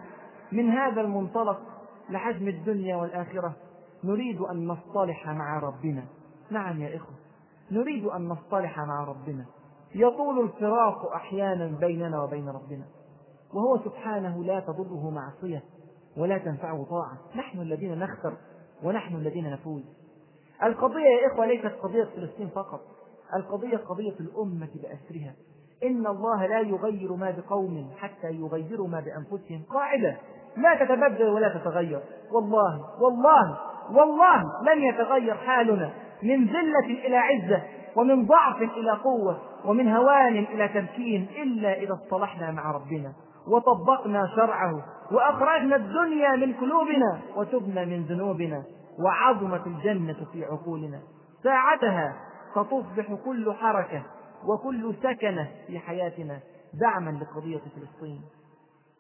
من 0.52 0.70
هذا 0.70 1.00
المنطلق 1.00 1.60
لحجم 2.10 2.48
الدنيا 2.48 2.96
والآخرة 2.96 3.56
نريد 4.04 4.40
أن 4.40 4.66
نصطلح 4.66 5.28
مع 5.28 5.58
ربنا. 5.58 6.02
نعم 6.50 6.82
يا 6.82 6.96
إخوة 6.96 7.14
نريد 7.70 8.04
أن 8.04 8.28
نصطلح 8.28 8.78
مع 8.78 9.04
ربنا. 9.04 9.44
يطول 9.94 10.40
الفراق 10.44 11.12
أحيانا 11.12 11.78
بيننا 11.80 12.22
وبين 12.22 12.48
ربنا. 12.48 12.84
وهو 13.54 13.78
سبحانه 13.84 14.44
لا 14.44 14.60
تضره 14.60 15.10
معصية 15.10 15.62
ولا 16.16 16.38
تنفعه 16.38 16.84
طاعة. 16.90 17.18
نحن 17.36 17.60
الذين 17.60 17.98
نخسر 17.98 18.36
ونحن 18.84 19.16
الذين 19.16 19.50
نفوز. 19.50 19.82
القضية 20.62 21.06
يا 21.22 21.32
إخوة 21.32 21.46
ليست 21.46 21.72
قضية 21.82 22.04
فلسطين 22.04 22.48
فقط. 22.48 22.80
القضية 23.36 23.76
قضية 23.76 24.14
الأمة 24.20 24.68
بأسرها. 24.74 25.34
إن 25.84 26.06
الله 26.06 26.46
لا 26.46 26.60
يغير 26.60 27.12
ما 27.12 27.30
بقوم 27.30 27.90
حتى 27.96 28.30
يغيروا 28.30 28.88
ما 28.88 29.00
بأنفسهم 29.00 29.62
قاعدة. 29.70 30.16
لا 30.56 30.84
تتبدل 30.84 31.28
ولا 31.28 31.48
تتغير. 31.58 32.02
والله 32.32 33.00
والله 33.00 33.58
والله 33.90 34.42
لن 34.62 34.82
يتغير 34.82 35.34
حالنا. 35.34 35.90
من 36.22 36.46
ذلة 36.46 37.06
إلى 37.06 37.16
عزة. 37.16 37.62
ومن 37.96 38.26
ضعف 38.26 38.62
إلى 38.62 38.90
قوة 38.90 39.38
ومن 39.64 39.88
هوان 39.88 40.36
إلى 40.38 40.68
تمكين 40.68 41.28
إلا 41.42 41.72
إذا 41.72 41.94
اصطلحنا 41.94 42.50
مع 42.50 42.70
ربنا 42.70 43.12
وطبقنا 43.48 44.26
شرعه 44.36 44.84
وأخرجنا 45.12 45.76
الدنيا 45.76 46.36
من 46.36 46.52
قلوبنا 46.52 47.20
وتبنا 47.36 47.84
من 47.84 48.02
ذنوبنا 48.02 48.62
وعظمت 49.04 49.66
الجنة 49.66 50.16
في 50.32 50.44
عقولنا. 50.44 51.00
ساعتها 51.42 52.16
ستصبح 52.54 53.14
كل 53.24 53.52
حركة 53.52 54.02
وكل 54.48 54.94
سكنة 55.02 55.48
في 55.66 55.78
حياتنا 55.78 56.38
دعما 56.80 57.10
لقضية 57.10 57.58
فلسطين. 57.58 58.20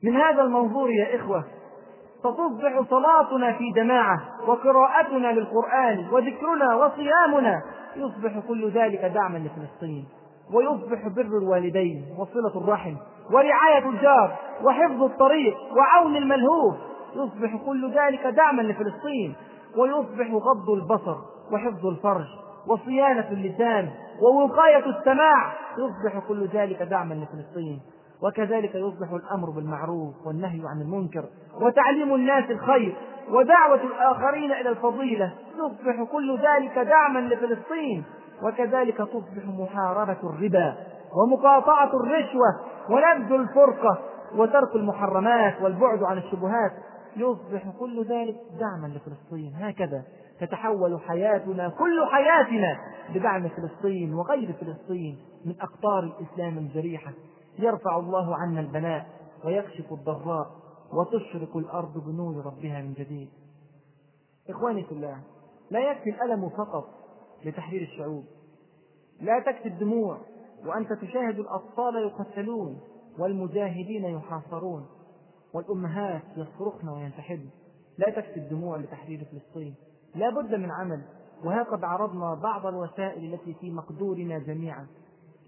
من 0.04 0.16
هذا 0.16 0.42
المنظور 0.42 0.90
يا 0.90 1.16
إخوة 1.16 1.44
ستصبح 2.18 2.82
صلاتنا 2.90 3.52
في 3.52 3.70
جماعة 3.70 4.20
وقراءتنا 4.46 5.32
للقرآن 5.32 6.08
وذكرنا 6.12 6.74
وصيامنا 6.74 7.62
يصبح 7.96 8.38
كل 8.48 8.70
ذلك 8.70 9.04
دعما 9.04 9.38
لفلسطين 9.38 10.04
ويصبح 10.52 11.08
بر 11.08 11.38
الوالدين 11.38 12.04
وصلة 12.18 12.64
الرحم 12.64 12.94
ورعاية 13.30 13.88
الجار 13.88 14.36
وحفظ 14.64 15.02
الطريق 15.02 15.56
وعون 15.76 16.16
الملهوف. 16.16 16.74
يصبح 17.16 17.56
كل 17.66 17.92
ذلك 17.94 18.26
دعما 18.26 18.62
لفلسطين 18.62 19.34
ويصبح 19.76 20.30
غض 20.30 20.70
البصر 20.70 21.16
وحفظ 21.52 21.86
الفرج 21.86 22.26
وصيانة 22.66 23.28
اللسان 23.30 23.90
ووقاية 24.22 24.86
السماع. 24.86 25.52
يصبح 25.78 26.28
كل 26.28 26.46
ذلك 26.46 26.82
دعما 26.82 27.14
لفلسطين 27.14 27.80
وكذلك 28.22 28.74
يصبح 28.74 29.12
الأمر 29.12 29.50
بالمعروف 29.50 30.14
والنهي 30.26 30.60
عن 30.66 30.80
المنكر 30.82 31.24
وتعليم 31.60 32.14
الناس 32.14 32.50
الخير 32.50 32.94
ودعوة 33.28 33.82
الآخرين 33.82 34.52
إلى 34.52 34.68
الفضيلة. 34.68 35.32
يصبح 35.54 36.02
كل 36.12 36.38
ذلك 36.38 36.78
دعما 36.78 37.18
لفلسطين 37.18 38.04
وكذلك 38.42 38.96
تصبح 38.96 39.44
محاربة 39.58 40.18
الربا 40.30 40.76
ومقاطعة 41.16 41.90
الرشوة 41.96 42.60
ونبذ 42.90 43.32
الفرقة 43.32 43.98
وترك 44.36 44.76
المحرمات 44.76 45.62
والبعد 45.62 46.02
عن 46.02 46.18
الشبهات. 46.18 46.72
يصبح 47.16 47.62
كل 47.78 48.04
ذلك 48.04 48.36
دعما 48.60 48.86
لفلسطين. 48.86 49.52
هكذا 49.60 50.02
تتحول 50.40 51.00
حياتنا 51.08 51.68
كل 51.68 52.06
حياتنا 52.12 52.78
بدعم 53.14 53.48
فلسطين 53.48 54.14
وغير 54.14 54.52
فلسطين 54.52 55.18
من 55.46 55.54
أقطار 55.60 56.02
الإسلام 56.02 56.58
الجريحة. 56.58 57.12
يرفع 57.58 57.96
الله 57.96 58.36
عنا 58.36 58.60
البلاء 58.60 59.06
ويكشف 59.44 59.92
الضراء 59.92 60.46
وتشرق 60.92 61.56
الأرض 61.56 62.04
بنور 62.04 62.46
ربها 62.46 62.82
من 62.82 62.92
جديد. 62.92 63.28
إخواني 64.50 64.84
في 64.84 64.92
الله 64.92 65.22
لا 65.70 65.90
يكفي 65.90 66.10
الألم 66.10 66.48
فقط 66.48 66.88
لتحرير 67.44 67.82
الشعوب. 67.82 68.24
لا 69.20 69.40
تكفي 69.46 69.68
الدموع 69.68 70.18
وأنت 70.66 70.92
تشاهد 70.92 71.38
الأطفال 71.38 71.94
يقتلون 71.96 72.80
والمجاهدين 73.18 74.04
يحاصرون 74.04 74.86
والأمهات 75.54 76.22
يصرخن 76.36 76.88
وينتحبن 76.88 77.48
لا 77.98 78.10
تكفي 78.10 78.36
الدموع 78.36 78.76
لتحرير 78.76 79.24
فلسطين. 79.32 79.74
لا 80.14 80.30
بد 80.30 80.54
من 80.54 80.70
عمل 80.70 81.02
وها 81.44 81.62
قد 81.62 81.84
عرضنا 81.84 82.34
بعض 82.34 82.66
الوسائل 82.66 83.34
التي 83.34 83.54
في 83.54 83.70
مقدورنا 83.70 84.38
جميعا. 84.38 84.86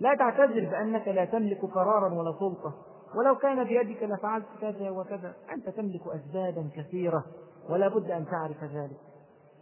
لا 0.00 0.14
تعتذر 0.14 0.70
بأنك 0.70 1.08
لا 1.08 1.24
تملك 1.24 1.64
قرارا 1.64 2.14
ولا 2.14 2.32
سلطة. 2.38 2.74
ولو 3.16 3.34
كان 3.34 3.64
بيدك 3.64 4.02
لفعلت 4.02 4.46
كذا 4.60 4.90
وكذا 4.90 5.34
أنت 5.52 5.68
تملك 5.68 6.02
أسبابا 6.06 6.70
كثيرة 6.76 7.24
ولا 7.70 7.88
بد 7.88 8.10
أن 8.10 8.26
تعرف 8.26 8.64
ذلك. 8.64 9.00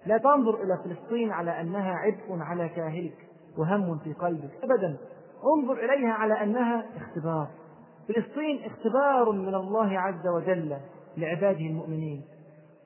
لا 0.07 0.19
تنظر 0.19 0.62
إلى 0.62 0.79
فلسطين 0.85 1.33
على 1.33 1.61
أنها 1.61 1.93
عبء 1.93 2.39
على 2.41 2.69
كاهلك 2.69 3.16
وهم 3.59 3.99
في 3.99 4.12
قلبك 4.12 4.51
أبدا. 4.62 4.97
انظر 5.59 5.85
إليها 5.85 6.12
على 6.12 6.43
أنها 6.43 6.85
اختبار. 6.97 7.49
فلسطين 8.09 8.65
اختبار 8.65 9.33
من 9.33 9.55
الله 9.55 9.99
عز 9.99 10.27
وجل 10.37 10.77
لعباده 11.16 11.66
المؤمنين. 11.66 12.24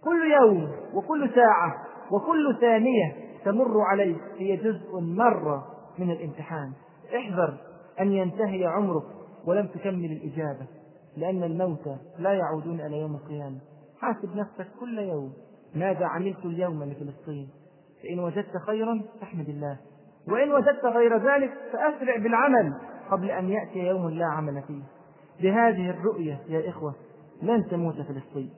كل 0.05 0.33
يوم 0.43 0.71
وكل 0.95 1.31
ساعة 1.35 1.75
وكل 2.13 2.57
ثانية 2.61 3.17
تمر 3.45 3.81
عليك 3.81 4.21
هي 4.39 4.57
جزء 4.57 5.01
مرة 5.01 5.67
من 5.99 6.11
الامتحان. 6.11 6.73
احذر 7.17 7.59
أن 8.01 8.13
ينتهي 8.13 8.67
عمرك 8.67 9.16
ولم 9.47 9.67
تكمل 9.67 10.13
الإجابة 10.13 10.67
لأن 11.17 11.43
الموتى 11.43 11.97
لا 12.19 12.33
يعودون 12.33 12.81
إلى 12.81 13.01
يوم 13.01 13.15
القيامة. 13.15 13.59
حاسب 14.01 14.37
نفسك 14.37 14.67
كل 14.81 14.99
يوم. 14.99 15.33
ماذا 15.75 16.07
عملت 16.07 16.45
اليوم 16.45 16.85
لفلسطين؟ 16.85 17.49
فإن 18.03 18.19
وجدت 18.19 18.57
خيرا 18.67 19.03
فاحمد 19.21 19.49
الله. 19.49 19.79
وإن 20.29 20.53
وجدت 20.53 20.85
غير 20.85 21.17
ذلك 21.17 21.53
فأسرع 21.73 22.17
بالعمل 22.17 22.75
قبل 23.11 23.31
أن 23.31 23.49
يأتي 23.49 23.79
يوم 23.79 24.09
لا 24.09 24.27
عمل 24.27 24.63
فيه. 24.63 24.83
بهذه 25.43 25.91
الرؤية 25.91 26.41
يا 26.49 26.69
إخوة 26.69 26.95
لن 27.43 27.69
تموت 27.69 27.95
فلسطين. 27.95 28.51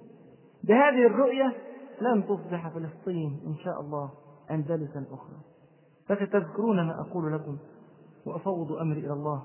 بهذه 0.65 1.07
الرؤية 1.07 1.53
لن 2.01 2.25
تصبح 2.25 2.69
فلسطين 2.69 3.41
إن 3.47 3.55
شاء 3.65 3.81
الله 3.81 4.11
أندلسا 4.51 5.05
أخرى. 5.11 5.39
فستذكرون 6.09 6.87
ما 6.87 7.01
أقول 7.01 7.35
لكم 7.35 7.59
وأفوض 8.27 8.73
أمري 8.73 9.01
إلى 9.01 9.13
الله. 9.13 9.43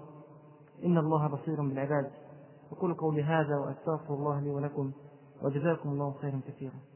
إن 0.86 0.98
الله 0.98 1.28
بصير 1.28 1.62
بالعباد. 1.62 2.12
أقول 2.72 2.94
قولي 2.94 3.24
هذا 3.24 3.58
وأستغفر 3.58 4.14
الله 4.14 4.40
لي 4.40 4.50
ولكم 4.50 4.92
وجزاكم 5.42 5.90
الله 5.90 6.14
خيرا 6.22 6.42
كثيرا. 6.48 6.93